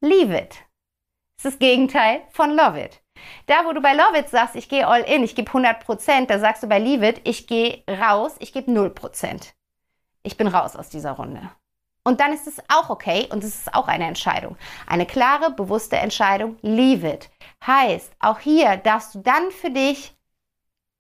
Leave 0.01 0.37
it. 0.37 0.57
Das 1.37 1.45
ist 1.45 1.55
das 1.55 1.59
Gegenteil 1.59 2.23
von 2.31 2.51
Love 2.51 2.83
it. 2.83 3.03
Da, 3.47 3.65
wo 3.65 3.73
du 3.73 3.81
bei 3.81 3.95
Love 3.95 4.19
it 4.19 4.29
sagst, 4.29 4.57
ich 4.57 4.69
gehe 4.69 4.87
all 4.87 5.03
in, 5.03 5.25
ich 5.25 5.35
gebe 5.35 5.49
100 5.49 5.85
Prozent, 5.85 6.31
da 6.31 6.39
sagst 6.39 6.63
du 6.63 6.67
bei 6.67 6.79
Leave 6.79 7.09
it, 7.09 7.21
ich 7.25 7.47
gehe 7.47 7.83
raus, 7.89 8.37
ich 8.39 8.53
gebe 8.53 8.71
0 8.71 8.91
Prozent. 8.91 9.55
Ich 10.23 10.37
bin 10.37 10.47
raus 10.47 10.77
aus 10.77 10.89
dieser 10.89 11.13
Runde. 11.13 11.51
Und 12.05 12.21
dann 12.21 12.33
ist 12.33 12.47
es 12.47 12.63
auch 12.69 12.89
okay 12.91 13.27
und 13.31 13.43
es 13.43 13.57
ist 13.57 13.75
auch 13.75 13.89
eine 13.89 14.07
Entscheidung. 14.07 14.57
Eine 14.87 15.07
klare, 15.07 15.51
bewusste 15.51 15.97
Entscheidung, 15.97 16.57
leave 16.63 17.09
it. 17.09 17.31
Heißt, 17.67 18.13
auch 18.21 18.39
hier 18.39 18.77
darfst 18.77 19.15
du 19.15 19.19
dann 19.21 19.51
für 19.51 19.71
dich 19.71 20.16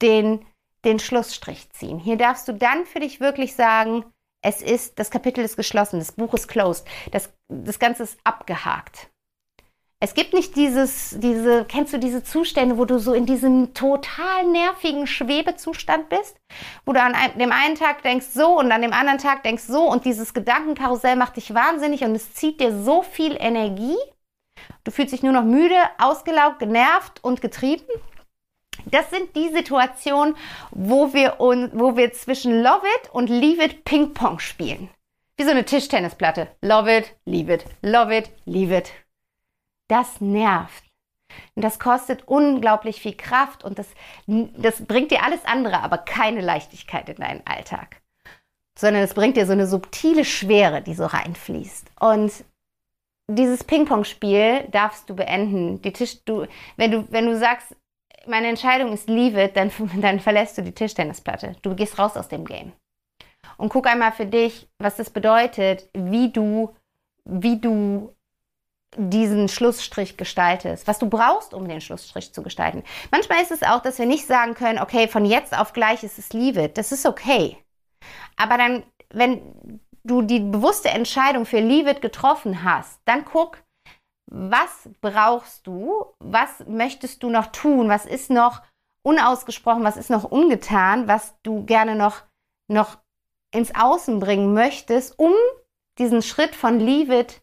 den, 0.03 0.45
den 0.85 0.99
Schlussstrich 0.99 1.71
ziehen. 1.71 1.99
Hier 1.99 2.17
darfst 2.17 2.49
du 2.49 2.53
dann 2.53 2.87
für 2.87 3.01
dich 3.01 3.21
wirklich 3.21 3.55
sagen, 3.55 4.05
es 4.43 4.63
ist, 4.63 4.99
das 4.99 5.11
Kapitel 5.11 5.45
ist 5.45 5.57
geschlossen, 5.57 5.99
das 5.99 6.13
Buch 6.13 6.35
ist 6.35 6.49
closed, 6.49 6.87
das, 7.11 7.33
das 7.49 7.79
Ganze 7.79 8.05
ist 8.05 8.19
abgehakt. 8.25 9.11
Es 9.99 10.13
gibt 10.13 10.35
nicht 10.35 10.57
dieses, 10.57 11.19
diese, 11.19 11.65
kennst 11.65 11.95
du 11.95 11.99
diese 11.99 12.23
Zustände, 12.23 12.77
wo 12.77 12.85
du 12.85 12.99
so 12.99 13.15
in 13.15 13.25
diesem 13.25 13.73
total 13.73 14.45
nervigen 14.45 15.07
Schwebezustand 15.07 16.11
bist, 16.11 16.37
wo 16.85 16.93
du 16.93 17.01
an 17.01 17.15
einem, 17.15 17.39
dem 17.39 17.51
einen 17.51 17.77
Tag 17.77 18.03
denkst 18.03 18.27
so 18.27 18.59
und 18.59 18.71
an 18.71 18.83
dem 18.83 18.93
anderen 18.93 19.19
Tag 19.19 19.43
denkst 19.43 19.65
so 19.65 19.91
und 19.91 20.05
dieses 20.05 20.35
Gedankenkarussell 20.35 21.17
macht 21.17 21.37
dich 21.37 21.55
wahnsinnig 21.55 22.05
und 22.05 22.15
es 22.15 22.35
zieht 22.35 22.61
dir 22.61 22.79
so 22.79 23.03
viel 23.03 23.37
Energie. 23.41 23.97
Du 24.85 24.91
fühlst 24.91 25.15
dich 25.15 25.23
nur 25.23 25.33
noch 25.33 25.45
müde, 25.45 25.79
ausgelaugt, 25.99 26.59
genervt 26.59 27.25
und 27.25 27.41
getrieben. 27.41 27.87
Das 28.85 29.11
sind 29.11 29.35
die 29.35 29.49
Situationen, 29.49 30.37
wo 30.71 31.12
wir, 31.12 31.41
uns, 31.41 31.71
wo 31.73 31.97
wir 31.97 32.12
zwischen 32.12 32.62
Love 32.62 32.87
It 33.03 33.11
und 33.12 33.29
Leave 33.29 33.65
It 33.65 33.85
Ping-Pong 33.85 34.39
spielen. 34.39 34.89
Wie 35.37 35.45
so 35.45 35.51
eine 35.51 35.65
Tischtennisplatte. 35.65 36.49
Love 36.62 36.97
it, 36.97 37.15
leave 37.27 37.53
it, 37.53 37.65
love 37.83 38.17
it, 38.17 38.31
leave 38.47 38.75
it. 38.75 38.93
Das 39.89 40.21
nervt. 40.21 40.85
Und 41.55 41.62
das 41.62 41.79
kostet 41.79 42.27
unglaublich 42.27 43.01
viel 43.01 43.17
Kraft 43.17 43.65
und 43.65 43.79
das, 43.79 43.89
das 44.27 44.85
bringt 44.87 45.11
dir 45.11 45.23
alles 45.25 45.45
andere, 45.45 45.83
aber 45.83 45.99
keine 45.99 46.41
Leichtigkeit 46.41 47.09
in 47.09 47.17
deinen 47.17 47.47
Alltag. 47.47 48.01
Sondern 48.79 49.03
es 49.03 49.15
bringt 49.15 49.37
dir 49.37 49.47
so 49.47 49.53
eine 49.53 49.67
subtile 49.67 50.25
Schwere, 50.25 50.83
die 50.83 50.95
so 50.95 51.07
reinfließt. 51.07 51.91
Und 52.01 52.45
dieses 53.29 53.65
Ping-Pong-Spiel 53.65 54.69
darfst 54.71 55.11
du 55.11 55.17
beenden. 55.17 55.83
Die 55.83 55.93
Tisch, 55.93 56.25
du, 56.25 56.47
wenn, 56.77 56.91
du, 56.91 57.11
wenn 57.11 57.27
du 57.27 57.37
sagst, 57.37 57.75
meine 58.27 58.49
Entscheidung 58.49 58.93
ist 58.93 59.09
leave 59.09 59.43
it, 59.43 59.57
dann, 59.57 59.71
dann 60.01 60.21
verlässt 60.21 60.59
du 60.59 60.62
die 60.62 60.73
Tischtennisplatte. 60.73 61.57
Du 61.62 61.75
gehst 61.75 61.99
raus 61.99 62.17
aus 62.17 62.29
dem 62.29 62.45
Game. 62.45 62.73
Und 63.57 63.71
guck 63.71 63.87
einmal 63.87 64.12
für 64.12 64.27
dich, 64.27 64.69
was 64.79 64.97
das 64.97 65.11
bedeutet, 65.11 65.89
wie 65.95 66.31
du, 66.31 66.75
wie 67.25 67.59
du 67.61 68.15
diesen 68.97 69.49
Schlussstrich 69.49 70.17
gestaltest, 70.17 70.87
was 70.87 70.99
du 70.99 71.09
brauchst, 71.09 71.55
um 71.55 71.69
den 71.69 71.81
Schlussstrich 71.81 72.33
zu 72.33 72.43
gestalten. 72.43 72.83
Manchmal 73.11 73.43
ist 73.43 73.51
es 73.51 73.62
auch, 73.62 73.83
dass 73.83 73.99
wir 73.99 74.07
nicht 74.07 74.27
sagen 74.27 74.55
können, 74.55 74.79
okay, 74.79 75.09
von 75.09 75.25
jetzt 75.25 75.57
auf 75.57 75.73
gleich 75.73 76.03
ist 76.03 76.19
es 76.19 76.33
leave 76.33 76.65
it. 76.65 76.79
Das 76.79 76.93
ist 76.93 77.07
okay. 77.07 77.59
Aber 78.37 78.57
dann, 78.57 78.85
wenn 79.11 79.81
du 80.05 80.23
die 80.23 80.41
bewusste 80.41 80.89
Entscheidung 80.89 81.47
für 81.47 81.61
leave 81.61 81.91
it 81.91 82.01
getroffen 82.01 82.65
hast, 82.65 83.01
dann 83.05 83.25
guck, 83.25 83.59
was 84.27 84.89
brauchst 85.01 85.67
du, 85.67 86.07
was 86.19 86.67
möchtest 86.67 87.23
du 87.23 87.31
noch 87.31 87.47
tun, 87.47 87.89
was 87.89 88.07
ist 88.07 88.31
noch 88.31 88.62
unausgesprochen, 89.03 89.85
was 89.85 89.97
ist 89.97 90.11
noch 90.11 90.25
ungetan, 90.25 91.07
was 91.07 91.35
du 91.43 91.65
gerne 91.65 91.95
noch, 91.95 92.23
noch 92.69 92.99
ins 93.53 93.75
Außen 93.75 94.19
bringen 94.19 94.53
möchtest, 94.53 95.19
um 95.19 95.33
diesen 95.99 96.23
Schritt 96.23 96.55
von 96.55 96.81
Leave 96.81 97.21
It 97.21 97.43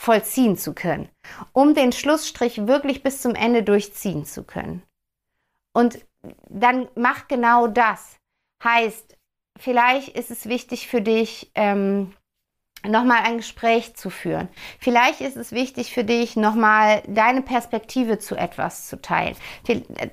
vollziehen 0.00 0.56
zu 0.56 0.74
können, 0.74 1.08
um 1.52 1.74
den 1.74 1.92
Schlussstrich 1.92 2.66
wirklich 2.66 3.02
bis 3.02 3.20
zum 3.20 3.34
Ende 3.34 3.62
durchziehen 3.62 4.24
zu 4.24 4.42
können. 4.42 4.82
Und 5.72 6.04
dann 6.48 6.88
mach 6.94 7.28
genau 7.28 7.66
das. 7.66 8.16
Heißt, 8.64 9.16
vielleicht 9.58 10.16
ist 10.16 10.30
es 10.30 10.48
wichtig 10.48 10.88
für 10.88 11.02
dich, 11.02 11.50
ähm, 11.54 12.14
nochmal 12.86 13.22
ein 13.24 13.38
Gespräch 13.38 13.94
zu 13.94 14.10
führen. 14.10 14.48
Vielleicht 14.78 15.20
ist 15.20 15.36
es 15.36 15.52
wichtig 15.52 15.92
für 15.92 16.04
dich, 16.04 16.36
nochmal 16.36 17.02
deine 17.06 17.42
Perspektive 17.42 18.18
zu 18.18 18.36
etwas 18.36 18.88
zu 18.88 19.00
teilen. 19.00 19.36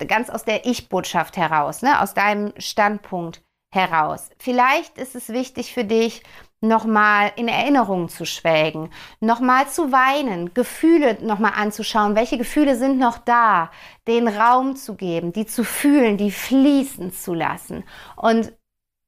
Ganz 0.08 0.29
aus 0.29 0.45
der 0.45 0.65
Ich-Botschaft 0.65 1.38
heraus, 1.38 1.82
ne? 1.82 2.01
aus 2.01 2.13
deinem 2.13 2.53
Standpunkt 2.58 3.41
heraus. 3.71 4.29
Vielleicht 4.39 4.97
ist 4.97 5.15
es 5.15 5.29
wichtig 5.29 5.73
für 5.73 5.84
dich, 5.84 6.23
nochmal 6.62 7.32
in 7.38 7.47
Erinnerungen 7.47 8.10
zu 8.10 8.25
schwelgen, 8.25 8.89
nochmal 9.21 9.67
zu 9.69 9.91
weinen, 9.91 10.53
Gefühle 10.53 11.17
nochmal 11.21 11.53
anzuschauen, 11.55 12.15
welche 12.15 12.38
Gefühle 12.38 12.75
sind 12.75 12.99
noch 12.99 13.17
da, 13.17 13.71
den 14.08 14.27
Raum 14.27 14.75
zu 14.75 14.95
geben, 14.95 15.32
die 15.32 15.45
zu 15.45 15.63
fühlen, 15.63 16.17
die 16.17 16.32
fließen 16.32 17.13
zu 17.13 17.34
lassen 17.34 17.86
und 18.17 18.51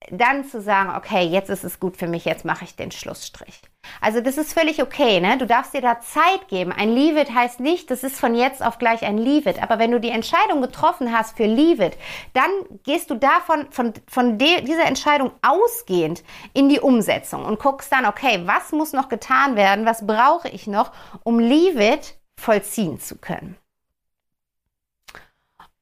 dann 0.09 0.43
zu 0.43 0.61
sagen, 0.61 0.93
okay, 0.95 1.23
jetzt 1.23 1.49
ist 1.49 1.63
es 1.63 1.79
gut 1.79 1.97
für 1.97 2.07
mich, 2.07 2.25
jetzt 2.25 2.43
mache 2.43 2.65
ich 2.65 2.75
den 2.75 2.91
Schlussstrich. 2.91 3.61
Also 3.99 4.21
das 4.21 4.37
ist 4.37 4.53
völlig 4.53 4.81
okay, 4.81 5.19
ne? 5.19 5.37
Du 5.37 5.45
darfst 5.45 5.73
dir 5.73 5.81
da 5.81 5.99
Zeit 5.99 6.47
geben. 6.47 6.71
Ein 6.71 6.93
Leave 6.93 7.21
it 7.21 7.33
heißt 7.33 7.59
nicht, 7.59 7.91
das 7.91 8.03
ist 8.03 8.19
von 8.19 8.35
jetzt 8.35 8.63
auf 8.63 8.77
gleich 8.77 9.03
ein 9.03 9.17
Leave 9.17 9.49
it. 9.49 9.61
Aber 9.61 9.79
wenn 9.79 9.91
du 9.91 9.99
die 9.99 10.09
Entscheidung 10.09 10.61
getroffen 10.61 11.15
hast 11.15 11.37
für 11.37 11.45
Leave 11.45 11.85
it, 11.85 11.97
dann 12.33 12.49
gehst 12.83 13.09
du 13.09 13.15
davon, 13.15 13.67
von, 13.71 13.93
von 14.07 14.37
dieser 14.37 14.85
Entscheidung 14.85 15.31
ausgehend 15.41 16.23
in 16.53 16.69
die 16.69 16.79
Umsetzung 16.79 17.45
und 17.45 17.59
guckst 17.59 17.91
dann, 17.91 18.05
okay, 18.05 18.41
was 18.45 18.71
muss 18.71 18.93
noch 18.93 19.09
getan 19.09 19.55
werden? 19.55 19.85
Was 19.85 20.05
brauche 20.05 20.49
ich 20.49 20.67
noch, 20.67 20.91
um 21.23 21.39
Leave 21.39 21.93
it 21.93 22.17
vollziehen 22.39 22.99
zu 22.99 23.17
können? 23.17 23.57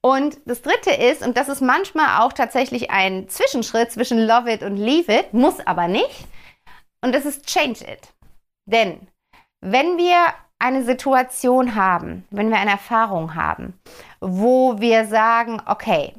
Und 0.01 0.39
das 0.45 0.61
dritte 0.61 0.91
ist, 0.91 1.25
und 1.25 1.35
das 1.35 1.49
ist 1.49 1.61
manchmal 1.61 2.21
auch 2.21 2.31
tatsächlich 2.31 2.89
ein 2.89 3.27
Zwischenschritt 3.27 3.91
zwischen 3.91 4.25
Love 4.25 4.53
It 4.53 4.63
und 4.63 4.77
Leave 4.77 5.11
It, 5.11 5.33
muss 5.33 5.59
aber 5.65 5.87
nicht, 5.87 6.25
und 7.01 7.13
das 7.13 7.25
ist 7.25 7.45
Change 7.45 7.83
It. 7.85 8.13
Denn 8.65 9.07
wenn 9.61 9.97
wir 9.97 10.15
eine 10.57 10.83
Situation 10.83 11.75
haben, 11.75 12.25
wenn 12.29 12.49
wir 12.49 12.57
eine 12.57 12.71
Erfahrung 12.71 13.35
haben, 13.35 13.79
wo 14.19 14.79
wir 14.79 15.05
sagen, 15.05 15.61
okay, 15.65 16.13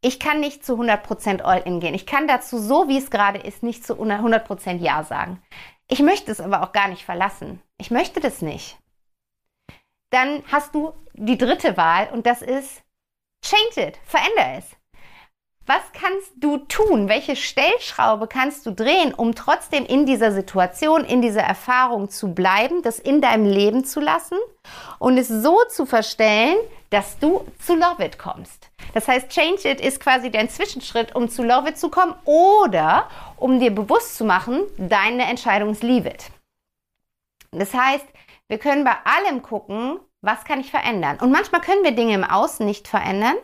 ich 0.00 0.18
kann 0.18 0.40
nicht 0.40 0.64
zu 0.64 0.74
100% 0.80 1.42
All-In 1.42 1.80
gehen. 1.80 1.94
Ich 1.94 2.06
kann 2.06 2.26
dazu, 2.26 2.58
so 2.58 2.88
wie 2.88 2.96
es 2.96 3.10
gerade 3.10 3.38
ist, 3.38 3.62
nicht 3.62 3.84
zu 3.84 3.94
100% 3.94 4.78
Ja 4.78 5.04
sagen. 5.04 5.42
Ich 5.88 6.00
möchte 6.00 6.30
es 6.32 6.40
aber 6.40 6.62
auch 6.62 6.72
gar 6.72 6.88
nicht 6.88 7.04
verlassen. 7.04 7.60
Ich 7.78 7.90
möchte 7.90 8.20
das 8.20 8.40
nicht. 8.40 8.78
Dann 10.10 10.42
hast 10.50 10.74
du 10.74 10.92
die 11.12 11.36
dritte 11.36 11.76
Wahl 11.76 12.08
und 12.12 12.26
das 12.26 12.42
ist 12.42 12.82
Change 13.42 13.88
it, 13.88 13.98
verändere 14.04 14.58
es. 14.58 14.64
Was 15.66 15.82
kannst 15.92 16.32
du 16.36 16.58
tun? 16.58 17.08
Welche 17.08 17.36
Stellschraube 17.36 18.26
kannst 18.26 18.66
du 18.66 18.72
drehen, 18.72 19.14
um 19.14 19.36
trotzdem 19.36 19.86
in 19.86 20.04
dieser 20.04 20.32
Situation, 20.32 21.04
in 21.04 21.22
dieser 21.22 21.42
Erfahrung 21.42 22.10
zu 22.10 22.34
bleiben, 22.34 22.82
das 22.82 22.98
in 22.98 23.20
deinem 23.20 23.44
Leben 23.46 23.84
zu 23.84 24.00
lassen 24.00 24.38
und 24.98 25.16
es 25.16 25.28
so 25.28 25.58
zu 25.68 25.86
verstellen, 25.86 26.56
dass 26.88 27.18
du 27.20 27.46
zu 27.64 27.76
Love 27.76 28.04
It 28.04 28.18
kommst? 28.18 28.70
Das 28.94 29.06
heißt, 29.06 29.28
Change 29.28 29.68
It 29.68 29.80
ist 29.80 30.00
quasi 30.00 30.30
dein 30.30 30.48
Zwischenschritt, 30.48 31.14
um 31.14 31.28
zu 31.28 31.44
Love 31.44 31.68
It 31.68 31.78
zu 31.78 31.88
kommen 31.88 32.16
oder 32.24 33.08
um 33.36 33.60
dir 33.60 33.72
bewusst 33.72 34.16
zu 34.16 34.24
machen, 34.24 34.62
deine 34.76 35.24
Entscheidung 35.26 35.70
ist 35.70 35.84
Leave 35.84 36.08
It. 36.08 36.32
Das 37.52 37.72
heißt, 37.72 38.06
wir 38.48 38.58
können 38.58 38.82
bei 38.82 38.96
allem 39.04 39.42
gucken, 39.42 40.00
was 40.22 40.44
kann 40.44 40.60
ich 40.60 40.70
verändern? 40.70 41.18
Und 41.20 41.30
manchmal 41.30 41.60
können 41.60 41.84
wir 41.84 41.92
Dinge 41.92 42.14
im 42.14 42.24
Außen 42.24 42.64
nicht 42.64 42.88
verändern, 42.88 43.36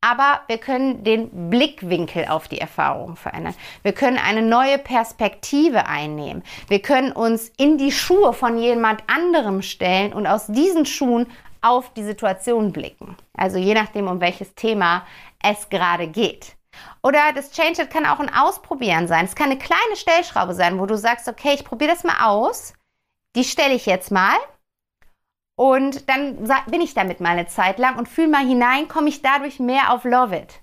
aber 0.00 0.42
wir 0.46 0.58
können 0.58 1.04
den 1.04 1.50
Blickwinkel 1.50 2.26
auf 2.28 2.48
die 2.48 2.60
Erfahrung 2.60 3.16
verändern. 3.16 3.54
Wir 3.82 3.92
können 3.92 4.18
eine 4.18 4.42
neue 4.42 4.78
Perspektive 4.78 5.86
einnehmen. 5.86 6.44
Wir 6.68 6.80
können 6.80 7.12
uns 7.12 7.48
in 7.56 7.76
die 7.78 7.92
Schuhe 7.92 8.32
von 8.32 8.58
jemand 8.58 9.02
anderem 9.08 9.62
stellen 9.62 10.12
und 10.12 10.26
aus 10.26 10.46
diesen 10.46 10.86
Schuhen 10.86 11.26
auf 11.60 11.92
die 11.94 12.04
Situation 12.04 12.72
blicken. 12.72 13.16
Also 13.36 13.58
je 13.58 13.74
nachdem, 13.74 14.06
um 14.06 14.20
welches 14.20 14.54
Thema 14.54 15.04
es 15.42 15.68
gerade 15.68 16.06
geht. 16.06 16.56
Oder 17.02 17.32
das 17.34 17.50
Change 17.50 17.82
It 17.82 17.90
kann 17.90 18.06
auch 18.06 18.20
ein 18.20 18.32
Ausprobieren 18.32 19.08
sein. 19.08 19.24
Es 19.24 19.34
kann 19.34 19.50
eine 19.50 19.58
kleine 19.58 19.96
Stellschraube 19.96 20.54
sein, 20.54 20.78
wo 20.78 20.86
du 20.86 20.96
sagst, 20.96 21.26
okay, 21.26 21.54
ich 21.54 21.64
probiere 21.64 21.92
das 21.92 22.04
mal 22.04 22.26
aus. 22.26 22.74
Die 23.34 23.44
stelle 23.44 23.74
ich 23.74 23.86
jetzt 23.86 24.10
mal 24.10 24.36
und 25.56 26.08
dann 26.08 26.48
bin 26.70 26.80
ich 26.80 26.94
damit 26.94 27.20
mal 27.20 27.30
eine 27.30 27.46
Zeit 27.46 27.78
lang 27.78 27.98
und 27.98 28.08
fühle 28.08 28.28
mal 28.28 28.46
hinein, 28.46 28.88
komme 28.88 29.08
ich 29.08 29.22
dadurch 29.22 29.58
mehr 29.58 29.92
auf 29.92 30.04
Love 30.04 30.36
It. 30.36 30.62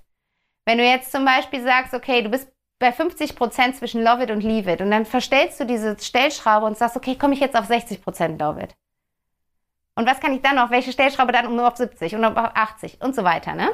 Wenn 0.64 0.78
du 0.78 0.84
jetzt 0.84 1.12
zum 1.12 1.24
Beispiel 1.24 1.62
sagst, 1.62 1.92
okay, 1.92 2.22
du 2.22 2.30
bist 2.30 2.50
bei 2.78 2.92
50 2.92 3.36
Prozent 3.36 3.76
zwischen 3.76 4.02
Love 4.02 4.22
It 4.22 4.30
und 4.30 4.42
Leave 4.42 4.72
It 4.72 4.80
und 4.80 4.90
dann 4.90 5.04
verstellst 5.04 5.60
du 5.60 5.66
diese 5.66 5.98
Stellschraube 5.98 6.66
und 6.66 6.78
sagst, 6.78 6.96
okay, 6.96 7.16
komme 7.16 7.34
ich 7.34 7.40
jetzt 7.40 7.56
auf 7.56 7.66
60 7.66 8.02
Prozent 8.02 8.40
Love 8.40 8.62
It. 8.62 8.76
Und 9.96 10.08
was 10.08 10.20
kann 10.20 10.32
ich 10.32 10.42
dann 10.42 10.56
noch? 10.56 10.70
Welche 10.70 10.92
Stellschraube 10.92 11.32
dann 11.32 11.46
um 11.46 11.58
auf 11.60 11.76
70 11.76 12.14
und 12.14 12.24
auf 12.24 12.36
80 12.36 13.00
und 13.00 13.14
so 13.14 13.24
weiter, 13.24 13.54
ne? 13.54 13.70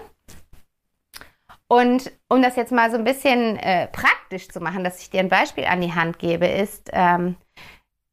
Und 1.67 2.11
um 2.29 2.43
das 2.43 2.57
jetzt 2.57 2.73
mal 2.73 2.91
so 2.91 2.97
ein 2.97 3.05
bisschen 3.05 3.57
äh, 3.57 3.87
praktisch 3.89 4.49
zu 4.49 4.61
machen, 4.61 4.83
dass 4.83 5.01
ich 5.01 5.11
dir 5.11 5.21
ein 5.21 5.29
Beispiel 5.29 5.65
an 5.67 5.81
die 5.81 5.95
Hand 5.95 6.19
gebe, 6.19 6.47
ist, 6.47 6.91
ähm, 6.93 7.37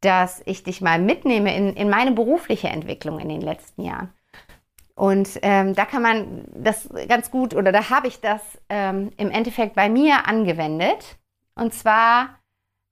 dass 0.02 0.42
ich 0.46 0.64
dich 0.64 0.82
mal 0.82 1.00
mitnehme 1.00 1.56
in, 1.56 1.74
in 1.74 1.90
meine 1.90 2.12
berufliche 2.12 2.68
Entwicklung 2.68 3.20
in 3.20 3.30
den 3.30 3.42
letzten 3.42 3.84
Jahren. 3.84 4.14
Und 4.96 5.40
ähm, 5.44 5.76
da 5.76 5.86
kann 5.86 6.02
man 6.02 6.46
das 6.56 6.90
ganz 7.08 7.30
gut, 7.30 7.54
oder 7.54 7.72
da 7.72 7.90
habe 7.92 8.08
ich 8.08 8.20
das 8.20 8.42
ähm, 8.70 9.12
im 9.18 9.30
Endeffekt 9.30 9.76
bei 9.76 9.90
mir 9.90 10.28
angewendet. 10.28 11.18
Und 11.54 11.74
zwar 11.74 12.40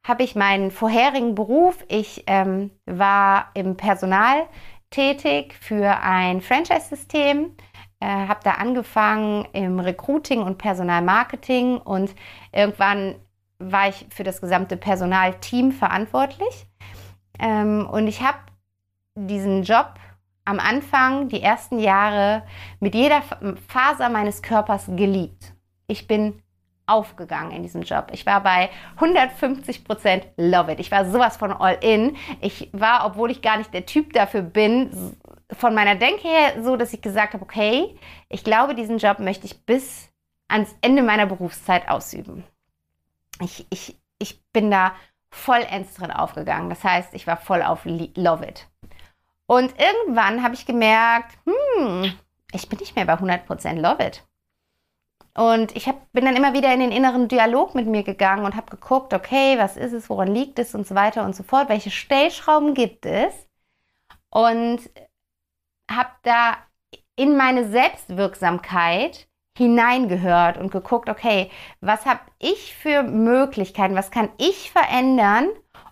habe 0.05 0.23
ich 0.23 0.35
meinen 0.35 0.69
vorherigen 0.69 1.33
Beruf, 1.33 1.83
ich 1.87 2.23
ähm, 2.27 2.69
war 2.85 3.49
im 3.55 3.75
Personal 3.75 4.45
tätig 4.91 5.55
für 5.59 5.99
ein 6.01 6.41
Franchise-System, 6.41 7.55
äh, 7.99 8.05
habe 8.05 8.39
da 8.43 8.51
angefangen 8.51 9.47
im 9.53 9.79
Recruiting 9.79 10.41
und 10.43 10.59
Personalmarketing 10.59 11.77
und 11.77 12.13
irgendwann 12.51 13.15
war 13.59 13.89
ich 13.89 14.05
für 14.09 14.23
das 14.23 14.41
gesamte 14.41 14.77
Personalteam 14.77 15.71
verantwortlich. 15.71 16.67
Ähm, 17.39 17.87
und 17.89 18.07
ich 18.07 18.21
habe 18.21 18.39
diesen 19.15 19.63
Job 19.63 19.95
am 20.45 20.59
Anfang, 20.59 21.29
die 21.29 21.41
ersten 21.41 21.79
Jahre, 21.79 22.43
mit 22.79 22.93
jeder 22.93 23.23
Faser 23.67 24.09
meines 24.09 24.41
Körpers 24.41 24.85
geliebt. 24.87 25.53
Ich 25.87 26.07
bin 26.07 26.41
aufgegangen 26.87 27.51
in 27.51 27.63
diesem 27.63 27.81
Job. 27.81 28.09
Ich 28.11 28.25
war 28.25 28.43
bei 28.43 28.69
150 28.95 29.83
Prozent 29.83 30.27
Love 30.37 30.73
It. 30.73 30.79
Ich 30.79 30.91
war 30.91 31.09
sowas 31.09 31.37
von 31.37 31.51
all 31.51 31.77
in. 31.81 32.15
Ich 32.41 32.69
war, 32.73 33.05
obwohl 33.05 33.31
ich 33.31 33.41
gar 33.41 33.57
nicht 33.57 33.73
der 33.73 33.87
Typ 33.87 34.13
dafür 34.13 34.43
bin, 34.43 35.15
von 35.51 35.73
meiner 35.73 35.95
Denke 35.95 36.27
her 36.27 36.63
so, 36.63 36.75
dass 36.75 36.93
ich 36.93 37.01
gesagt 37.01 37.33
habe, 37.33 37.43
okay, 37.43 37.97
ich 38.29 38.43
glaube, 38.43 38.75
diesen 38.75 38.99
Job 38.99 39.19
möchte 39.19 39.45
ich 39.45 39.65
bis 39.65 40.09
ans 40.47 40.75
Ende 40.81 41.01
meiner 41.01 41.25
Berufszeit 41.25 41.89
ausüben. 41.89 42.43
Ich, 43.41 43.65
ich, 43.69 43.97
ich 44.19 44.43
bin 44.51 44.71
da 44.71 44.95
vollends 45.29 45.95
drin 45.95 46.11
aufgegangen. 46.11 46.69
Das 46.69 46.83
heißt, 46.83 47.13
ich 47.13 47.27
war 47.27 47.37
voll 47.37 47.61
auf 47.61 47.81
Love 47.85 48.47
It. 48.47 48.67
Und 49.47 49.73
irgendwann 49.79 50.41
habe 50.43 50.55
ich 50.55 50.65
gemerkt, 50.65 51.37
hm, 51.45 52.13
ich 52.51 52.69
bin 52.69 52.79
nicht 52.79 52.95
mehr 52.95 53.05
bei 53.05 53.13
100% 53.13 53.79
Love 53.79 54.03
It. 54.03 54.23
Und 55.37 55.75
ich 55.75 55.87
hab, 55.87 56.11
bin 56.13 56.23
dann 56.23 56.37
immer 56.37 56.53
wieder 56.53 56.73
in 56.73 56.79
den 56.79 56.93
inneren 56.93 57.27
Dialog 57.27 57.75
mit 57.75 57.87
mir 57.87 58.03
gegangen 58.03 58.45
und 58.45 58.55
habe 58.55 58.71
geguckt, 58.71 59.13
okay, 59.13 59.57
was 59.57 59.75
ist 59.75 59.91
es, 59.91 60.09
woran 60.09 60.33
liegt 60.33 60.59
es 60.59 60.73
und 60.73 60.87
so 60.87 60.95
weiter 60.95 61.25
und 61.25 61.35
so 61.35 61.43
fort, 61.43 61.67
welche 61.67 61.91
Stellschrauben 61.91 62.73
gibt 62.73 63.05
es 63.05 63.33
und 64.29 64.79
habe 65.91 66.11
da 66.23 66.57
in 67.17 67.35
meine 67.35 67.67
Selbstwirksamkeit 67.67 69.27
hineingehört 69.57 70.57
und 70.57 70.71
geguckt, 70.71 71.09
okay, 71.09 71.49
was 71.81 72.05
habe 72.05 72.19
ich 72.39 72.75
für 72.75 73.03
Möglichkeiten, 73.03 73.95
was 73.95 74.11
kann 74.11 74.29
ich 74.37 74.71
verändern, 74.71 75.47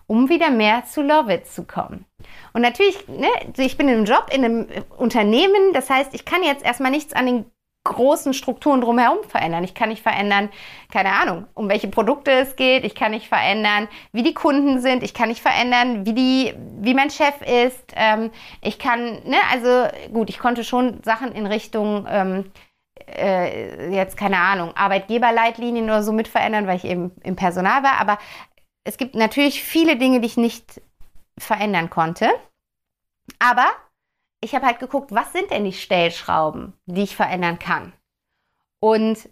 um 0.06 0.28
wieder 0.28 0.50
mehr 0.50 0.84
zu 0.84 1.02
Love 1.02 1.32
It 1.32 1.46
zu 1.46 1.64
kommen. 1.64 2.04
Und 2.52 2.62
natürlich, 2.62 3.08
ne, 3.08 3.28
ich 3.56 3.76
bin 3.76 3.88
in 3.88 3.96
einem 3.96 4.04
Job, 4.04 4.30
in 4.32 4.44
einem 4.44 4.68
Unternehmen, 4.96 5.72
das 5.72 5.88
heißt, 5.88 6.14
ich 6.14 6.24
kann 6.24 6.42
jetzt 6.42 6.64
erstmal 6.64 6.90
nichts 6.90 7.14
an 7.14 7.26
den 7.26 7.44
großen 7.84 8.32
Strukturen 8.32 8.80
drumherum 8.80 9.22
verändern. 9.28 9.62
Ich 9.62 9.74
kann 9.74 9.90
nicht 9.90 10.02
verändern, 10.02 10.48
keine 10.90 11.12
Ahnung, 11.12 11.46
um 11.52 11.68
welche 11.68 11.88
Produkte 11.88 12.30
es 12.30 12.56
geht. 12.56 12.82
Ich 12.82 12.94
kann 12.94 13.12
nicht 13.12 13.28
verändern, 13.28 13.88
wie 14.12 14.22
die 14.22 14.32
Kunden 14.32 14.80
sind. 14.80 15.02
Ich 15.02 15.12
kann 15.12 15.28
nicht 15.28 15.42
verändern, 15.42 16.06
wie 16.06 16.14
die, 16.14 16.54
wie 16.80 16.94
mein 16.94 17.10
Chef 17.10 17.42
ist. 17.42 17.92
Ähm, 17.94 18.30
ich 18.62 18.78
kann, 18.78 19.22
ne, 19.24 19.36
also 19.52 19.88
gut, 20.12 20.30
ich 20.30 20.38
konnte 20.38 20.64
schon 20.64 21.02
Sachen 21.02 21.32
in 21.32 21.46
Richtung 21.46 22.06
ähm, 22.08 22.50
äh, 23.08 23.94
jetzt 23.94 24.16
keine 24.16 24.38
Ahnung, 24.38 24.76
Arbeitgeberleitlinien 24.76 25.84
oder 25.84 26.02
so 26.02 26.12
mit 26.12 26.28
verändern, 26.28 26.66
weil 26.66 26.76
ich 26.76 26.84
eben 26.84 27.12
im 27.22 27.36
Personal 27.36 27.82
war. 27.82 28.00
Aber 28.00 28.18
es 28.84 28.96
gibt 28.96 29.14
natürlich 29.14 29.62
viele 29.62 29.96
Dinge, 29.96 30.20
die 30.20 30.26
ich 30.26 30.36
nicht 30.36 30.80
verändern 31.38 31.90
konnte. 31.90 32.30
Aber 33.38 33.66
ich 34.40 34.54
habe 34.54 34.66
halt 34.66 34.78
geguckt, 34.78 35.12
was 35.12 35.32
sind 35.32 35.50
denn 35.50 35.64
die 35.64 35.72
Stellschrauben, 35.72 36.74
die 36.86 37.02
ich 37.02 37.16
verändern 37.16 37.58
kann. 37.58 37.92
Und 38.80 39.28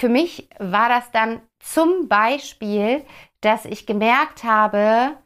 für 0.00 0.08
mich 0.08 0.48
war 0.58 0.88
das 0.88 1.10
dann 1.10 1.42
zum 1.58 2.08
Beispiel, 2.08 3.04
dass 3.40 3.64
ich 3.64 3.86
gemerkt 3.86 4.44
habe, 4.44 5.16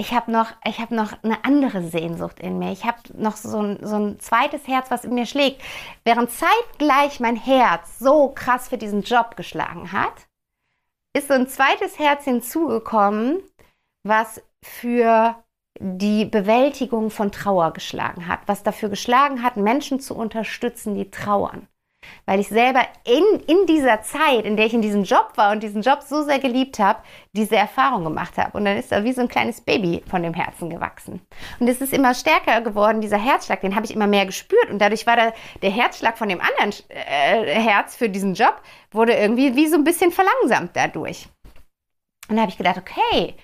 ich 0.00 0.12
habe 0.12 0.32
noch, 0.32 0.52
hab 0.64 0.90
noch 0.90 1.12
eine 1.22 1.44
andere 1.44 1.82
Sehnsucht 1.82 2.40
in 2.40 2.58
mir. 2.58 2.72
Ich 2.72 2.84
habe 2.84 2.98
noch 3.12 3.36
so 3.36 3.60
ein, 3.60 3.86
so 3.86 3.96
ein 3.96 4.18
zweites 4.18 4.66
Herz, 4.66 4.90
was 4.90 5.04
in 5.04 5.14
mir 5.14 5.26
schlägt. 5.26 5.62
Während 6.04 6.30
zeitgleich 6.30 7.20
mein 7.20 7.36
Herz 7.36 7.98
so 7.98 8.30
krass 8.30 8.70
für 8.70 8.78
diesen 8.78 9.02
Job 9.02 9.36
geschlagen 9.36 9.92
hat, 9.92 10.26
ist 11.14 11.28
so 11.28 11.34
ein 11.34 11.48
zweites 11.48 11.98
Herz 11.98 12.24
hinzugekommen, 12.24 13.42
was 14.02 14.42
für 14.64 15.36
die 15.78 16.24
Bewältigung 16.24 17.10
von 17.10 17.30
Trauer 17.30 17.72
geschlagen 17.72 18.26
hat, 18.26 18.40
was 18.46 18.62
dafür 18.62 18.88
geschlagen 18.88 19.42
hat, 19.42 19.58
Menschen 19.58 20.00
zu 20.00 20.16
unterstützen, 20.16 20.94
die 20.94 21.10
trauern 21.10 21.68
weil 22.26 22.40
ich 22.40 22.48
selber 22.48 22.86
in, 23.04 23.40
in 23.46 23.66
dieser 23.66 24.02
Zeit, 24.02 24.44
in 24.44 24.56
der 24.56 24.66
ich 24.66 24.74
in 24.74 24.82
diesem 24.82 25.04
Job 25.04 25.32
war 25.36 25.52
und 25.52 25.62
diesen 25.62 25.82
Job 25.82 26.02
so 26.02 26.22
sehr 26.22 26.38
geliebt 26.38 26.78
habe, 26.78 27.00
diese 27.32 27.56
Erfahrung 27.56 28.04
gemacht 28.04 28.38
habe. 28.38 28.56
Und 28.56 28.64
dann 28.64 28.76
ist 28.76 28.92
er 28.92 29.04
wie 29.04 29.12
so 29.12 29.20
ein 29.20 29.28
kleines 29.28 29.60
Baby 29.60 30.02
von 30.08 30.22
dem 30.22 30.34
Herzen 30.34 30.70
gewachsen. 30.70 31.20
Und 31.58 31.68
es 31.68 31.80
ist 31.80 31.92
immer 31.92 32.14
stärker 32.14 32.60
geworden, 32.60 33.00
dieser 33.00 33.18
Herzschlag, 33.18 33.60
den 33.60 33.74
habe 33.74 33.86
ich 33.86 33.94
immer 33.94 34.06
mehr 34.06 34.26
gespürt. 34.26 34.70
Und 34.70 34.78
dadurch 34.78 35.06
war 35.06 35.16
der, 35.16 35.34
der 35.62 35.70
Herzschlag 35.70 36.18
von 36.18 36.28
dem 36.28 36.40
anderen 36.40 36.74
äh, 36.88 37.60
Herz 37.60 37.96
für 37.96 38.08
diesen 38.08 38.34
Job, 38.34 38.60
wurde 38.90 39.14
irgendwie 39.14 39.56
wie 39.56 39.66
so 39.66 39.76
ein 39.76 39.84
bisschen 39.84 40.12
verlangsamt 40.12 40.70
dadurch. 40.74 41.28
Und 42.28 42.36
da 42.36 42.42
habe 42.42 42.50
ich 42.50 42.58
gedacht, 42.58 42.78
okay, 42.78 43.34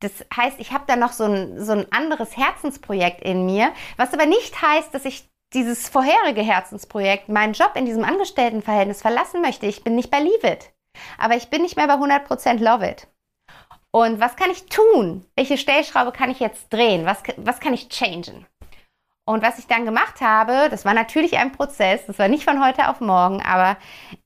das 0.00 0.12
heißt, 0.34 0.60
ich 0.60 0.72
habe 0.72 0.84
da 0.86 0.94
noch 0.94 1.12
so 1.12 1.24
ein, 1.24 1.64
so 1.64 1.72
ein 1.72 1.90
anderes 1.90 2.36
Herzensprojekt 2.36 3.20
in 3.22 3.46
mir, 3.46 3.72
was 3.96 4.14
aber 4.14 4.26
nicht 4.26 4.62
heißt, 4.62 4.94
dass 4.94 5.04
ich 5.04 5.28
dieses 5.54 5.88
vorherige 5.88 6.42
Herzensprojekt, 6.42 7.28
meinen 7.28 7.54
Job 7.54 7.72
in 7.74 7.86
diesem 7.86 8.04
Angestelltenverhältnis 8.04 9.02
verlassen 9.02 9.40
möchte. 9.40 9.66
Ich 9.66 9.82
bin 9.82 9.94
nicht 9.94 10.10
bei 10.10 10.20
Leave 10.20 10.46
It. 10.46 10.72
Aber 11.16 11.36
ich 11.36 11.48
bin 11.48 11.62
nicht 11.62 11.76
mehr 11.76 11.86
bei 11.86 11.94
100% 11.94 12.58
Love 12.58 12.88
It. 12.88 13.06
Und 13.90 14.20
was 14.20 14.36
kann 14.36 14.50
ich 14.50 14.66
tun? 14.66 15.24
Welche 15.34 15.56
Stellschraube 15.56 16.12
kann 16.12 16.30
ich 16.30 16.40
jetzt 16.40 16.72
drehen? 16.72 17.06
Was, 17.06 17.22
was 17.36 17.60
kann 17.60 17.72
ich 17.72 17.88
changen? 17.88 18.46
Und 19.28 19.42
was 19.42 19.58
ich 19.58 19.66
dann 19.66 19.84
gemacht 19.84 20.22
habe, 20.22 20.70
das 20.70 20.86
war 20.86 20.94
natürlich 20.94 21.36
ein 21.36 21.52
Prozess, 21.52 22.06
das 22.06 22.18
war 22.18 22.28
nicht 22.28 22.44
von 22.44 22.64
heute 22.64 22.88
auf 22.88 23.02
morgen, 23.02 23.42
aber 23.42 23.76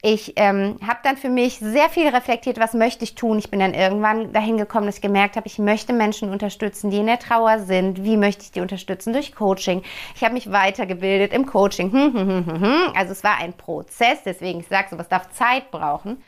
ich 0.01 0.35
ähm, 0.37 0.79
habe 0.87 1.01
dann 1.03 1.17
für 1.17 1.29
mich 1.29 1.59
sehr 1.59 1.89
viel 1.89 2.07
reflektiert, 2.07 2.61
was 2.61 2.73
möchte 2.73 3.03
ich 3.03 3.17
tun. 3.17 3.37
Ich 3.41 3.51
bin 3.51 3.59
dann 3.59 3.75
irgendwann 3.75 4.33
dahin 4.33 4.59
gekommen, 4.59 4.87
dass 4.87 4.99
ich 4.99 5.03
gemerkt 5.03 5.35
habe, 5.35 5.49
ich 5.49 5.59
möchte 5.59 5.93
Menschen 5.93 6.31
unterstützen, 6.31 6.93
die 6.93 6.99
in 6.99 7.07
der 7.07 7.19
Trauer 7.19 7.59
sind. 7.59 8.05
Wie 8.05 8.17
möchte 8.17 8.45
ich 8.45 8.53
die 8.53 8.61
unterstützen? 8.61 9.13
Durch 9.13 9.35
Coaching. 9.35 9.83
Ich 10.15 10.23
habe 10.23 10.35
mich 10.35 10.53
weitergebildet 10.53 11.33
im 11.33 11.47
Coaching. 11.47 11.91
Hm, 11.91 12.15
hm, 12.15 12.61
hm, 12.63 12.93
also 12.95 13.11
es 13.11 13.25
war 13.25 13.41
ein 13.41 13.55
Prozess, 13.55 14.23
deswegen 14.25 14.61
ich 14.61 14.69
sage, 14.69 14.87
sowas 14.89 15.09
darf 15.09 15.33
Zeit 15.33 15.73
brauchen. 15.73 16.23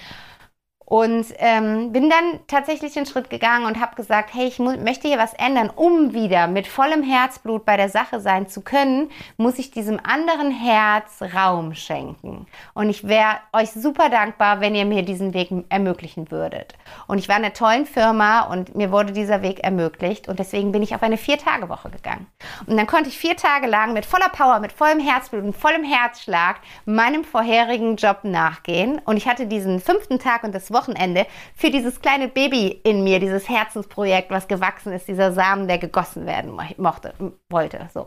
Und 0.86 1.26
ähm, 1.38 1.92
bin 1.92 2.10
dann 2.10 2.40
tatsächlich 2.46 2.92
den 2.92 3.06
Schritt 3.06 3.30
gegangen 3.30 3.66
und 3.66 3.80
habe 3.80 3.96
gesagt, 3.96 4.34
hey, 4.34 4.46
ich 4.46 4.58
möchte 4.58 5.08
hier 5.08 5.18
was 5.18 5.32
ändern, 5.34 5.70
um 5.74 6.12
wieder 6.12 6.46
mit 6.46 6.66
vollem 6.66 7.02
Herzblut 7.02 7.64
bei 7.64 7.76
der 7.76 7.88
Sache 7.88 8.20
sein 8.20 8.48
zu 8.48 8.60
können, 8.60 9.10
muss 9.36 9.58
ich 9.58 9.70
diesem 9.70 9.98
anderen 10.02 10.50
Herz 10.50 11.22
Raum 11.34 11.74
schenken. 11.74 12.46
Und 12.74 12.90
ich 12.90 13.08
wäre 13.08 13.36
euch 13.52 13.70
super 13.70 14.10
dankbar, 14.10 14.60
wenn 14.60 14.74
ihr 14.74 14.84
mir 14.84 15.02
diesen 15.02 15.32
Weg 15.32 15.50
ermöglichen 15.70 16.30
würdet. 16.30 16.74
Und 17.06 17.18
ich 17.18 17.28
war 17.28 17.36
in 17.36 17.44
einer 17.44 17.54
tollen 17.54 17.86
Firma 17.86 18.42
und 18.42 18.74
mir 18.74 18.90
wurde 18.90 19.12
dieser 19.12 19.42
Weg 19.42 19.60
ermöglicht 19.64 20.28
und 20.28 20.38
deswegen 20.38 20.72
bin 20.72 20.82
ich 20.82 20.94
auf 20.94 21.02
eine 21.02 21.16
Vier-Tage-Woche 21.16 21.90
gegangen. 21.90 22.26
Und 22.66 22.76
dann 22.76 22.86
konnte 22.86 23.08
ich 23.08 23.18
vier 23.18 23.36
Tage 23.36 23.66
lang 23.66 23.92
mit 23.92 24.04
voller 24.04 24.28
Power, 24.28 24.60
mit 24.60 24.72
vollem 24.72 25.00
Herzblut 25.00 25.44
und 25.44 25.56
vollem 25.56 25.84
Herzschlag 25.84 26.56
meinem 26.84 27.24
vorherigen 27.24 27.96
Job 27.96 28.20
nachgehen. 28.24 29.00
Und 29.04 29.16
ich 29.16 29.26
hatte 29.26 29.46
diesen 29.46 29.80
fünften 29.80 30.18
Tag 30.18 30.44
und 30.44 30.54
das 30.54 30.73
Wochenende 30.74 31.26
für 31.56 31.70
dieses 31.70 32.02
kleine 32.02 32.28
Baby 32.28 32.68
in 32.84 33.02
mir, 33.02 33.18
dieses 33.18 33.48
Herzensprojekt, 33.48 34.30
was 34.30 34.46
gewachsen 34.46 34.92
ist, 34.92 35.08
dieser 35.08 35.32
Samen, 35.32 35.66
der 35.66 35.78
gegossen 35.78 36.26
werden 36.26 36.52
mochte, 36.76 37.14
wollte. 37.48 37.88
So. 37.94 38.06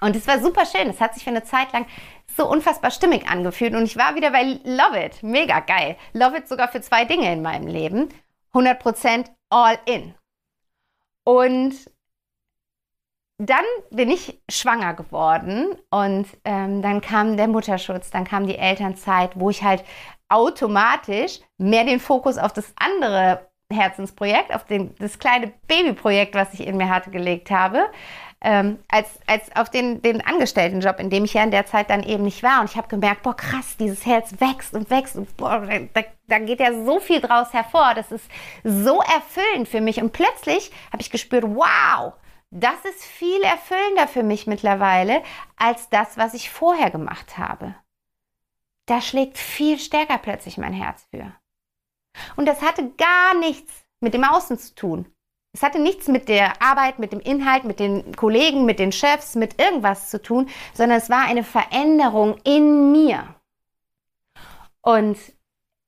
Und 0.00 0.14
es 0.14 0.28
war 0.28 0.40
super 0.40 0.64
schön. 0.66 0.88
Es 0.88 1.00
hat 1.00 1.14
sich 1.14 1.24
für 1.24 1.30
eine 1.30 1.42
Zeit 1.42 1.72
lang 1.72 1.86
so 2.36 2.48
unfassbar 2.48 2.92
stimmig 2.92 3.28
angefühlt. 3.28 3.74
Und 3.74 3.84
ich 3.84 3.96
war 3.96 4.14
wieder 4.14 4.30
bei 4.30 4.42
Love 4.64 5.04
It. 5.04 5.22
Mega 5.22 5.60
geil. 5.60 5.96
Love 6.12 6.38
It 6.38 6.48
sogar 6.48 6.68
für 6.68 6.80
zwei 6.80 7.04
Dinge 7.04 7.32
in 7.32 7.42
meinem 7.42 7.66
Leben. 7.66 8.08
100% 8.52 9.26
all 9.50 9.78
in. 9.86 10.14
Und 11.24 11.74
dann 13.38 13.64
bin 13.90 14.10
ich 14.10 14.40
schwanger 14.48 14.94
geworden 14.94 15.74
und 15.90 16.26
ähm, 16.44 16.80
dann 16.80 17.00
kam 17.00 17.36
der 17.36 17.48
Mutterschutz, 17.48 18.10
dann 18.10 18.24
kam 18.24 18.46
die 18.46 18.56
Elternzeit, 18.56 19.32
wo 19.34 19.50
ich 19.50 19.64
halt 19.64 19.82
automatisch 20.32 21.40
mehr 21.58 21.84
den 21.84 22.00
Fokus 22.00 22.38
auf 22.38 22.52
das 22.52 22.72
andere 22.76 23.46
Herzensprojekt, 23.70 24.54
auf 24.54 24.64
den, 24.64 24.94
das 24.98 25.18
kleine 25.18 25.52
Babyprojekt, 25.66 26.34
was 26.34 26.54
ich 26.54 26.66
in 26.66 26.76
mir 26.76 26.88
hatte, 26.88 27.10
gelegt 27.10 27.50
habe, 27.50 27.86
ähm, 28.40 28.78
als, 28.88 29.08
als 29.26 29.54
auf 29.54 29.70
den, 29.70 30.02
den 30.02 30.24
Angestelltenjob, 30.24 30.98
in 30.98 31.10
dem 31.10 31.24
ich 31.24 31.34
ja 31.34 31.44
in 31.44 31.50
der 31.50 31.66
Zeit 31.66 31.90
dann 31.90 32.02
eben 32.02 32.24
nicht 32.24 32.42
war. 32.42 32.60
Und 32.60 32.70
ich 32.70 32.76
habe 32.76 32.88
gemerkt, 32.88 33.22
boah, 33.22 33.36
krass, 33.36 33.76
dieses 33.78 34.04
Herz 34.04 34.34
wächst 34.40 34.74
und 34.74 34.90
wächst 34.90 35.16
und 35.16 35.36
boah, 35.36 35.66
da, 35.94 36.02
da 36.26 36.38
geht 36.38 36.60
ja 36.60 36.72
so 36.84 36.98
viel 36.98 37.20
draus 37.20 37.52
hervor. 37.52 37.92
Das 37.94 38.10
ist 38.10 38.24
so 38.64 39.00
erfüllend 39.00 39.68
für 39.68 39.80
mich. 39.80 40.02
Und 40.02 40.12
plötzlich 40.12 40.72
habe 40.92 41.02
ich 41.02 41.10
gespürt, 41.10 41.44
wow, 41.46 42.14
das 42.50 42.84
ist 42.84 43.04
viel 43.04 43.42
erfüllender 43.42 44.08
für 44.08 44.22
mich 44.22 44.46
mittlerweile 44.46 45.22
als 45.56 45.88
das, 45.88 46.18
was 46.18 46.34
ich 46.34 46.50
vorher 46.50 46.90
gemacht 46.90 47.38
habe 47.38 47.74
da 48.92 49.00
schlägt 49.00 49.38
viel 49.38 49.78
stärker 49.78 50.18
plötzlich 50.18 50.58
mein 50.58 50.74
Herz 50.74 51.06
für. 51.10 51.32
Und 52.36 52.44
das 52.44 52.60
hatte 52.60 52.90
gar 52.98 53.34
nichts 53.38 53.72
mit 54.00 54.12
dem 54.12 54.22
Außen 54.22 54.58
zu 54.58 54.74
tun. 54.74 55.06
Es 55.54 55.62
hatte 55.62 55.78
nichts 55.78 56.08
mit 56.08 56.28
der 56.28 56.60
Arbeit, 56.60 56.98
mit 56.98 57.12
dem 57.12 57.20
Inhalt, 57.20 57.64
mit 57.64 57.80
den 57.80 58.14
Kollegen, 58.14 58.66
mit 58.66 58.78
den 58.78 58.92
Chefs, 58.92 59.34
mit 59.34 59.58
irgendwas 59.58 60.10
zu 60.10 60.20
tun, 60.20 60.50
sondern 60.74 60.98
es 60.98 61.08
war 61.08 61.24
eine 61.24 61.42
Veränderung 61.42 62.36
in 62.44 62.92
mir. 62.92 63.34
Und 64.82 65.16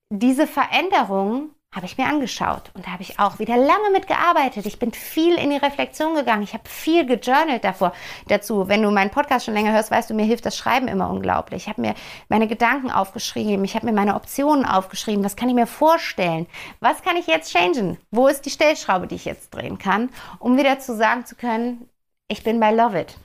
diese 0.09 0.47
Veränderung 0.47 1.54
habe 1.74 1.87
ich 1.87 1.98
mir 1.98 2.06
angeschaut 2.06 2.70
und 2.74 2.87
da 2.87 2.92
habe 2.92 3.02
ich 3.02 3.18
auch 3.18 3.38
wieder 3.38 3.56
lange 3.56 3.90
mitgearbeitet. 3.92 4.64
Ich 4.66 4.78
bin 4.78 4.92
viel 4.92 5.34
in 5.34 5.50
die 5.50 5.56
Reflexion 5.56 6.14
gegangen. 6.14 6.44
Ich 6.44 6.54
habe 6.54 6.68
viel 6.68 7.04
gejournalt 7.04 7.64
davor, 7.64 7.92
dazu. 8.28 8.68
Wenn 8.68 8.82
du 8.82 8.90
meinen 8.90 9.10
Podcast 9.10 9.46
schon 9.46 9.54
länger 9.54 9.72
hörst, 9.72 9.90
weißt 9.90 10.10
du, 10.10 10.14
mir 10.14 10.24
hilft 10.24 10.46
das 10.46 10.56
Schreiben 10.56 10.87
immer 10.87 11.10
unglaublich. 11.10 11.64
Ich 11.64 11.68
habe 11.68 11.80
mir 11.80 11.94
meine 12.28 12.46
Gedanken 12.46 12.90
aufgeschrieben. 12.90 13.64
Ich 13.64 13.74
habe 13.74 13.87
mir 13.87 13.92
meine 13.92 14.14
Optionen 14.14 14.64
aufgeschrieben. 14.64 15.24
Was 15.24 15.37
kann 15.37 15.48
ich 15.48 15.54
mir 15.54 15.66
vorstellen? 15.66 16.46
Was 16.80 17.02
kann 17.02 17.16
ich 17.16 17.26
jetzt 17.26 17.52
changen? 17.52 17.98
Wo 18.10 18.28
ist 18.28 18.46
die 18.46 18.50
Stellschraube, 18.50 19.08
die 19.08 19.16
ich 19.16 19.24
jetzt 19.24 19.52
drehen 19.52 19.78
kann, 19.78 20.10
um 20.38 20.56
wieder 20.56 20.78
zu 20.78 20.94
sagen 20.94 21.26
zu 21.26 21.34
können, 21.34 21.88
ich 22.28 22.44
bin 22.44 22.60
bei 22.60 22.72
Love 22.72 23.00
It. 23.00 23.18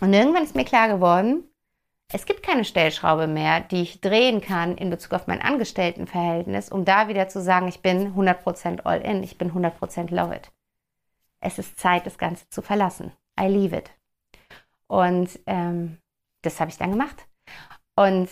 Und 0.00 0.12
irgendwann 0.12 0.44
ist 0.44 0.56
mir 0.56 0.64
klar 0.64 0.88
geworden, 0.88 1.44
es 2.12 2.26
gibt 2.26 2.42
keine 2.42 2.64
Stellschraube 2.64 3.26
mehr, 3.26 3.60
die 3.60 3.82
ich 3.82 4.00
drehen 4.00 4.40
kann 4.40 4.76
in 4.76 4.90
Bezug 4.90 5.12
auf 5.14 5.26
mein 5.26 5.40
Angestelltenverhältnis, 5.40 6.68
um 6.68 6.84
da 6.84 7.08
wieder 7.08 7.28
zu 7.28 7.40
sagen, 7.40 7.68
ich 7.68 7.80
bin 7.80 8.14
100% 8.14 8.82
all 8.84 9.00
in, 9.00 9.22
ich 9.22 9.38
bin 9.38 9.52
100% 9.52 10.14
love 10.14 10.34
it. 10.34 10.52
Es 11.40 11.58
ist 11.58 11.78
Zeit, 11.78 12.06
das 12.06 12.18
Ganze 12.18 12.48
zu 12.50 12.62
verlassen. 12.62 13.12
I 13.40 13.46
leave 13.46 13.76
it. 13.76 13.90
Und 14.86 15.40
ähm, 15.46 15.98
das 16.42 16.60
habe 16.60 16.70
ich 16.70 16.76
dann 16.76 16.90
gemacht. 16.90 17.26
Und 17.96 18.28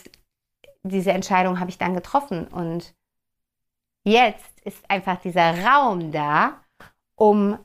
diese 0.83 1.13
Entscheidung 1.13 1.59
habe 1.59 1.71
ich 1.71 1.79
dann 1.79 1.95
getroffen. 1.95 2.47
Und 2.49 2.95
jetzt 4.05 4.61
ist 4.63 4.89
einfach 4.91 5.21
dieser 5.21 5.65
Raum 5.65 6.13
da, 6.13 6.61
um 7.17 7.59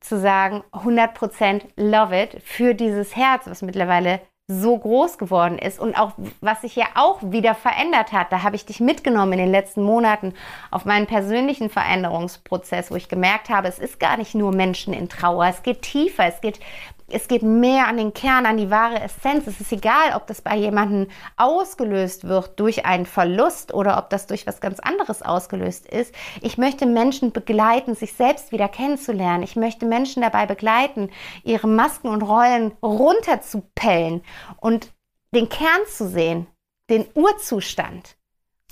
zu 0.00 0.18
sagen, 0.18 0.62
100% 0.72 1.62
love 1.76 2.18
it 2.18 2.42
für 2.42 2.74
dieses 2.74 3.16
Herz, 3.16 3.46
was 3.46 3.62
mittlerweile 3.62 4.20
so 4.48 4.78
groß 4.78 5.18
geworden 5.18 5.58
ist 5.58 5.80
und 5.80 5.98
auch 5.98 6.12
was 6.40 6.60
sich 6.60 6.76
ja 6.76 6.86
auch 6.94 7.18
wieder 7.20 7.54
verändert 7.56 8.12
hat. 8.12 8.30
Da 8.30 8.44
habe 8.44 8.54
ich 8.54 8.64
dich 8.64 8.78
mitgenommen 8.78 9.32
in 9.32 9.38
den 9.38 9.50
letzten 9.50 9.82
Monaten 9.82 10.34
auf 10.70 10.84
meinen 10.84 11.06
persönlichen 11.06 11.68
Veränderungsprozess, 11.68 12.92
wo 12.92 12.94
ich 12.94 13.08
gemerkt 13.08 13.48
habe, 13.48 13.66
es 13.66 13.80
ist 13.80 13.98
gar 13.98 14.16
nicht 14.16 14.36
nur 14.36 14.52
Menschen 14.52 14.94
in 14.94 15.08
Trauer, 15.08 15.46
es 15.46 15.64
geht 15.64 15.82
tiefer, 15.82 16.26
es 16.26 16.40
geht 16.40 16.60
es 17.08 17.28
geht 17.28 17.42
mehr 17.42 17.86
an 17.86 17.98
den 17.98 18.14
Kern, 18.14 18.46
an 18.46 18.56
die 18.56 18.70
wahre 18.70 19.00
Essenz. 19.00 19.46
Es 19.46 19.60
ist 19.60 19.70
egal, 19.70 20.14
ob 20.16 20.26
das 20.26 20.40
bei 20.42 20.56
jemandem 20.56 21.06
ausgelöst 21.36 22.26
wird 22.26 22.58
durch 22.58 22.84
einen 22.84 23.06
Verlust 23.06 23.72
oder 23.72 23.96
ob 23.98 24.10
das 24.10 24.26
durch 24.26 24.46
was 24.46 24.60
ganz 24.60 24.80
anderes 24.80 25.22
ausgelöst 25.22 25.86
ist. 25.86 26.12
Ich 26.42 26.58
möchte 26.58 26.84
Menschen 26.84 27.30
begleiten, 27.30 27.94
sich 27.94 28.14
selbst 28.14 28.50
wieder 28.50 28.68
kennenzulernen. 28.68 29.44
Ich 29.44 29.54
möchte 29.54 29.86
Menschen 29.86 30.22
dabei 30.22 30.46
begleiten, 30.46 31.10
ihre 31.44 31.68
Masken 31.68 32.08
und 32.08 32.22
Rollen 32.22 32.72
runterzupellen 32.82 34.22
und 34.58 34.92
den 35.34 35.48
Kern 35.48 35.86
zu 35.86 36.08
sehen, 36.08 36.46
den 36.88 37.06
Urzustand 37.14 38.16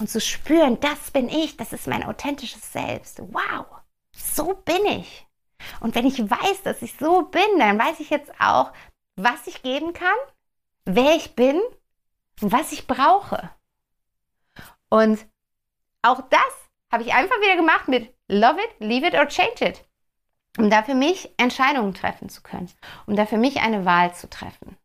und 0.00 0.08
zu 0.08 0.20
spüren, 0.20 0.80
das 0.80 1.10
bin 1.10 1.28
ich, 1.28 1.56
das 1.56 1.72
ist 1.72 1.86
mein 1.86 2.04
authentisches 2.04 2.72
Selbst. 2.72 3.20
Wow, 3.20 3.66
so 4.12 4.54
bin 4.54 4.84
ich. 4.86 5.26
Und 5.80 5.94
wenn 5.94 6.06
ich 6.06 6.18
weiß, 6.18 6.62
dass 6.62 6.82
ich 6.82 6.94
so 6.98 7.22
bin, 7.22 7.58
dann 7.58 7.78
weiß 7.78 8.00
ich 8.00 8.10
jetzt 8.10 8.32
auch, 8.40 8.72
was 9.16 9.46
ich 9.46 9.62
geben 9.62 9.92
kann, 9.92 10.16
wer 10.84 11.16
ich 11.16 11.34
bin 11.34 11.60
und 12.40 12.52
was 12.52 12.72
ich 12.72 12.86
brauche. 12.86 13.50
Und 14.88 15.24
auch 16.02 16.20
das 16.28 16.40
habe 16.92 17.02
ich 17.02 17.14
einfach 17.14 17.40
wieder 17.40 17.56
gemacht 17.56 17.88
mit 17.88 18.14
Love 18.28 18.60
it, 18.60 18.70
leave 18.78 19.06
it 19.06 19.14
or 19.14 19.26
change 19.26 19.64
it. 19.64 19.84
Um 20.56 20.70
da 20.70 20.82
für 20.82 20.94
mich 20.94 21.30
Entscheidungen 21.36 21.94
treffen 21.94 22.28
zu 22.28 22.42
können, 22.42 22.70
um 23.06 23.16
da 23.16 23.26
für 23.26 23.38
mich 23.38 23.60
eine 23.60 23.84
Wahl 23.84 24.14
zu 24.14 24.30
treffen. 24.30 24.76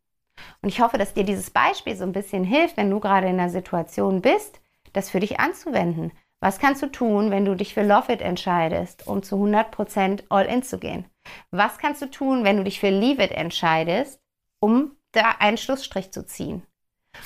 Und 0.62 0.68
ich 0.68 0.80
hoffe, 0.80 0.98
dass 0.98 1.14
dir 1.14 1.24
dieses 1.24 1.50
Beispiel 1.50 1.96
so 1.96 2.04
ein 2.04 2.12
bisschen 2.12 2.44
hilft, 2.44 2.76
wenn 2.76 2.90
du 2.90 3.00
gerade 3.00 3.28
in 3.28 3.38
einer 3.38 3.50
Situation 3.50 4.20
bist, 4.20 4.60
das 4.92 5.10
für 5.10 5.20
dich 5.20 5.40
anzuwenden. 5.40 6.12
Was 6.40 6.58
kannst 6.58 6.82
du 6.82 6.86
tun, 6.86 7.30
wenn 7.30 7.44
du 7.44 7.54
dich 7.54 7.74
für 7.74 7.82
Love 7.82 8.12
It 8.12 8.22
entscheidest, 8.22 9.06
um 9.06 9.22
zu 9.22 9.36
100% 9.36 10.24
all 10.30 10.46
in 10.46 10.62
zu 10.62 10.78
gehen? 10.78 11.04
Was 11.50 11.78
kannst 11.78 12.00
du 12.00 12.10
tun, 12.10 12.44
wenn 12.44 12.56
du 12.56 12.64
dich 12.64 12.80
für 12.80 12.88
Leave 12.88 13.22
It 13.22 13.32
entscheidest, 13.32 14.20
um 14.58 14.96
da 15.12 15.36
einen 15.38 15.58
Schlussstrich 15.58 16.12
zu 16.12 16.24
ziehen? 16.24 16.62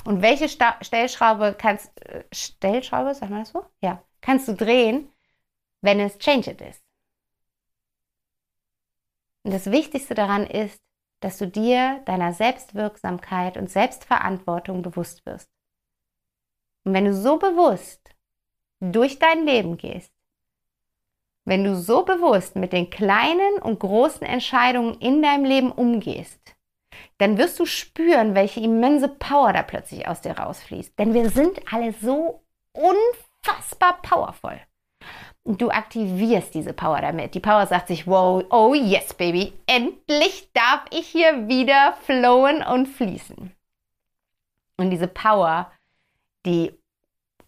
Und 0.05 0.23
welche 0.23 0.49
Sta 0.49 0.77
Stellschraube 0.81 1.55
kannst 1.57 1.93
äh, 2.05 2.25
Stellschraube, 2.33 3.15
sag 3.15 3.31
mal 3.31 3.45
so? 3.45 3.65
Ja, 3.81 4.03
kannst 4.21 4.49
du 4.49 4.55
drehen, 4.55 5.13
wenn 5.81 6.01
es 6.01 6.19
Change 6.19 6.53
It 6.53 6.61
ist? 6.61 6.83
Und 9.45 9.53
das 9.53 9.71
Wichtigste 9.71 10.15
daran 10.15 10.47
ist, 10.47 10.81
dass 11.25 11.39
du 11.39 11.49
dir 11.49 12.03
deiner 12.05 12.35
Selbstwirksamkeit 12.35 13.57
und 13.57 13.71
Selbstverantwortung 13.71 14.83
bewusst 14.83 15.25
wirst. 15.25 15.49
Und 16.85 16.93
wenn 16.93 17.07
du 17.07 17.15
so 17.15 17.39
bewusst 17.39 18.11
durch 18.79 19.19
dein 19.19 19.47
Leben 19.47 19.79
gehst, 19.79 20.13
wenn 21.47 21.65
du 21.65 21.77
so 21.77 22.05
bewusst 22.05 22.57
mit 22.57 22.75
den 22.75 22.91
kleinen 22.91 23.55
und 23.63 23.81
großen 23.81 24.27
Entscheidungen 24.27 25.01
in 25.01 25.23
deinem 25.23 25.47
Leben 25.47 25.73
umgehst, 25.73 26.57
dann 27.17 27.39
wirst 27.39 27.59
du 27.59 27.65
spüren, 27.65 28.35
welche 28.35 28.61
immense 28.61 29.09
Power 29.09 29.55
da 29.55 29.63
plötzlich 29.63 30.07
aus 30.07 30.21
dir 30.21 30.39
rausfließt. 30.39 30.99
Denn 30.99 31.15
wir 31.15 31.31
sind 31.31 31.73
alle 31.73 31.95
so 31.95 32.45
unfassbar 32.73 34.03
powervoll. 34.03 34.61
Du 35.47 35.69
aktivierst 35.69 36.55
diese 36.55 36.73
Power 36.73 37.03
damit. 37.03 37.35
Die 37.35 37.41
Power 37.41 37.67
sagt 37.67 37.89
sich, 37.89 38.07
wow, 38.07 38.43
oh 38.49 38.75
yes, 38.75 39.13
Baby, 39.13 39.53
endlich 39.67 40.51
darf 40.55 40.85
ich 40.91 41.07
hier 41.07 41.49
wieder 41.49 41.99
flowen 42.03 42.63
und 42.63 42.87
fließen. 42.87 43.53
Und 44.79 44.91
diese 44.91 45.07
Power, 45.07 45.71
die 46.47 46.73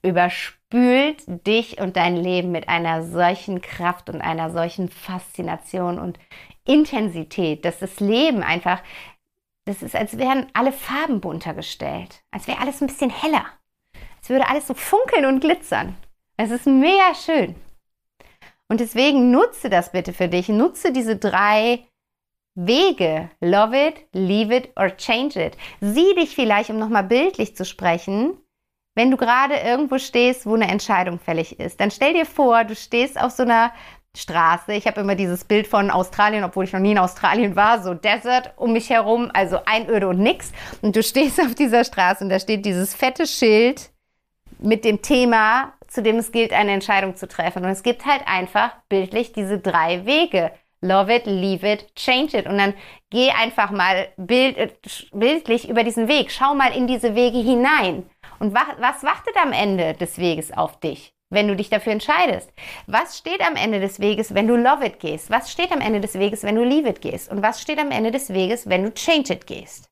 überspült 0.03 1.25
dich 1.27 1.81
und 1.81 1.97
dein 1.97 2.17
Leben 2.17 2.53
mit 2.53 2.69
einer 2.69 3.03
solchen 3.03 3.63
Kraft 3.63 4.11
und 4.11 4.21
einer 4.21 4.51
solchen 4.51 4.89
Faszination 4.89 5.99
und 5.99 6.19
Intensität, 6.65 7.65
dass 7.65 7.79
das 7.79 7.99
Leben 8.01 8.43
einfach, 8.43 8.83
das 9.65 9.83
ist, 9.83 9.97
als 9.97 10.19
wären 10.19 10.47
alle 10.53 10.73
Farben 10.73 11.21
bunter 11.21 11.55
gestellt, 11.55 12.23
als 12.31 12.47
wäre 12.47 12.61
alles 12.61 12.81
ein 12.81 12.89
bisschen 12.89 13.11
heller, 13.11 13.47
als 14.19 14.29
würde 14.29 14.49
alles 14.49 14.67
so 14.67 14.75
funkeln 14.75 15.25
und 15.25 15.41
glitzern. 15.41 15.97
Es 16.37 16.51
ist 16.51 16.67
mega 16.67 17.15
schön. 17.15 17.57
Und 18.69 18.81
deswegen 18.81 19.31
nutze 19.31 19.71
das 19.71 19.93
bitte 19.93 20.13
für 20.13 20.29
dich. 20.29 20.49
Nutze 20.49 20.93
diese 20.93 21.17
drei 21.17 21.87
Wege. 22.57 23.31
Love 23.41 23.77
it, 23.89 24.07
leave 24.13 24.55
it 24.55 24.71
or 24.77 24.97
change 24.97 25.41
it. 25.41 25.57
Sieh 25.81 26.15
dich 26.15 26.35
vielleicht, 26.35 26.71
um 26.71 26.79
nochmal 26.79 27.05
bildlich 27.05 27.55
zu 27.55 27.65
sprechen, 27.65 28.37
wenn 28.97 29.11
du 29.11 29.17
gerade 29.17 29.55
irgendwo 29.57 29.99
stehst, 29.99 30.47
wo 30.47 30.55
eine 30.55 30.69
Entscheidung 30.69 31.21
fällig 31.21 31.61
ist. 31.61 31.81
Dann 31.81 31.91
stell 31.91 32.15
dir 32.15 32.27
vor, 32.27 32.65
du 32.65 32.75
stehst 32.75 33.21
auf 33.21 33.31
so 33.31 33.43
einer 33.43 33.73
Straße. 34.17 34.73
Ich 34.73 34.87
habe 34.87 35.03
immer 35.03 35.15
dieses 35.15 35.45
Bild 35.45 35.67
von 35.67 35.91
Australien, 35.91 36.43
obwohl 36.43 36.65
ich 36.65 36.73
noch 36.73 36.81
nie 36.81 36.93
in 36.93 36.99
Australien 36.99 37.55
war, 37.55 37.83
so 37.83 37.93
Desert 37.93 38.55
um 38.57 38.73
mich 38.73 38.89
herum, 38.89 39.31
also 39.35 39.59
Einöde 39.67 40.09
und 40.09 40.19
nix. 40.19 40.53
Und 40.81 40.97
du 40.97 41.03
stehst 41.05 41.39
auf 41.41 41.55
dieser 41.55 41.85
Straße 41.85 42.25
und 42.25 42.31
da 42.31 42.41
steht 42.41 42.65
dieses 42.65 42.95
fette 42.95 43.27
Schild 43.27 43.91
mit 44.59 44.85
dem 44.87 45.03
Thema, 45.03 45.75
zu 45.97 46.03
dem 46.03 46.17
es 46.17 46.31
gilt, 46.31 46.53
eine 46.53 46.73
Entscheidung 46.73 47.17
zu 47.17 47.27
treffen. 47.27 47.65
Und 47.65 47.71
es 47.71 47.83
gibt 47.83 48.07
halt 48.07 48.23
einfach 48.27 48.71
bildlich 48.89 49.33
diese 49.33 49.59
drei 49.59 50.07
Wege. 50.07 50.53
Love 50.83 51.13
it, 51.13 51.27
leave 51.27 51.67
it, 51.67 51.95
change 51.97 52.39
it. 52.39 52.47
Und 52.47 52.59
dann 52.59 52.75
geh 53.11 53.31
einfach 53.31 53.71
mal 53.71 54.09
bild, 54.17 54.79
bildlich 55.13 55.69
über 55.69 55.83
diesen 55.83 56.07
Weg. 56.07 56.31
Schau 56.31 56.55
mal 56.55 56.77
in 56.77 56.87
diese 56.87 57.15
Wege 57.15 57.39
hinein. 57.39 58.09
Und 58.39 58.55
was 58.55 59.03
wartet 59.03 59.35
am 59.43 59.53
Ende 59.53 59.95
des 59.95 60.19
Weges 60.19 60.53
auf 60.53 60.79
dich? 60.79 61.13
wenn 61.29 61.49
du 61.49 61.57
dich 61.57 61.69
dafür 61.69 61.93
entscheidest. 61.93 62.53
Was 62.87 63.19
steht 63.19 63.45
am 63.45 63.57
Ende 63.57 63.81
des 63.81 63.99
Weges, 63.99 64.33
wenn 64.33 64.47
du 64.47 64.55
Love 64.55 64.87
It 64.87 65.01
gehst? 65.01 65.29
Was 65.29 65.51
steht 65.51 65.73
am 65.73 65.81
Ende 65.81 66.01
des 66.01 66.15
Weges, 66.15 66.45
wenn 66.45 66.55
du 66.55 66.63
Leave 66.63 66.89
It 66.89 67.01
gehst? 67.01 67.33
Und 67.33 67.43
was 67.43 67.61
steht 67.61 67.81
am 67.81 67.91
Ende 67.91 68.13
des 68.13 68.33
Weges, 68.33 68.69
wenn 68.69 68.85
du 68.85 68.95
Change 68.95 69.33
It 69.33 69.47
gehst? 69.47 69.91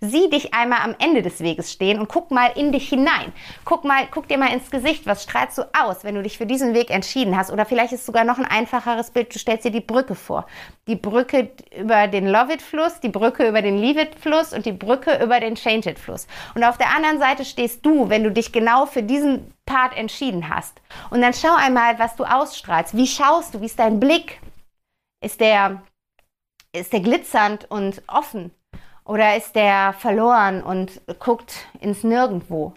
Sieh 0.00 0.30
dich 0.30 0.54
einmal 0.54 0.80
am 0.82 0.94
Ende 0.98 1.22
des 1.22 1.40
Weges 1.40 1.72
stehen 1.72 1.98
und 1.98 2.08
guck 2.08 2.30
mal 2.30 2.52
in 2.54 2.72
dich 2.72 2.88
hinein. 2.88 3.32
Guck 3.64 3.84
mal, 3.84 4.06
guck 4.10 4.28
dir 4.28 4.38
mal 4.38 4.52
ins 4.52 4.70
Gesicht, 4.70 5.06
was 5.06 5.24
strahlst 5.24 5.58
du 5.58 5.62
aus, 5.78 6.04
wenn 6.04 6.14
du 6.14 6.22
dich 6.22 6.38
für 6.38 6.46
diesen 6.46 6.74
Weg 6.74 6.90
entschieden 6.90 7.36
hast? 7.36 7.50
Oder 7.50 7.66
vielleicht 7.66 7.92
ist 7.92 8.06
sogar 8.06 8.24
noch 8.24 8.38
ein 8.38 8.44
einfacheres 8.44 9.10
Bild, 9.10 9.34
du 9.34 9.38
stellst 9.38 9.64
dir 9.64 9.70
die 9.70 9.80
Brücke 9.80 10.14
vor. 10.14 10.46
Die 10.86 10.96
Brücke 10.96 11.50
über 11.76 12.08
den 12.08 12.26
Love 12.26 12.54
It 12.54 12.62
Fluss, 12.62 13.00
die 13.00 13.08
Brücke 13.08 13.48
über 13.48 13.62
den 13.62 13.78
Leave 13.78 14.02
It 14.02 14.14
Fluss 14.14 14.52
und 14.52 14.66
die 14.66 14.72
Brücke 14.72 15.22
über 15.22 15.40
den 15.40 15.54
Change 15.54 15.90
It 15.90 15.98
Fluss. 15.98 16.26
Und 16.54 16.64
auf 16.64 16.78
der 16.78 16.94
anderen 16.94 17.18
Seite 17.18 17.44
stehst 17.44 17.84
du, 17.84 18.08
wenn 18.08 18.24
du 18.24 18.30
dich 18.30 18.52
genau 18.52 18.86
für 18.86 19.02
diesen 19.02 19.52
Part 19.66 19.96
entschieden 19.96 20.48
hast. 20.48 20.80
Und 21.10 21.20
dann 21.20 21.34
schau 21.34 21.54
einmal, 21.54 21.98
was 21.98 22.16
du 22.16 22.24
ausstrahlst. 22.24 22.96
Wie 22.96 23.06
schaust 23.06 23.54
du? 23.54 23.60
Wie 23.60 23.66
ist 23.66 23.78
dein 23.78 24.00
Blick? 24.00 24.40
Ist 25.22 25.40
der, 25.40 25.82
ist 26.72 26.92
der 26.92 27.00
glitzernd 27.00 27.70
und 27.70 28.02
offen? 28.06 28.50
Oder 29.08 29.36
ist 29.36 29.56
der 29.56 29.94
verloren 29.94 30.62
und 30.62 31.00
guckt 31.18 31.66
ins 31.80 32.04
Nirgendwo? 32.04 32.74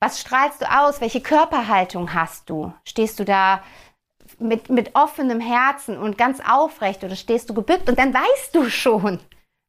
Was 0.00 0.20
strahlst 0.20 0.62
du 0.62 0.66
aus? 0.66 1.00
Welche 1.00 1.20
Körperhaltung 1.20 2.14
hast 2.14 2.48
du? 2.48 2.72
Stehst 2.84 3.18
du 3.18 3.24
da 3.24 3.64
mit, 4.38 4.68
mit 4.68 4.94
offenem 4.94 5.40
Herzen 5.40 5.98
und 5.98 6.16
ganz 6.16 6.38
aufrecht 6.48 7.02
oder 7.02 7.16
stehst 7.16 7.50
du 7.50 7.54
gebückt? 7.54 7.88
Und 7.88 7.98
dann 7.98 8.14
weißt 8.14 8.54
du 8.54 8.70
schon, 8.70 9.18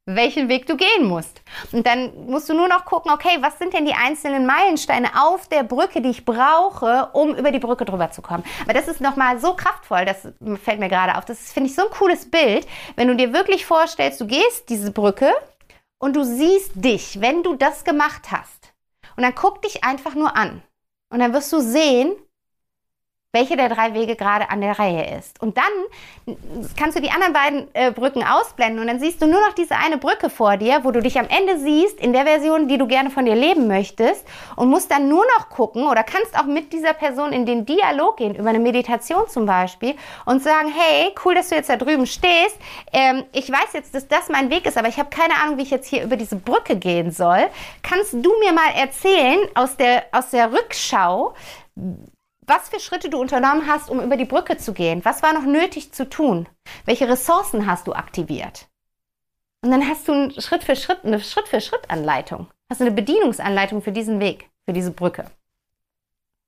welchen 0.06 0.48
Weg 0.48 0.68
du 0.68 0.78
gehen 0.78 1.08
musst. 1.08 1.42
Und 1.72 1.88
dann 1.88 2.28
musst 2.28 2.48
du 2.50 2.54
nur 2.54 2.68
noch 2.68 2.86
gucken, 2.86 3.12
okay, 3.12 3.40
was 3.40 3.58
sind 3.58 3.74
denn 3.74 3.88
die 3.88 3.96
einzelnen 3.96 4.46
Meilensteine 4.46 5.10
auf 5.20 5.48
der 5.48 5.64
Brücke, 5.64 6.02
die 6.02 6.10
ich 6.10 6.24
brauche, 6.24 7.10
um 7.14 7.34
über 7.34 7.52
die 7.52 7.58
Brücke 7.58 7.86
drüber 7.86 8.12
zu 8.12 8.22
kommen. 8.22 8.44
Aber 8.62 8.74
das 8.74 8.88
ist 8.88 9.02
nochmal 9.02 9.40
so 9.40 9.56
kraftvoll, 9.56 10.06
das 10.06 10.28
fällt 10.64 10.80
mir 10.80 10.90
gerade 10.90 11.18
auf. 11.18 11.26
Das 11.26 11.52
finde 11.52 11.72
ich 11.72 11.76
so 11.76 11.82
ein 11.82 11.90
cooles 11.90 12.30
Bild, 12.30 12.68
wenn 12.96 13.08
du 13.08 13.16
dir 13.16 13.34
wirklich 13.34 13.66
vorstellst, 13.66 14.22
du 14.22 14.28
gehst 14.28 14.70
diese 14.70 14.92
Brücke 14.92 15.34
und 16.00 16.16
du 16.16 16.24
siehst 16.24 16.72
dich, 16.76 17.22
wenn 17.22 17.44
du 17.44 17.56
das 17.56 17.84
gemacht 17.84 18.32
hast. 18.32 18.74
Und 19.16 19.24
dann 19.24 19.36
guck 19.36 19.62
dich 19.62 19.84
einfach 19.84 20.16
nur 20.16 20.36
an. 20.36 20.64
Und 21.10 21.20
dann 21.20 21.34
wirst 21.34 21.52
du 21.54 21.60
sehen, 21.60 22.16
welche 23.32 23.56
der 23.56 23.70
drei 23.70 23.94
Wege 23.94 24.16
gerade 24.16 24.50
an 24.50 24.60
der 24.60 24.80
Reihe 24.80 25.16
ist. 25.20 25.40
Und 25.40 25.56
dann 25.56 26.36
kannst 26.76 26.98
du 26.98 27.02
die 27.02 27.12
anderen 27.12 27.32
beiden 27.32 27.68
äh, 27.74 27.92
Brücken 27.92 28.24
ausblenden 28.24 28.80
und 28.80 28.88
dann 28.88 29.00
siehst 29.00 29.22
du 29.22 29.28
nur 29.28 29.40
noch 29.40 29.54
diese 29.54 29.76
eine 29.76 30.00
Brücke 30.00 30.32
vor 30.32 30.58
dir, 30.58 30.84
wo 30.84 30.90
du 30.90 31.00
dich 31.00 31.20
am 31.20 31.28
Ende 31.28 31.60
siehst 31.60 32.00
in 32.00 32.12
der 32.12 32.26
Version, 32.26 32.68
die 32.68 32.80
du 32.80 32.88
gerne 32.88 33.12
von 33.12 33.26
dir 33.26 33.36
leben 33.36 33.68
möchtest 33.68 34.26
und 34.56 34.70
musst 34.70 34.90
dann 34.90 35.10
nur 35.10 35.24
noch 35.38 35.50
gucken 35.50 35.88
oder 35.88 36.02
kannst 36.02 36.36
auch 36.40 36.46
mit 36.46 36.74
dieser 36.74 36.94
Person 36.94 37.32
in 37.32 37.46
den 37.46 37.68
Dialog 37.68 38.18
gehen, 38.18 38.34
über 38.34 38.50
eine 38.50 38.58
Meditation 38.58 39.30
zum 39.30 39.46
Beispiel 39.46 39.94
und 40.26 40.42
sagen, 40.42 40.74
hey, 40.76 41.14
cool, 41.24 41.36
dass 41.36 41.50
du 41.50 41.56
jetzt 41.56 41.70
da 41.70 41.78
drüben 41.78 42.08
stehst. 42.08 42.58
Ähm, 42.92 43.26
ich 43.32 43.52
weiß 43.52 43.74
jetzt, 43.74 43.94
dass 43.94 44.08
das 44.08 44.30
mein 44.30 44.50
Weg 44.50 44.66
ist, 44.66 44.76
aber 44.76 44.88
ich 44.88 44.98
habe 44.98 45.12
keine 45.12 45.36
Ahnung, 45.36 45.60
wie 45.60 45.64
ich 45.64 45.72
jetzt 45.72 45.88
hier 45.88 46.04
über 46.04 46.16
diese 46.16 46.36
Brücke 46.36 46.78
gehen 46.78 47.12
soll. 47.12 47.46
Kannst 47.84 48.14
du 48.14 48.34
mir 48.40 48.54
mal 48.54 48.72
erzählen 48.76 49.40
aus 49.54 49.78
der, 49.78 50.06
aus 50.14 50.32
der 50.32 50.52
Rückschau, 50.52 51.36
was 52.50 52.70
für 52.70 52.80
Schritte 52.80 53.10
du 53.10 53.20
unternommen 53.20 53.68
hast, 53.68 53.90
um 53.90 54.02
über 54.02 54.18
die 54.18 54.26
Brücke 54.26 54.58
zu 54.58 54.74
gehen. 54.74 55.06
Was 55.06 55.24
war 55.24 55.34
noch 55.34 55.46
nötig 55.46 55.94
zu 55.94 56.10
tun? 56.10 56.50
Welche 56.86 57.08
Ressourcen 57.08 57.68
hast 57.68 57.88
du 57.88 57.94
aktiviert? 57.94 58.68
Und 59.62 59.72
dann 59.72 59.88
hast 59.88 60.08
du 60.08 60.14
einen 60.14 60.42
Schritt 60.42 60.64
für 60.64 60.76
Schritt, 60.76 61.06
eine 61.06 61.20
Schritt 61.20 61.48
für 61.48 61.62
Schritt 61.62 61.90
Anleitung. 61.90 62.48
Hast 62.70 62.82
du 62.82 62.86
eine 62.86 62.96
Bedienungsanleitung 62.96 63.82
für 63.82 63.92
diesen 63.92 64.20
Weg, 64.20 64.50
für 64.66 64.74
diese 64.74 64.92
Brücke. 64.92 65.30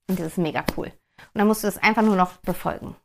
Und 0.08 0.18
das 0.18 0.26
ist 0.26 0.38
mega 0.38 0.64
cool. 0.76 0.86
Und 0.86 1.38
dann 1.38 1.46
musst 1.46 1.62
du 1.62 1.68
das 1.68 1.78
einfach 1.78 2.02
nur 2.02 2.16
noch 2.16 2.36
befolgen. 2.38 2.96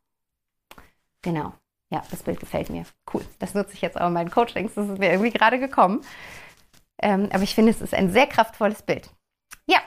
Genau. 1.21 1.53
Ja, 1.89 2.03
das 2.11 2.23
Bild 2.23 2.39
gefällt 2.39 2.69
mir. 2.69 2.85
Cool. 3.13 3.23
Das 3.39 3.53
nutze 3.53 3.73
ich 3.73 3.81
jetzt 3.81 3.99
auch 3.99 4.07
in 4.07 4.13
meinen 4.13 4.31
Coachings. 4.31 4.73
Das 4.73 4.89
ist 4.89 4.99
mir 4.99 5.11
irgendwie 5.11 5.31
gerade 5.31 5.59
gekommen. 5.59 6.01
Ähm, 6.99 7.29
aber 7.31 7.43
ich 7.43 7.55
finde, 7.55 7.71
es 7.71 7.81
ist 7.81 7.93
ein 7.93 8.11
sehr 8.11 8.27
kraftvolles 8.27 8.81
Bild. 8.81 9.09
Ja, 9.69 9.79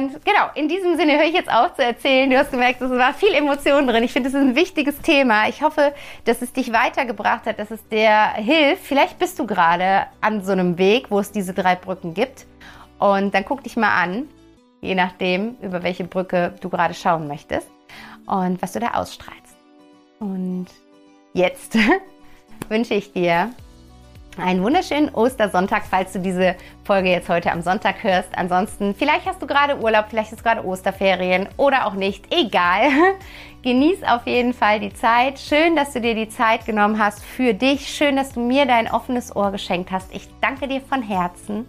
und 0.00 0.24
genau, 0.24 0.48
in 0.54 0.68
diesem 0.68 0.96
Sinne 0.96 1.18
höre 1.18 1.24
ich 1.24 1.34
jetzt 1.34 1.50
auf 1.52 1.74
zu 1.74 1.82
erzählen. 1.82 2.30
Du 2.30 2.38
hast 2.38 2.52
gemerkt, 2.52 2.80
es 2.80 2.90
war 2.90 3.12
viel 3.12 3.34
Emotion 3.34 3.88
drin. 3.88 4.04
Ich 4.04 4.12
finde, 4.12 4.28
es 4.28 4.34
ist 4.34 4.40
ein 4.40 4.54
wichtiges 4.54 5.00
Thema. 5.00 5.48
Ich 5.48 5.60
hoffe, 5.60 5.92
dass 6.24 6.40
es 6.40 6.52
dich 6.52 6.72
weitergebracht 6.72 7.44
hat, 7.46 7.58
dass 7.58 7.72
es 7.72 7.86
dir 7.88 8.28
hilft. 8.36 8.84
Vielleicht 8.84 9.18
bist 9.18 9.38
du 9.40 9.46
gerade 9.46 10.06
an 10.20 10.44
so 10.44 10.52
einem 10.52 10.78
Weg, 10.78 11.10
wo 11.10 11.18
es 11.18 11.32
diese 11.32 11.52
drei 11.52 11.74
Brücken 11.74 12.14
gibt. 12.14 12.46
Und 13.00 13.34
dann 13.34 13.44
guck 13.44 13.64
dich 13.64 13.76
mal 13.76 14.00
an, 14.00 14.28
je 14.80 14.94
nachdem, 14.94 15.56
über 15.62 15.82
welche 15.82 16.04
Brücke 16.04 16.54
du 16.60 16.68
gerade 16.68 16.94
schauen 16.94 17.26
möchtest 17.26 17.68
und 18.26 18.62
was 18.62 18.72
du 18.72 18.78
da 18.78 18.94
ausstrahlst. 18.94 19.56
Und 20.20 20.66
jetzt 21.32 21.76
wünsche 22.68 22.94
ich 22.94 23.12
dir 23.12 23.50
einen 24.40 24.62
wunderschönen 24.62 25.08
Ostersonntag, 25.14 25.84
falls 25.88 26.12
du 26.12 26.20
diese 26.20 26.56
Folge 26.84 27.10
jetzt 27.10 27.28
heute 27.28 27.52
am 27.52 27.62
Sonntag 27.62 28.02
hörst. 28.02 28.36
Ansonsten, 28.36 28.94
vielleicht 28.94 29.26
hast 29.26 29.42
du 29.42 29.46
gerade 29.46 29.78
Urlaub, 29.78 30.06
vielleicht 30.08 30.32
ist 30.32 30.42
gerade 30.42 30.64
Osterferien 30.64 31.48
oder 31.56 31.86
auch 31.86 31.94
nicht. 31.94 32.32
Egal. 32.32 32.90
Genieß 33.62 34.04
auf 34.04 34.26
jeden 34.26 34.54
Fall 34.54 34.80
die 34.80 34.94
Zeit. 34.94 35.38
Schön, 35.38 35.74
dass 35.74 35.92
du 35.92 36.00
dir 36.00 36.14
die 36.14 36.28
Zeit 36.28 36.64
genommen 36.64 36.98
hast 36.98 37.24
für 37.24 37.54
dich. 37.54 37.88
Schön, 37.88 38.16
dass 38.16 38.32
du 38.32 38.40
mir 38.40 38.66
dein 38.66 38.90
offenes 38.90 39.34
Ohr 39.34 39.50
geschenkt 39.50 39.90
hast. 39.90 40.14
Ich 40.14 40.28
danke 40.40 40.68
dir 40.68 40.80
von 40.80 41.02
Herzen. 41.02 41.66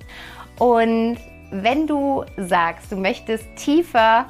Und 0.59 1.17
wenn 1.51 1.88
du 1.88 2.24
sagst, 2.38 2.91
du 2.91 2.95
möchtest 2.95 3.45
tiefer 3.55 4.26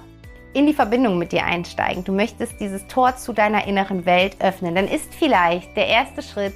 in 0.53 0.65
die 0.65 0.73
Verbindung 0.73 1.17
mit 1.17 1.31
dir 1.31 1.45
einsteigen, 1.45 2.03
du 2.03 2.11
möchtest 2.11 2.59
dieses 2.59 2.87
Tor 2.87 3.15
zu 3.17 3.33
deiner 3.33 3.67
inneren 3.67 4.05
Welt 4.05 4.37
öffnen, 4.39 4.75
dann 4.75 4.87
ist 4.87 5.13
vielleicht 5.13 5.75
der 5.75 5.87
erste 5.87 6.21
Schritt, 6.21 6.55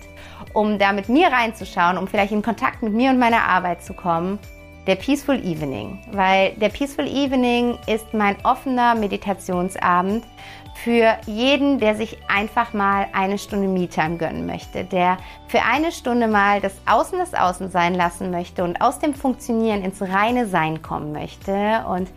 um 0.53 0.79
da 0.79 0.93
mit 0.93 1.09
mir 1.09 1.27
reinzuschauen, 1.27 1.97
um 1.97 2.07
vielleicht 2.07 2.31
in 2.31 2.41
Kontakt 2.41 2.83
mit 2.83 2.93
mir 2.93 3.09
und 3.09 3.19
meiner 3.19 3.43
Arbeit 3.43 3.83
zu 3.83 3.93
kommen, 3.93 4.39
der 4.87 4.95
Peaceful 4.95 5.35
Evening. 5.43 5.99
Weil 6.11 6.51
der 6.53 6.69
Peaceful 6.69 7.07
Evening 7.07 7.77
ist 7.87 8.13
mein 8.13 8.35
offener 8.43 8.95
Meditationsabend 8.95 10.25
für 10.75 11.17
jeden, 11.27 11.79
der 11.79 11.95
sich 11.95 12.17
einfach 12.27 12.73
mal 12.73 13.07
eine 13.13 13.37
Stunde 13.37 13.67
Me-Time 13.67 14.17
gönnen 14.17 14.45
möchte, 14.45 14.83
der 14.83 15.17
für 15.47 15.61
eine 15.61 15.91
Stunde 15.91 16.27
mal 16.27 16.61
das 16.61 16.73
Außen 16.85 17.19
das 17.19 17.33
Außen 17.33 17.69
sein 17.69 17.93
lassen 17.93 18.31
möchte 18.31 18.63
und 18.63 18.81
aus 18.81 18.99
dem 18.99 19.13
Funktionieren 19.13 19.83
ins 19.83 20.01
reine 20.01 20.47
Sein 20.47 20.81
kommen 20.81 21.13
möchte 21.13 21.85
und 21.87 22.09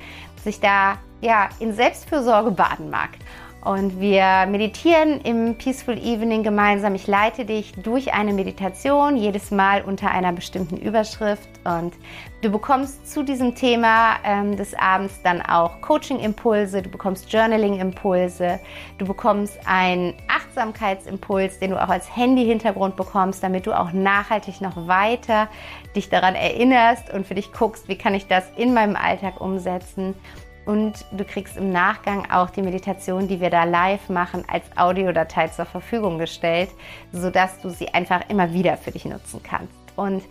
sich 0.42 0.60
da 0.60 0.96
ja 1.20 1.48
in 1.60 1.74
Selbstfürsorge 1.74 2.50
baden 2.50 2.90
mag. 2.90 3.10
Und 3.66 3.98
wir 3.98 4.46
meditieren 4.48 5.20
im 5.22 5.56
Peaceful 5.58 5.98
Evening 5.98 6.44
gemeinsam. 6.44 6.94
Ich 6.94 7.08
leite 7.08 7.44
dich 7.44 7.72
durch 7.72 8.14
eine 8.14 8.32
Meditation, 8.32 9.16
jedes 9.16 9.50
Mal 9.50 9.82
unter 9.82 10.08
einer 10.08 10.32
bestimmten 10.32 10.76
Überschrift. 10.76 11.48
Und 11.64 11.92
du 12.42 12.50
bekommst 12.50 13.10
zu 13.10 13.24
diesem 13.24 13.56
Thema 13.56 14.18
ähm, 14.22 14.56
des 14.56 14.72
Abends 14.74 15.20
dann 15.24 15.42
auch 15.42 15.80
Coaching-Impulse, 15.80 16.80
du 16.80 16.90
bekommst 16.90 17.32
Journaling-Impulse, 17.32 18.60
du 18.98 19.04
bekommst 19.04 19.58
einen 19.64 20.14
Achtsamkeitsimpuls, 20.28 21.58
den 21.58 21.72
du 21.72 21.82
auch 21.82 21.88
als 21.88 22.14
Handy-Hintergrund 22.16 22.94
bekommst, 22.94 23.42
damit 23.42 23.66
du 23.66 23.76
auch 23.76 23.90
nachhaltig 23.90 24.60
noch 24.60 24.86
weiter 24.86 25.48
dich 25.96 26.08
daran 26.08 26.36
erinnerst 26.36 27.12
und 27.12 27.26
für 27.26 27.34
dich 27.34 27.52
guckst, 27.52 27.88
wie 27.88 27.98
kann 27.98 28.14
ich 28.14 28.28
das 28.28 28.44
in 28.56 28.74
meinem 28.74 28.94
Alltag 28.94 29.40
umsetzen 29.40 30.14
und 30.66 31.04
du 31.12 31.24
kriegst 31.24 31.56
im 31.56 31.72
Nachgang 31.72 32.30
auch 32.30 32.50
die 32.50 32.62
Meditation, 32.62 33.28
die 33.28 33.40
wir 33.40 33.50
da 33.50 33.64
live 33.64 34.08
machen, 34.08 34.44
als 34.48 34.64
Audiodatei 34.76 35.48
zur 35.48 35.64
Verfügung 35.64 36.18
gestellt, 36.18 36.70
sodass 37.12 37.60
du 37.60 37.70
sie 37.70 37.88
einfach 37.94 38.28
immer 38.28 38.52
wieder 38.52 38.76
für 38.76 38.90
dich 38.90 39.04
nutzen 39.04 39.40
kannst. 39.42 39.72
Und 39.96 40.22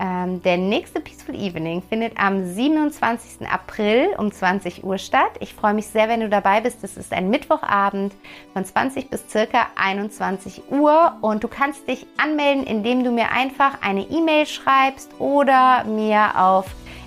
Ähm, 0.00 0.42
der 0.42 0.56
nächste 0.56 1.00
Peaceful 1.00 1.36
Evening 1.36 1.80
findet 1.80 2.18
am 2.18 2.44
27. 2.44 3.48
April 3.48 4.08
um 4.18 4.32
20 4.32 4.82
Uhr 4.82 4.98
statt. 4.98 5.30
Ich 5.38 5.54
freue 5.54 5.72
mich 5.72 5.86
sehr, 5.86 6.08
wenn 6.08 6.18
du 6.18 6.28
dabei 6.28 6.60
bist. 6.60 6.82
Das 6.82 6.96
ist 6.96 7.12
ein 7.12 7.30
Mittwochabend 7.30 8.12
von 8.52 8.64
20 8.64 9.08
bis 9.08 9.24
circa 9.30 9.68
21 9.76 10.64
Uhr 10.72 11.16
und 11.20 11.44
du 11.44 11.48
kannst 11.48 11.86
dich 11.86 12.08
anmelden, 12.16 12.64
indem 12.64 13.04
du 13.04 13.12
mir 13.12 13.30
einfach 13.30 13.82
eine 13.82 14.02
E-Mail 14.02 14.46
schreibst 14.46 15.12
oder 15.20 15.84
mir 15.84 16.40
auf 16.40 16.66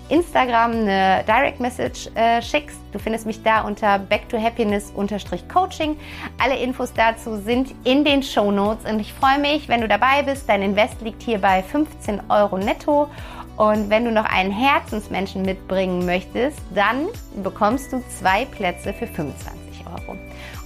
Instagram 0.10 0.72
eine 0.72 1.24
Direct 1.28 1.60
Message 1.60 2.10
äh, 2.16 2.42
schickst. 2.42 2.80
Du 2.92 3.00
findest 3.00 3.26
mich 3.26 3.44
da 3.44 3.62
unter 3.62 4.00
back 4.00 4.28
to 4.30 4.42
happiness 4.42 4.94
Coaching. 5.52 5.98
Alle 6.42 6.58
Infos 6.58 6.94
dazu 6.94 7.38
sind 7.38 7.74
in 7.84 8.04
den 8.04 8.24
Show 8.24 8.52
Notes 8.52 8.90
und 8.90 9.00
ich 9.00 9.14
freue 9.14 9.40
mich, 9.40 9.68
wenn 9.68 9.82
du 9.82 9.88
dabei 9.88 10.24
bist. 10.24 10.48
Dein 10.48 10.62
Invest 10.62 11.02
liegt 11.02 11.22
hier 11.22 11.40
bei 11.40 11.62
15 11.62 12.22
Euro 12.30 12.58
netto. 12.58 13.10
Und 13.58 13.90
wenn 13.90 14.06
du 14.06 14.12
noch 14.12 14.26
einen 14.26 14.52
Herzensmenschen 14.52 15.42
mitbringen 15.42 16.06
möchtest, 16.06 16.60
dann 16.76 17.08
bekommst 17.44 17.92
du 17.92 18.04
zwei 18.08 18.46
Plätze 18.46 18.94
für 18.94 19.08
25 19.08 19.84
Euro. 19.88 20.16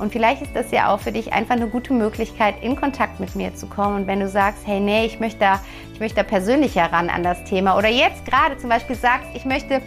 Und 0.02 0.12
vielleicht 0.12 0.42
ist 0.42 0.56
das 0.56 0.72
ja 0.72 0.92
auch 0.92 1.00
für 1.00 1.12
dich 1.12 1.32
einfach 1.32 1.56
eine 1.56 1.68
gute 1.68 1.94
Möglichkeit, 1.94 2.56
in 2.62 2.76
Kontakt 2.76 3.20
mit 3.20 3.36
mir 3.36 3.54
zu 3.54 3.68
kommen. 3.68 3.98
Und 3.98 4.08
wenn 4.08 4.20
du 4.20 4.28
sagst, 4.28 4.66
hey, 4.66 4.80
nee, 4.80 5.06
ich 5.06 5.20
möchte 5.20 5.40
da, 5.40 5.62
ich 5.94 6.00
möchte 6.00 6.16
da 6.16 6.24
persönlicher 6.24 6.92
ran 6.92 7.08
an 7.08 7.22
das 7.22 7.44
Thema 7.44 7.78
oder 7.78 7.88
jetzt 7.88 8.26
gerade 8.26 8.58
zum 8.58 8.70
Beispiel 8.70 8.96
sagst, 8.96 9.28
ich 9.36 9.46
möchte 9.46 9.80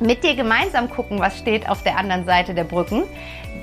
mit 0.00 0.22
dir 0.22 0.36
gemeinsam 0.36 0.88
gucken, 0.88 1.18
was 1.18 1.36
steht 1.38 1.68
auf 1.68 1.82
der 1.82 1.98
anderen 1.98 2.24
Seite 2.24 2.54
der 2.54 2.62
Brücken, 2.62 3.02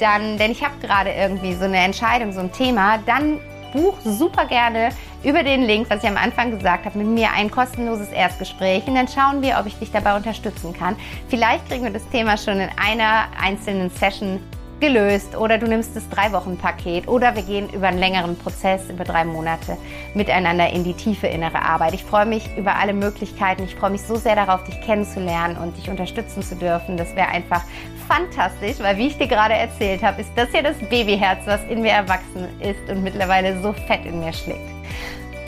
dann, 0.01 0.37
denn 0.37 0.51
ich 0.51 0.63
habe 0.63 0.73
gerade 0.81 1.11
irgendwie 1.11 1.53
so 1.53 1.63
eine 1.63 1.77
Entscheidung, 1.77 2.33
so 2.33 2.41
ein 2.41 2.51
Thema, 2.51 2.97
dann 3.05 3.39
buch 3.71 3.95
super 4.03 4.47
gerne 4.47 4.89
über 5.23 5.43
den 5.43 5.63
Link, 5.63 5.89
was 5.89 6.03
ich 6.03 6.09
am 6.09 6.17
Anfang 6.17 6.51
gesagt 6.51 6.85
habe, 6.85 6.97
mit 6.97 7.07
mir 7.07 7.29
ein 7.31 7.49
kostenloses 7.49 8.09
Erstgespräch 8.09 8.85
und 8.87 8.95
dann 8.95 9.07
schauen 9.07 9.41
wir, 9.41 9.57
ob 9.59 9.65
ich 9.65 9.77
dich 9.79 9.91
dabei 9.91 10.15
unterstützen 10.15 10.73
kann. 10.73 10.97
Vielleicht 11.29 11.67
kriegen 11.69 11.85
wir 11.85 11.91
das 11.91 12.07
Thema 12.09 12.37
schon 12.37 12.59
in 12.59 12.69
einer 12.77 13.27
einzelnen 13.41 13.89
Session 13.91 14.41
gelöst 14.79 15.35
oder 15.35 15.57
du 15.57 15.67
nimmst 15.67 15.95
das 15.95 16.07
drei 16.09 16.31
Wochen 16.31 16.57
Paket 16.57 17.07
oder 17.07 17.35
wir 17.35 17.43
gehen 17.43 17.69
über 17.69 17.87
einen 17.87 17.99
längeren 17.99 18.37
Prozess 18.37 18.89
über 18.89 19.03
drei 19.03 19.25
Monate 19.25 19.77
miteinander 20.13 20.69
in 20.69 20.83
die 20.83 20.93
tiefe 20.93 21.27
innere 21.27 21.61
Arbeit. 21.61 21.93
Ich 21.93 22.03
freue 22.03 22.25
mich 22.25 22.49
über 22.57 22.75
alle 22.75 22.93
Möglichkeiten. 22.93 23.63
Ich 23.63 23.75
freue 23.75 23.91
mich 23.91 24.01
so 24.01 24.15
sehr 24.15 24.35
darauf, 24.35 24.63
dich 24.63 24.79
kennenzulernen 24.81 25.57
und 25.57 25.77
dich 25.77 25.89
unterstützen 25.89 26.41
zu 26.41 26.55
dürfen. 26.55 26.97
Das 26.97 27.15
wäre 27.15 27.27
einfach 27.27 27.63
fantastisch, 28.07 28.79
weil 28.79 28.97
wie 28.97 29.07
ich 29.07 29.17
dir 29.17 29.27
gerade 29.27 29.53
erzählt 29.53 30.01
habe, 30.01 30.21
ist 30.21 30.31
das 30.35 30.51
ja 30.53 30.61
das 30.61 30.77
Babyherz, 30.89 31.45
was 31.45 31.63
in 31.69 31.81
mir 31.81 31.91
erwachsen 31.91 32.47
ist 32.59 32.89
und 32.89 33.03
mittlerweile 33.03 33.61
so 33.61 33.73
fett 33.73 34.05
in 34.05 34.19
mir 34.19 34.33
schlägt. 34.33 34.69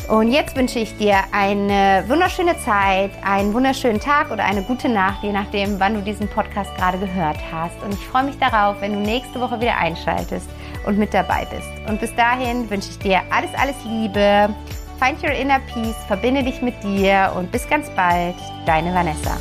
Und 0.07 0.31
jetzt 0.31 0.55
wünsche 0.55 0.79
ich 0.79 0.97
dir 0.97 1.17
eine 1.31 2.03
wunderschöne 2.07 2.57
Zeit, 2.59 3.11
einen 3.23 3.53
wunderschönen 3.53 3.99
Tag 3.99 4.31
oder 4.31 4.43
eine 4.43 4.61
gute 4.61 4.89
Nacht, 4.89 5.23
je 5.23 5.31
nachdem, 5.31 5.79
wann 5.79 5.93
du 5.93 6.01
diesen 6.01 6.27
Podcast 6.27 6.75
gerade 6.75 6.97
gehört 6.97 7.37
hast. 7.51 7.81
Und 7.83 7.93
ich 7.93 8.05
freue 8.07 8.23
mich 8.23 8.37
darauf, 8.37 8.81
wenn 8.81 8.93
du 8.93 8.99
nächste 8.99 9.39
Woche 9.39 9.59
wieder 9.61 9.77
einschaltest 9.77 10.49
und 10.85 10.97
mit 10.97 11.13
dabei 11.13 11.45
bist. 11.45 11.69
Und 11.87 12.01
bis 12.01 12.13
dahin 12.15 12.69
wünsche 12.69 12.89
ich 12.89 12.99
dir 12.99 13.21
alles, 13.29 13.51
alles 13.55 13.75
Liebe. 13.85 14.53
Find 14.99 15.23
your 15.23 15.31
inner 15.31 15.59
peace, 15.73 15.95
verbinde 16.07 16.43
dich 16.43 16.61
mit 16.61 16.75
dir 16.83 17.31
und 17.35 17.51
bis 17.51 17.67
ganz 17.67 17.89
bald, 17.91 18.35
deine 18.65 18.93
Vanessa. 18.93 19.37